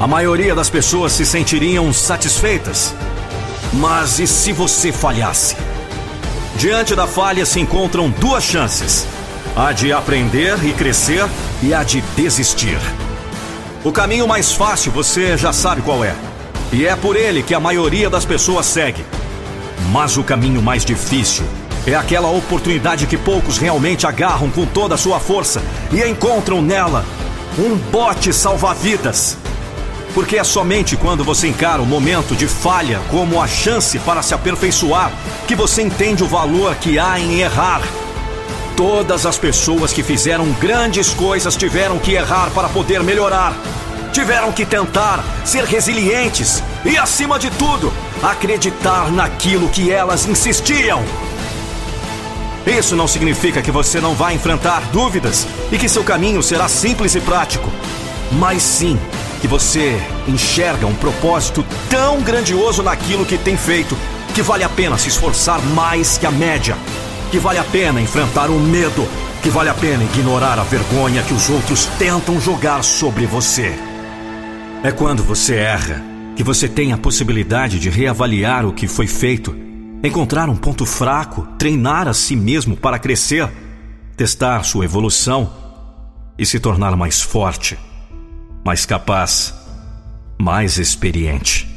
[0.00, 2.94] A maioria das pessoas se sentiriam satisfeitas.
[3.74, 5.54] Mas e se você falhasse?
[6.56, 9.06] Diante da falha se encontram duas chances:
[9.54, 11.28] a de aprender e crescer
[11.62, 12.78] e a de desistir.
[13.86, 16.12] O caminho mais fácil você já sabe qual é.
[16.72, 19.04] E é por ele que a maioria das pessoas segue.
[19.92, 21.44] Mas o caminho mais difícil
[21.86, 27.04] é aquela oportunidade que poucos realmente agarram com toda a sua força e encontram nela
[27.56, 29.38] um bote salva-vidas.
[30.12, 34.34] Porque é somente quando você encara o momento de falha como a chance para se
[34.34, 35.12] aperfeiçoar
[35.46, 37.82] que você entende o valor que há em errar.
[38.76, 43.56] Todas as pessoas que fizeram grandes coisas tiveram que errar para poder melhorar.
[44.12, 47.90] Tiveram que tentar ser resilientes e, acima de tudo,
[48.22, 51.02] acreditar naquilo que elas insistiam.
[52.66, 57.14] Isso não significa que você não vai enfrentar dúvidas e que seu caminho será simples
[57.14, 57.72] e prático,
[58.32, 58.98] mas sim
[59.40, 59.98] que você
[60.28, 63.96] enxerga um propósito tão grandioso naquilo que tem feito
[64.34, 66.76] que vale a pena se esforçar mais que a média
[67.30, 69.06] que vale a pena enfrentar o medo,
[69.42, 73.74] que vale a pena ignorar a vergonha que os outros tentam jogar sobre você.
[74.82, 76.02] É quando você erra
[76.36, 79.56] que você tem a possibilidade de reavaliar o que foi feito,
[80.02, 83.48] encontrar um ponto fraco, treinar a si mesmo para crescer,
[84.16, 85.50] testar sua evolução
[86.38, 87.78] e se tornar mais forte.
[88.64, 89.54] mais capaz,
[90.36, 91.68] mais experiente.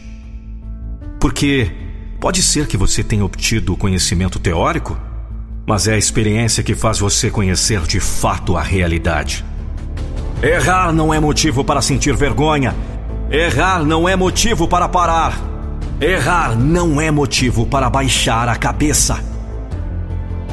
[1.20, 1.72] Porque
[2.20, 5.00] pode ser que você tenha obtido o conhecimento teórico,
[5.70, 9.46] mas é a experiência que faz você conhecer de fato a realidade.
[10.42, 12.76] Errar não é motivo para sentir vergonha.
[13.30, 15.40] Errar não é motivo para parar.
[16.02, 19.24] Errar não é motivo para baixar a cabeça.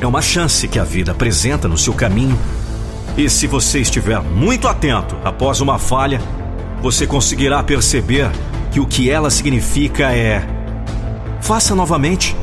[0.02, 2.38] É uma chance que a vida apresenta no seu caminho
[3.16, 6.20] e se você estiver muito atento após uma falha,
[6.82, 8.30] você conseguirá perceber
[8.70, 10.46] que o que ela significa é:
[11.40, 12.36] faça novamente,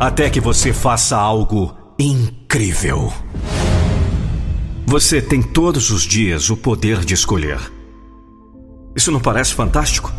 [0.00, 3.12] até que você faça algo incrível.
[4.86, 7.58] Você tem todos os dias o poder de escolher.
[8.94, 10.12] Isso não parece fantástico?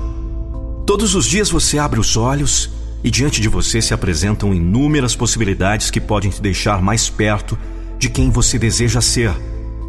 [0.85, 2.69] Todos os dias você abre os olhos
[3.01, 7.57] e diante de você se apresentam inúmeras possibilidades que podem te deixar mais perto
[7.97, 9.31] de quem você deseja ser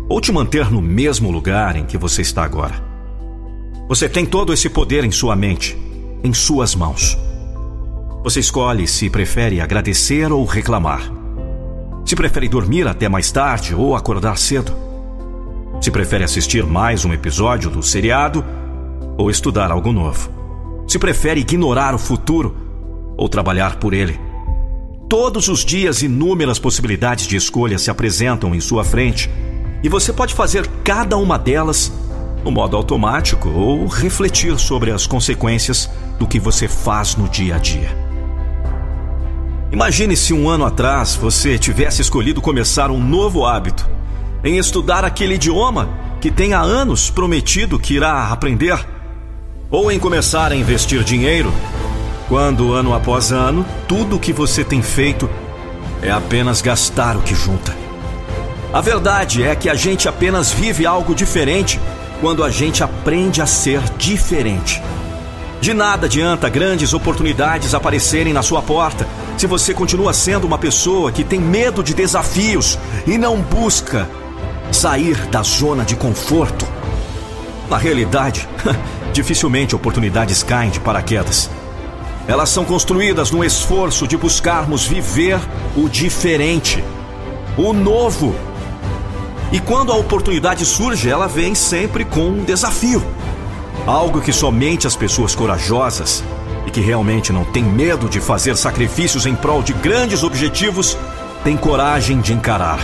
[0.08, 2.84] ou te manter no mesmo lugar em que você está agora.
[3.88, 5.76] Você tem todo esse poder em sua mente,
[6.22, 7.18] em suas mãos.
[8.22, 11.19] Você escolhe se prefere agradecer ou reclamar.
[12.10, 14.74] Se prefere dormir até mais tarde ou acordar cedo.
[15.80, 18.44] Se prefere assistir mais um episódio do seriado
[19.16, 20.28] ou estudar algo novo.
[20.88, 22.56] Se prefere ignorar o futuro
[23.16, 24.18] ou trabalhar por ele.
[25.08, 29.30] Todos os dias, inúmeras possibilidades de escolha se apresentam em sua frente
[29.80, 31.92] e você pode fazer cada uma delas
[32.42, 35.88] no modo automático ou refletir sobre as consequências
[36.18, 38.09] do que você faz no dia a dia.
[39.72, 43.88] Imagine se um ano atrás você tivesse escolhido começar um novo hábito,
[44.42, 45.88] em estudar aquele idioma
[46.20, 48.84] que tem há anos prometido que irá aprender,
[49.70, 51.52] ou em começar a investir dinheiro,
[52.28, 55.30] quando ano após ano tudo o que você tem feito
[56.02, 57.72] é apenas gastar o que junta.
[58.72, 61.80] A verdade é que a gente apenas vive algo diferente
[62.20, 64.82] quando a gente aprende a ser diferente.
[65.60, 69.06] De nada adianta grandes oportunidades aparecerem na sua porta
[69.40, 74.06] se você continua sendo uma pessoa que tem medo de desafios e não busca
[74.70, 76.68] sair da zona de conforto.
[77.70, 78.46] Na realidade,
[79.14, 81.48] dificilmente oportunidades caem de paraquedas.
[82.28, 85.40] Elas são construídas no esforço de buscarmos viver
[85.74, 86.84] o diferente,
[87.56, 88.34] o novo
[89.50, 93.02] e quando a oportunidade surge, ela vem sempre com um desafio.
[93.86, 96.22] Algo que somente as pessoas corajosas
[96.66, 100.96] e que realmente não têm medo de fazer sacrifícios em prol de grandes objetivos
[101.42, 102.80] têm coragem de encarar.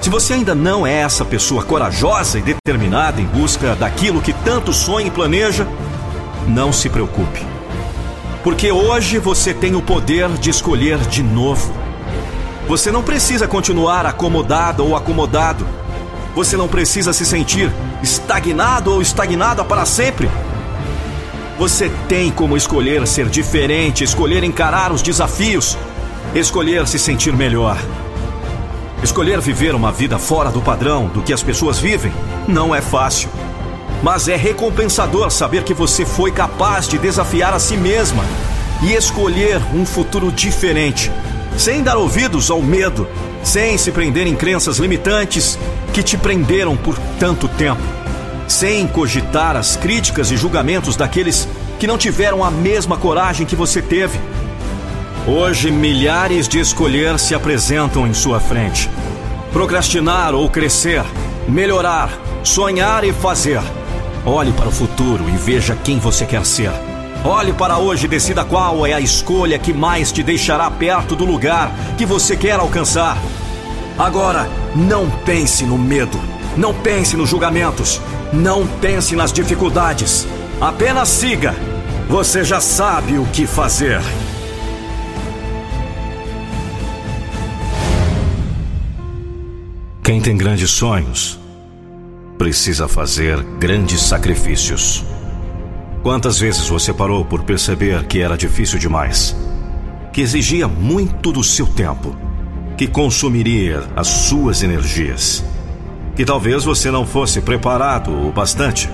[0.00, 4.72] Se você ainda não é essa pessoa corajosa e determinada em busca daquilo que tanto
[4.72, 5.66] sonha e planeja,
[6.48, 7.44] não se preocupe.
[8.42, 11.72] Porque hoje você tem o poder de escolher de novo.
[12.66, 15.66] Você não precisa continuar acomodado ou acomodado.
[16.34, 17.70] Você não precisa se sentir
[18.02, 20.30] estagnado ou estagnada para sempre.
[21.60, 25.76] Você tem como escolher ser diferente, escolher encarar os desafios,
[26.34, 27.76] escolher se sentir melhor.
[29.02, 32.10] Escolher viver uma vida fora do padrão do que as pessoas vivem
[32.48, 33.28] não é fácil.
[34.02, 38.24] Mas é recompensador saber que você foi capaz de desafiar a si mesma
[38.82, 41.12] e escolher um futuro diferente
[41.58, 43.06] sem dar ouvidos ao medo,
[43.42, 45.58] sem se prender em crenças limitantes
[45.92, 47.82] que te prenderam por tanto tempo,
[48.50, 51.46] sem cogitar as críticas e julgamentos daqueles
[51.78, 54.18] que não tiveram a mesma coragem que você teve.
[55.26, 58.90] Hoje, milhares de escolher se apresentam em sua frente.
[59.52, 61.04] Procrastinar ou crescer,
[61.48, 62.10] melhorar,
[62.42, 63.60] sonhar e fazer.
[64.26, 66.72] Olhe para o futuro e veja quem você quer ser.
[67.24, 71.24] Olhe para hoje e decida qual é a escolha que mais te deixará perto do
[71.24, 73.16] lugar que você quer alcançar.
[73.96, 76.18] Agora, não pense no medo,
[76.56, 78.00] não pense nos julgamentos,
[78.32, 80.26] não pense nas dificuldades.
[80.60, 81.54] Apenas siga.
[82.08, 84.00] Você já sabe o que fazer.
[90.02, 91.38] Quem tem grandes sonhos
[92.36, 95.04] precisa fazer grandes sacrifícios.
[96.02, 99.36] Quantas vezes você parou por perceber que era difícil demais?
[100.12, 102.16] Que exigia muito do seu tempo?
[102.76, 105.44] Que consumiria as suas energias?
[106.20, 108.90] Que talvez você não fosse preparado o bastante?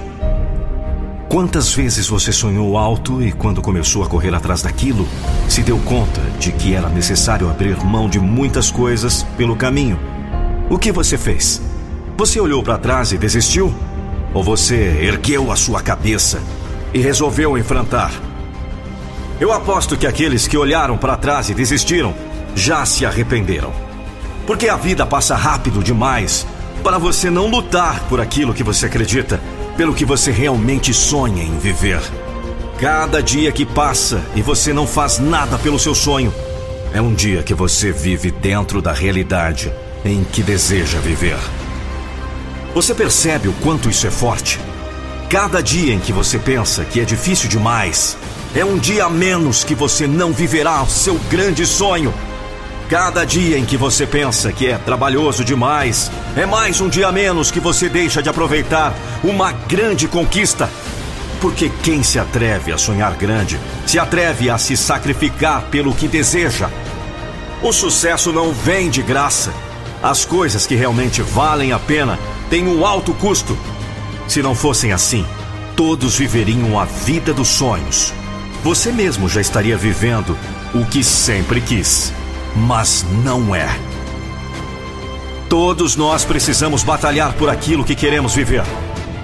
[1.28, 5.09] Quantas vezes você sonhou alto e, quando começou a correr atrás daquilo,
[5.48, 9.98] se deu conta de que era necessário abrir mão de muitas coisas pelo caminho?
[10.70, 11.61] O que você fez?
[12.16, 13.74] Você olhou para trás e desistiu?
[14.32, 16.40] Ou você ergueu a sua cabeça
[16.94, 18.12] e resolveu enfrentar.
[19.40, 22.15] Eu aposto que aqueles que olharam para trás e desistiram
[22.55, 23.73] já se arrependeram.
[24.47, 26.47] Porque a vida passa rápido demais
[26.86, 29.40] para você não lutar por aquilo que você acredita,
[29.76, 32.00] pelo que você realmente sonha em viver.
[32.78, 36.32] Cada dia que passa e você não faz nada pelo seu sonho,
[36.94, 39.72] é um dia que você vive dentro da realidade
[40.04, 41.36] em que deseja viver.
[42.72, 44.60] Você percebe o quanto isso é forte?
[45.28, 48.16] Cada dia em que você pensa que é difícil demais,
[48.54, 52.14] é um dia a menos que você não viverá o seu grande sonho.
[52.88, 57.50] Cada dia em que você pensa que é trabalhoso demais, é mais um dia menos
[57.50, 58.94] que você deixa de aproveitar
[59.24, 60.70] uma grande conquista.
[61.40, 66.70] Porque quem se atreve a sonhar grande, se atreve a se sacrificar pelo que deseja.
[67.60, 69.52] O sucesso não vem de graça.
[70.00, 72.16] As coisas que realmente valem a pena
[72.48, 73.58] têm um alto custo.
[74.28, 75.26] Se não fossem assim,
[75.74, 78.12] todos viveriam a vida dos sonhos.
[78.62, 80.38] Você mesmo já estaria vivendo
[80.72, 82.12] o que sempre quis
[82.56, 83.68] mas não é.
[85.48, 88.64] Todos nós precisamos batalhar por aquilo que queremos viver.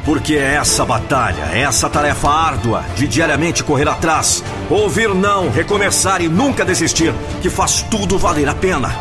[0.05, 6.21] Porque é essa batalha, é essa tarefa árdua de diariamente correr atrás, ouvir não, recomeçar
[6.21, 8.93] e nunca desistir, que faz tudo valer a pena.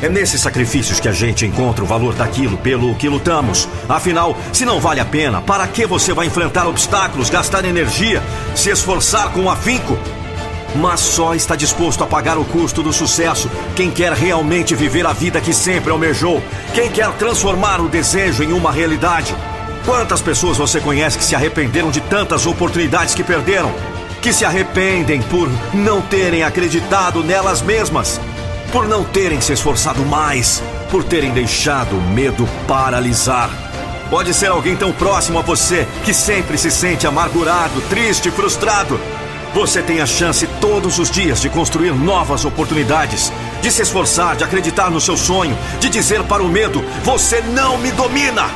[0.00, 3.68] É nesses sacrifícios que a gente encontra o valor daquilo pelo que lutamos.
[3.88, 8.22] Afinal, se não vale a pena, para que você vai enfrentar obstáculos, gastar energia,
[8.54, 9.98] se esforçar com afinco?
[10.74, 15.12] Mas só está disposto a pagar o custo do sucesso quem quer realmente viver a
[15.12, 16.42] vida que sempre almejou,
[16.74, 19.34] quem quer transformar o desejo em uma realidade.
[19.84, 23.72] Quantas pessoas você conhece que se arrependeram de tantas oportunidades que perderam?
[24.20, 28.20] Que se arrependem por não terem acreditado nelas mesmas,
[28.72, 33.50] por não terem se esforçado mais, por terem deixado o medo paralisar.
[34.10, 38.98] Pode ser alguém tão próximo a você que sempre se sente amargurado, triste, frustrado
[39.54, 43.32] você tem a chance todos os dias de construir novas oportunidades,
[43.62, 47.78] de se esforçar, de acreditar no seu sonho, de dizer para o medo: Você não
[47.78, 48.50] me domina!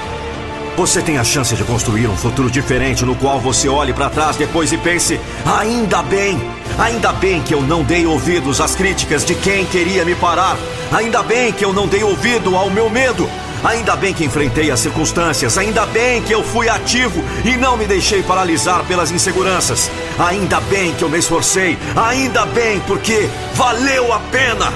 [0.76, 4.36] Você tem a chance de construir um futuro diferente no qual você olhe para trás
[4.36, 6.36] depois e pense: ainda bem,
[6.76, 10.56] ainda bem que eu não dei ouvidos às críticas de quem queria me parar,
[10.90, 13.28] ainda bem que eu não dei ouvido ao meu medo,
[13.64, 17.86] Ainda bem que enfrentei as circunstâncias, ainda bem que eu fui ativo e não me
[17.86, 19.90] deixei paralisar pelas inseguranças.
[20.18, 24.72] Ainda bem que eu me esforcei, ainda bem porque valeu a pena.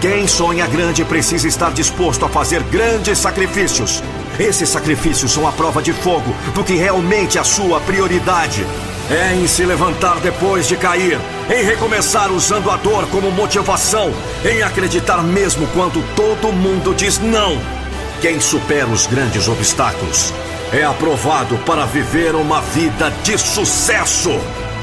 [0.00, 4.02] Quem sonha grande precisa estar disposto a fazer grandes sacrifícios.
[4.40, 8.66] Esses sacrifícios são a prova de fogo do que realmente é a sua prioridade.
[9.08, 11.18] É em se levantar depois de cair,
[11.48, 14.12] em recomeçar usando a dor como motivação,
[14.44, 17.60] em acreditar mesmo quando todo mundo diz não
[18.20, 20.32] quem supera os grandes obstáculos
[20.72, 24.30] é aprovado para viver uma vida de sucesso.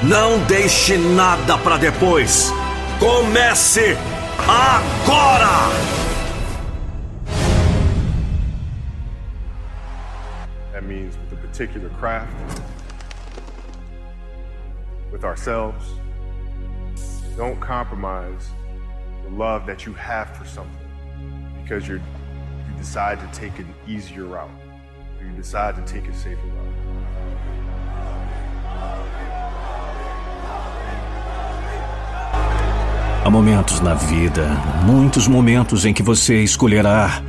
[0.03, 2.51] Não deixe nada para depois.
[2.99, 3.97] Comece
[4.47, 5.69] agora!
[10.71, 12.31] That means with a particular craft,
[15.11, 15.85] with ourselves.
[17.35, 18.49] Don't compromise
[19.23, 20.73] the love that you have for something
[21.61, 22.01] because you're
[22.79, 24.49] decide to take an easier route,
[25.19, 26.68] or you decide to take a safer route.
[33.23, 34.47] Há momentos na vida,
[34.85, 37.21] muitos momentos em que você escolherá,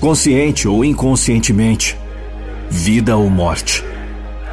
[0.00, 1.98] consciente ou inconscientemente,
[2.70, 3.84] vida ou morte.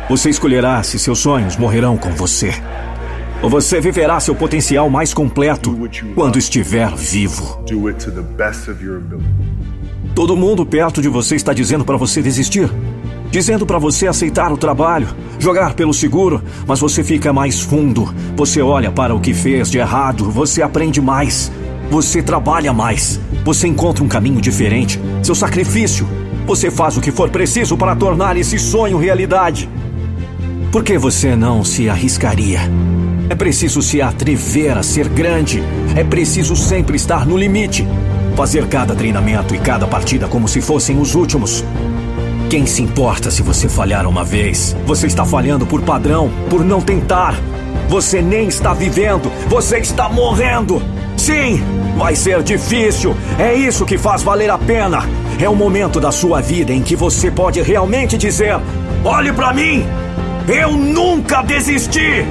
[0.09, 2.53] Você escolherá se seus sonhos morrerão com você.
[3.41, 5.76] Ou você viverá seu potencial mais completo
[6.13, 7.63] quando estiver vivo.
[10.13, 12.69] Todo mundo perto de você está dizendo para você desistir,
[13.32, 15.08] dizendo para você aceitar o trabalho,
[15.40, 18.14] jogar pelo seguro, mas você fica mais fundo.
[18.36, 21.52] Você olha para o que fez de errado, você aprende mais,
[21.90, 26.08] você trabalha mais, você encontra um caminho diferente, seu sacrifício.
[26.45, 29.70] Você faz o que for preciso para tornar esse sonho realidade.
[30.72, 32.60] Por que você não se arriscaria?
[33.30, 35.64] É preciso se atrever a ser grande.
[35.95, 37.88] É preciso sempre estar no limite.
[38.36, 41.64] Fazer cada treinamento e cada partida como se fossem os últimos.
[42.52, 44.76] Quem se importa se você falhar uma vez?
[44.86, 47.34] Você está falhando por padrão, por não tentar.
[47.88, 50.84] Você nem está vivendo, você está morrendo.
[51.15, 51.64] Sim,
[51.98, 53.15] vai ser difícil.
[53.40, 54.99] É isso que faz valer a pena.
[55.40, 58.60] É o momento da sua vida em que você pode realmente dizer:
[59.06, 59.86] olhe para mim,
[60.45, 62.26] eu nunca desisti.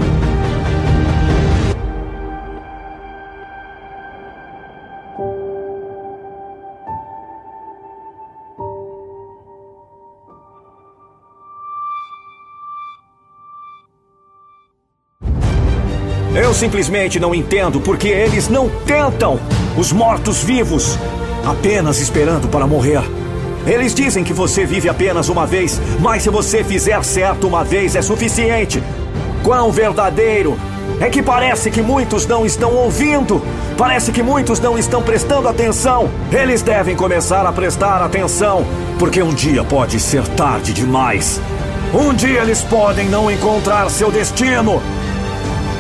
[16.50, 19.38] Eu simplesmente não entendo porque eles não tentam.
[19.76, 20.98] Os mortos-vivos,
[21.46, 23.04] apenas esperando para morrer.
[23.64, 27.94] Eles dizem que você vive apenas uma vez, mas se você fizer certo uma vez
[27.94, 28.82] é suficiente.
[29.44, 30.58] Quão verdadeiro!
[31.00, 33.40] É que parece que muitos não estão ouvindo.
[33.78, 36.10] Parece que muitos não estão prestando atenção.
[36.32, 38.66] Eles devem começar a prestar atenção,
[38.98, 41.40] porque um dia pode ser tarde demais.
[41.94, 44.82] Um dia eles podem não encontrar seu destino.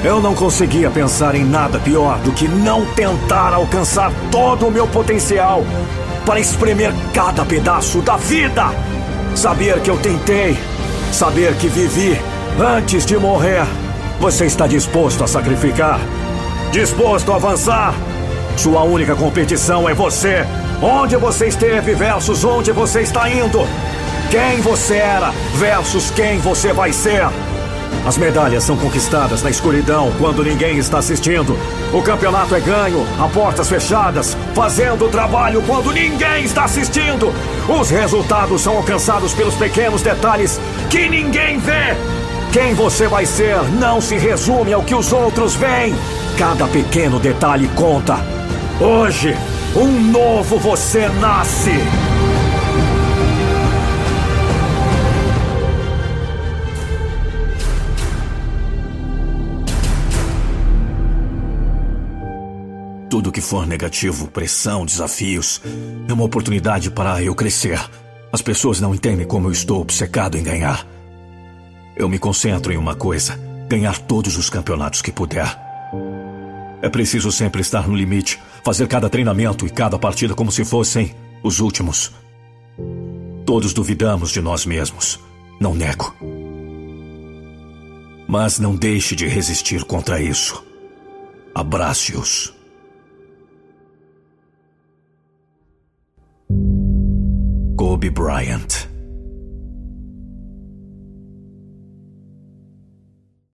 [0.02, 4.88] Eu não conseguia pensar em nada pior do que não tentar alcançar todo o meu
[4.88, 5.62] potencial
[6.24, 8.64] para espremer cada pedaço da vida.
[9.34, 10.56] Saber que eu tentei,
[11.12, 12.18] saber que vivi
[12.58, 13.66] antes de morrer.
[14.20, 16.00] Você está disposto a sacrificar?
[16.72, 17.94] Disposto a avançar?
[18.56, 20.46] Sua única competição é você.
[20.80, 23.66] Onde você esteve versus onde você está indo.
[24.30, 27.28] Quem você era versus quem você vai ser.
[28.04, 31.56] As medalhas são conquistadas na escuridão quando ninguém está assistindo.
[31.92, 37.32] O campeonato é ganho a portas fechadas, fazendo o trabalho quando ninguém está assistindo.
[37.68, 40.58] Os resultados são alcançados pelos pequenos detalhes
[40.88, 41.94] que ninguém vê.
[42.52, 45.94] Quem você vai ser não se resume ao que os outros veem.
[46.36, 48.18] Cada pequeno detalhe conta.
[48.80, 49.36] Hoje,
[49.76, 51.78] um novo você nasce.
[63.10, 65.60] Tudo que for negativo, pressão, desafios,
[66.08, 67.76] é uma oportunidade para eu crescer.
[68.32, 70.86] As pessoas não entendem como eu estou obcecado em ganhar.
[71.96, 73.36] Eu me concentro em uma coisa:
[73.68, 75.58] ganhar todos os campeonatos que puder.
[76.80, 81.12] É preciso sempre estar no limite, fazer cada treinamento e cada partida como se fossem
[81.42, 82.12] os últimos.
[83.44, 85.18] Todos duvidamos de nós mesmos,
[85.60, 86.14] não nego.
[88.28, 90.64] Mas não deixe de resistir contra isso.
[91.52, 92.59] Abrace-os.
[97.80, 98.79] Goldie Bryant.